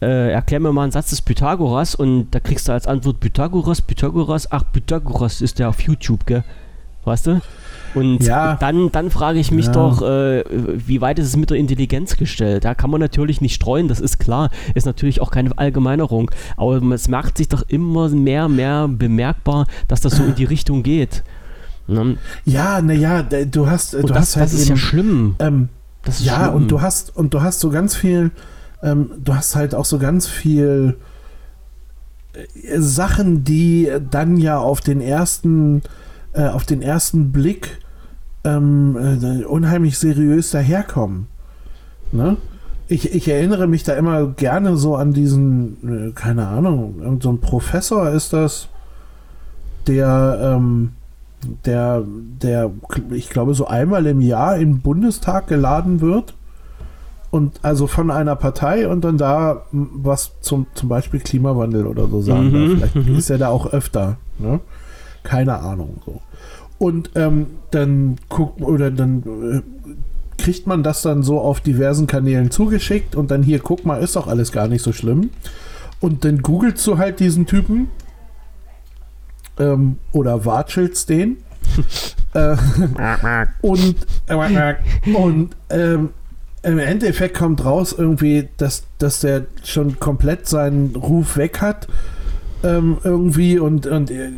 [0.00, 3.82] äh, erklär mir mal einen Satz des Pythagoras und da kriegst du als Antwort Pythagoras,
[3.82, 6.44] Pythagoras, ach Pythagoras ist der auf YouTube, gell?
[7.04, 7.40] Weißt du?
[7.94, 8.56] Und Ja.
[8.56, 9.72] dann, dann frage ich mich Ja.
[9.72, 12.64] doch, äh, wie weit ist es mit der Intelligenz gestellt?
[12.64, 14.50] Da kann man natürlich nicht streuen, das ist klar.
[14.74, 16.30] Ist natürlich auch keine Allgemeinerung.
[16.58, 20.82] Aber es macht sich doch immer mehr, mehr bemerkbar, dass das so in die Richtung
[20.82, 21.24] geht.
[21.86, 22.18] Ne?
[22.44, 25.34] Ja, naja, du hast, Und du das, hast halt das ist eben, ja schlimm.
[25.38, 25.68] ähm,
[26.02, 26.54] Das ist ja, schlimm.
[26.56, 28.30] und du hast, und du hast so ganz viel,
[28.82, 30.96] ähm, du hast halt auch so ganz viel
[32.32, 35.82] äh, Sachen, die dann ja auf den ersten,
[36.32, 37.78] äh, auf den ersten Blick
[38.44, 41.26] ähm, äh, unheimlich seriös daherkommen.
[42.12, 42.36] Ne?
[42.86, 47.36] Ich, ich erinnere mich da immer gerne so an diesen, äh, keine Ahnung, irgend so
[47.36, 48.68] Professor ist das,
[49.86, 50.92] der, ähm,
[51.64, 52.02] der,
[52.42, 52.70] der,
[53.10, 56.34] ich glaube, so einmal im Jahr den Bundestag geladen wird
[57.30, 62.22] und also von einer Partei und dann da was zum, zum Beispiel Klimawandel oder so
[62.22, 62.76] sagen Mhm.
[62.76, 63.16] Vielleicht mhm.
[63.16, 64.16] ist er da auch öfter.
[64.38, 64.60] Ne?
[65.22, 66.00] Keine Ahnung.
[66.06, 66.22] So.
[66.78, 72.50] Und ähm, dann guckt oder dann äh, kriegt man das dann so auf diversen Kanälen
[72.50, 75.30] zugeschickt und dann hier, guck mal, ist doch alles gar nicht so schlimm.
[76.00, 77.88] Und dann googelst du halt diesen Typen
[79.58, 81.38] ähm, oder watschelst den.
[82.34, 82.56] äh,
[83.60, 83.96] und
[85.14, 86.10] und ähm,
[86.62, 91.88] im Endeffekt kommt raus irgendwie, dass, dass der schon komplett seinen Ruf weg hat.
[92.64, 94.30] Ähm, irgendwie und, und äh,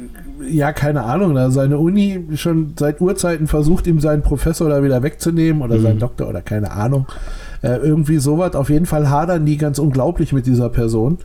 [0.47, 5.03] ja, keine Ahnung, da seine Uni schon seit Urzeiten versucht, ihm seinen Professor da wieder
[5.03, 5.83] wegzunehmen oder Mhm.
[5.83, 7.07] seinen Doktor oder keine Ahnung.
[7.63, 8.55] Äh, irgendwie sowas.
[8.55, 11.19] Auf jeden Fall hadern die ganz unglaublich mit dieser Person.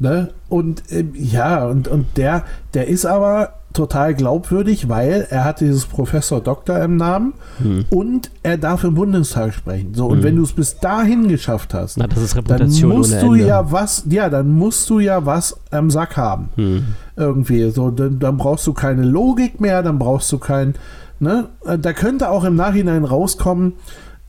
[0.00, 0.30] Ne?
[0.48, 2.44] Und ähm, ja, und, und der,
[2.74, 7.84] der ist aber total glaubwürdig, weil er hat dieses Professor Doktor im Namen Hm.
[7.90, 9.94] und er darf im Bundestag sprechen.
[9.94, 10.22] So, und Mhm.
[10.22, 14.04] wenn du es bis dahin geschafft hast, Na, das ist dann musst du ja was,
[14.08, 16.48] ja, dann musst du ja was am Sack haben.
[16.56, 16.84] Hm.
[17.16, 17.70] Irgendwie.
[17.70, 20.74] So, dann, dann brauchst du keine Logik mehr, dann brauchst du kein,
[21.20, 21.48] ne?
[21.80, 23.74] Da könnte auch im Nachhinein rauskommen,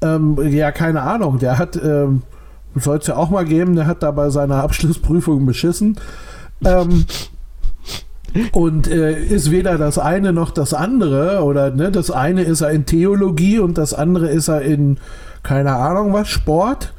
[0.01, 2.23] ähm, ja, keine Ahnung, der hat, ähm,
[2.75, 5.97] soll es ja auch mal geben, der hat da bei seiner Abschlussprüfung beschissen.
[6.65, 7.05] Ähm,
[8.51, 11.43] und äh, ist weder das eine noch das andere.
[11.43, 14.97] Oder ne, das eine ist er in Theologie und das andere ist er in,
[15.43, 16.93] keine Ahnung was, Sport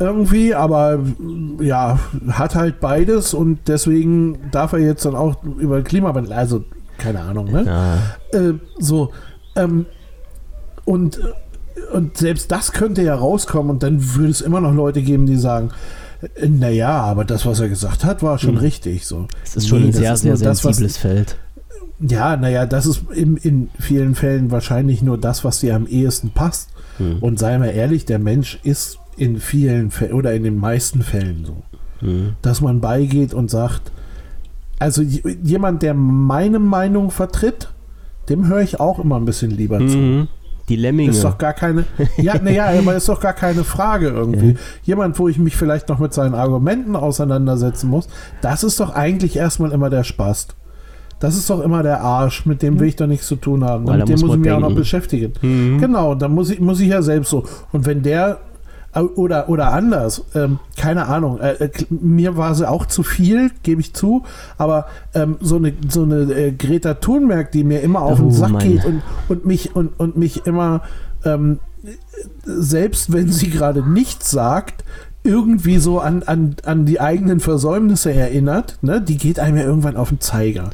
[0.00, 0.98] irgendwie, aber
[1.60, 1.98] ja,
[2.30, 6.64] hat halt beides und deswegen darf er jetzt dann auch über Klimawandel, also
[6.96, 7.64] keine Ahnung, ne?
[7.66, 8.38] Ja.
[8.38, 9.12] Äh, so,
[9.56, 9.84] ähm,
[10.86, 11.20] und,
[11.92, 15.36] und selbst das könnte ja rauskommen und dann würde es immer noch Leute geben, die
[15.36, 15.70] sagen,
[16.46, 18.58] naja, aber das, was er gesagt hat, war schon Hm.
[18.58, 19.26] richtig so.
[19.44, 21.36] Es ist schon Nee, ein sehr, sehr nur das, sensibles Feld.
[22.00, 26.30] Ja, naja, das ist in, in vielen Fällen wahrscheinlich nur das, was dir am ehesten
[26.30, 26.70] passt.
[26.98, 27.18] Hm.
[27.20, 31.44] Und sei mal ehrlich, der Mensch ist in vielen Fällen oder in den meisten Fällen
[31.44, 31.62] so,
[32.00, 32.34] Hm.
[32.42, 33.92] dass man beigeht und sagt,
[34.78, 37.68] also jemand, der meine Meinung vertritt,
[38.30, 40.26] dem höre ich auch immer ein bisschen lieber zu.
[40.68, 41.10] Die Lemminge.
[41.10, 41.84] Ist doch gar keine,
[42.16, 44.52] ja, naja, aber ist doch gar keine Frage irgendwie.
[44.52, 44.58] Ja.
[44.82, 48.08] Jemand, wo ich mich vielleicht noch mit seinen Argumenten auseinandersetzen muss,
[48.40, 50.54] das ist doch eigentlich erstmal immer der Spast.
[51.18, 53.86] Das ist doch immer der Arsch, mit dem will ich doch nichts zu tun haben.
[53.86, 54.80] Weil mit dem muss ich mich auch noch denken.
[54.80, 55.32] beschäftigen.
[55.42, 55.78] Mhm.
[55.78, 57.44] Genau, da muss ich, muss ich ja selbst so.
[57.72, 58.38] Und wenn der
[58.94, 63.80] oder, oder anders, ähm, keine Ahnung, äh, äh, mir war sie auch zu viel, gebe
[63.80, 64.24] ich zu,
[64.58, 68.32] aber ähm, so eine, so eine äh, Greta Thunberg, die mir immer auf Oh, den
[68.32, 68.62] Sack Mann.
[68.62, 70.82] geht und, und, mich, und, und mich immer,
[71.24, 71.60] ähm,
[72.44, 74.84] selbst wenn sie gerade nichts sagt,
[75.22, 79.00] irgendwie so an, an, an die eigenen Versäumnisse erinnert, ne?
[79.00, 80.70] die geht einem ja irgendwann auf den Zeiger.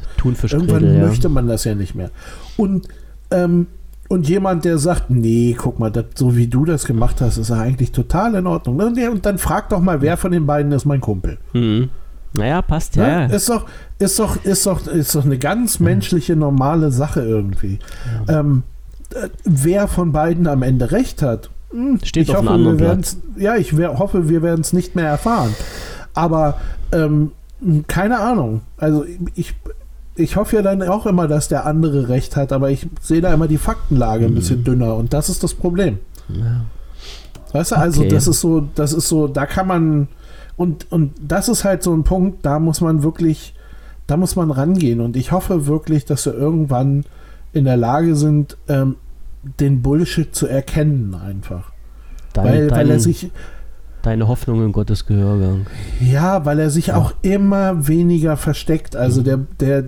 [0.61, 2.11] Irgendwann möchte man das ja nicht mehr.
[2.55, 2.87] Und,
[3.29, 3.67] ähm,
[4.09, 7.49] und jemand, der sagt, nee, guck mal, das, so wie du das gemacht hast, ist
[7.49, 8.79] ja eigentlich total in Ordnung.
[8.79, 11.37] Und der- Und dann frag doch mal, wer von den beiden ist mein Kumpel.
[11.53, 11.89] Mhm.
[12.33, 13.03] Naja, passt ja.
[13.03, 13.09] Ne?
[13.29, 13.35] ja.
[13.35, 13.65] Ist doch,
[13.99, 17.79] ist doch, ist doch, ist doch eine ganz menschliche, normale Sache irgendwie.
[18.27, 18.63] Ähm,
[19.13, 22.73] äh, wer von beiden am Ende recht hat, hm, Steht ich auf einem hoffe, anderen
[22.79, 22.89] wir Blatt.
[22.89, 25.53] werden's, ja, ich hoffe, wir werden es nicht mehr erfahren.
[26.13, 26.59] Aber
[26.91, 27.31] ähm,
[27.87, 28.61] keine Ahnung.
[28.77, 29.05] Also
[29.35, 29.55] ich,
[30.17, 33.33] ich hoffe ja dann auch immer, dass der andere recht hat, aber ich sehe da
[33.33, 34.35] immer die Faktenlage ein Mhm.
[34.35, 35.99] bisschen dünner und das ist das Problem.
[36.29, 36.61] Ja.
[37.53, 38.09] Weißt du, also Okay.
[38.09, 40.07] das ist so, das ist so, da kann man
[40.57, 43.53] und und das ist halt so ein Punkt, da muss man wirklich,
[44.07, 47.05] da muss man rangehen und ich hoffe wirklich, dass wir irgendwann
[47.53, 48.95] in der Lage sind, ähm,
[49.59, 51.71] den Bullshit zu erkennen einfach,
[52.33, 53.31] Dein, weil, weil er dein, sich,
[54.07, 55.67] deine Hoffnung in Gottes Gehörgang.
[55.99, 58.95] ja, weil er sich auch immer weniger versteckt.
[58.95, 59.83] Also der, der,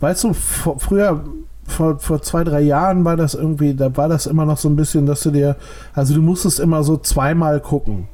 [0.00, 1.24] weißt du, vor, früher
[1.64, 4.76] vor, vor zwei, drei Jahren war das irgendwie, da war das immer noch so ein
[4.76, 5.56] bisschen, dass du dir,
[5.94, 8.08] also du musstest immer so zweimal gucken.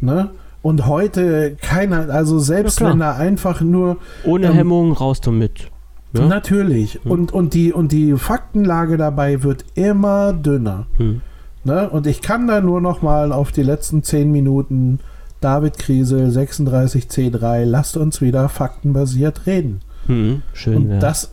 [0.00, 0.30] Ne?
[0.62, 5.70] Und heute keiner, also selbst Ja, wenn er einfach nur Ohne Ähm, Hemmung raus damit.
[6.12, 6.26] Ja?
[6.26, 10.86] natürlich und, und die und die Faktenlage dabei wird immer dünner.
[10.96, 11.20] Hm.
[11.66, 11.90] Ne?
[11.90, 15.00] Und ich kann da nur noch mal auf die letzten zehn Minuten
[15.40, 19.80] David Kriesel 36C3, lasst uns wieder faktenbasiert reden.
[20.06, 20.42] Hm.
[20.52, 20.76] Schön.
[20.76, 21.00] Und wär.
[21.00, 21.32] das,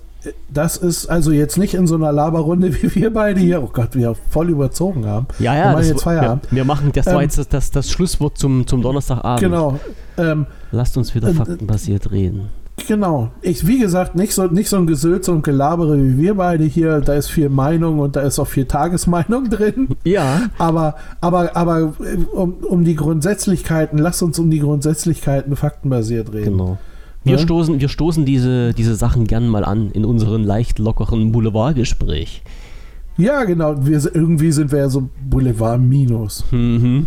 [0.52, 3.90] das ist also jetzt nicht in so einer Laberrunde, wie wir beide hier, oh Gott,
[3.94, 5.28] wir voll überzogen haben.
[5.38, 6.48] ja, wir ja, machen das, jetzt wir, Feierabend.
[6.50, 9.40] wir machen, das war Ähm, jetzt das, das, das Schlusswort zum, zum Donnerstagabend.
[9.40, 9.80] Genau.
[10.18, 12.50] Ähm, Lasst uns wieder Äh, faktenbasiert reden.
[12.88, 13.32] Genau.
[13.42, 17.02] Ich, wie gesagt, nicht so, nicht so ein Gesülze und Gelabere wie wir beide hier.
[17.02, 19.90] Da ist viel Meinung und da ist auch viel Tagesmeinung drin.
[20.04, 26.34] Ja, Aber, aber, aber äh, um, um die Grundsätzlichkeiten, lass uns um die Grundsätzlichkeiten faktenbasiert
[26.34, 26.52] reden.
[26.58, 26.78] genau.
[27.24, 27.40] Wir, Ne?
[27.40, 32.42] stoßen, wir stoßen diese, diese Sachen gern mal an in unseren leicht lockeren Boulevardgespräch.
[33.16, 33.86] Ja, genau.
[33.86, 36.44] Wir, irgendwie sind wir ja so Boulevard Minus.
[36.52, 37.06] Mhm.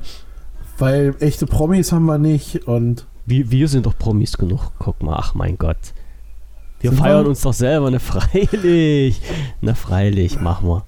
[0.78, 4.72] Weil echte Promis haben wir nicht und Wir, wir sind doch Promis genug.
[4.78, 5.76] Guck mal, ach mein Gott.
[6.80, 7.30] Wir Sind feiern wir?
[7.30, 9.20] uns doch selber, ne freilich.
[9.60, 10.84] Ne freilich, machen wir.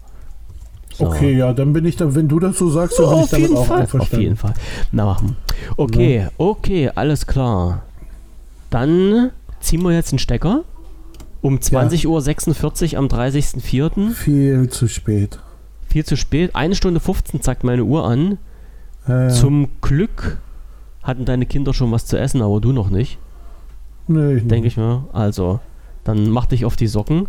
[0.94, 1.06] So.
[1.06, 3.30] okay, ja, dann bin ich da, wenn du das so sagst, dann bin ich auf
[3.30, 3.76] damit auch Fall.
[3.76, 4.22] Auf einverstanden.
[4.22, 4.54] jeden Fall.
[4.90, 5.36] Na, machen.
[5.76, 7.82] Okay, okay, alles klar.
[8.70, 10.64] Dann ziehen wir jetzt einen Stecker.
[11.40, 14.10] Um 20.46 Uhr am 30.04.
[14.10, 15.38] Viel zu spät.
[15.88, 16.54] Viel zu spät.
[16.54, 18.38] Eine Stunde 15 zeigt meine Uhr an.
[19.06, 20.38] Äh, Zum Glück
[21.08, 23.18] hatten deine Kinder schon was zu essen, aber du noch nicht.
[24.06, 25.04] nee, ich denke ich mir.
[25.12, 25.58] Also,
[26.04, 27.26] dann mach dich auf die Socken.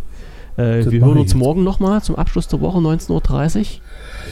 [0.58, 1.36] Äh, wir hören uns jetzt.
[1.36, 3.66] morgen nochmal zum Abschluss der Woche 19.30 Uhr.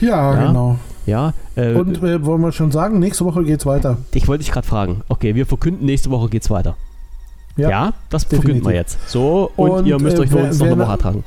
[0.08, 0.48] Ja, Ja.
[0.48, 0.78] genau.
[1.06, 3.98] Ja, äh, Und äh, wollen wir schon sagen, nächste Woche geht's weiter.
[4.14, 5.02] ich wollte dich gerade fragen.
[5.08, 6.76] Okay, wir verkünden, nächste Woche geht's weiter.
[7.56, 8.44] Ja, Ja, das definitiv.
[8.44, 9.10] verkünden wir jetzt.
[9.10, 11.24] So, und, Und, ihr müsst äh, euch für wer- uns noch eine Woche tragen.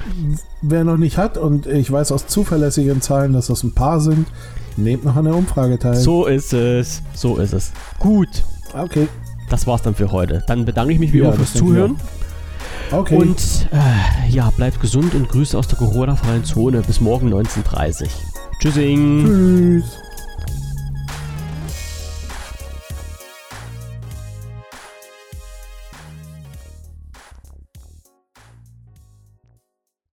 [0.61, 4.29] Wer noch nicht hat, und ich weiß aus zuverlässigen Zahlen, dass das ein paar sind,
[4.77, 5.95] nehmt noch an der Umfrage teil.
[5.97, 7.03] So ist es.
[7.15, 7.73] So ist es.
[7.99, 8.29] Gut,
[8.73, 9.09] Okay.
[9.49, 10.43] das war's dann für heute.
[10.47, 11.97] Dann bedanke ich mich wie Ja, immer fürs Zuhören.
[12.93, 13.17] Okay.
[13.17, 16.83] Und äh, ja, bleibt gesund und Grüße aus der Corona-freien Zone.
[16.83, 18.09] Bis morgen 19.30 Uhr.
[18.61, 19.25] Tschüssing.
[19.25, 19.85] Tschüss.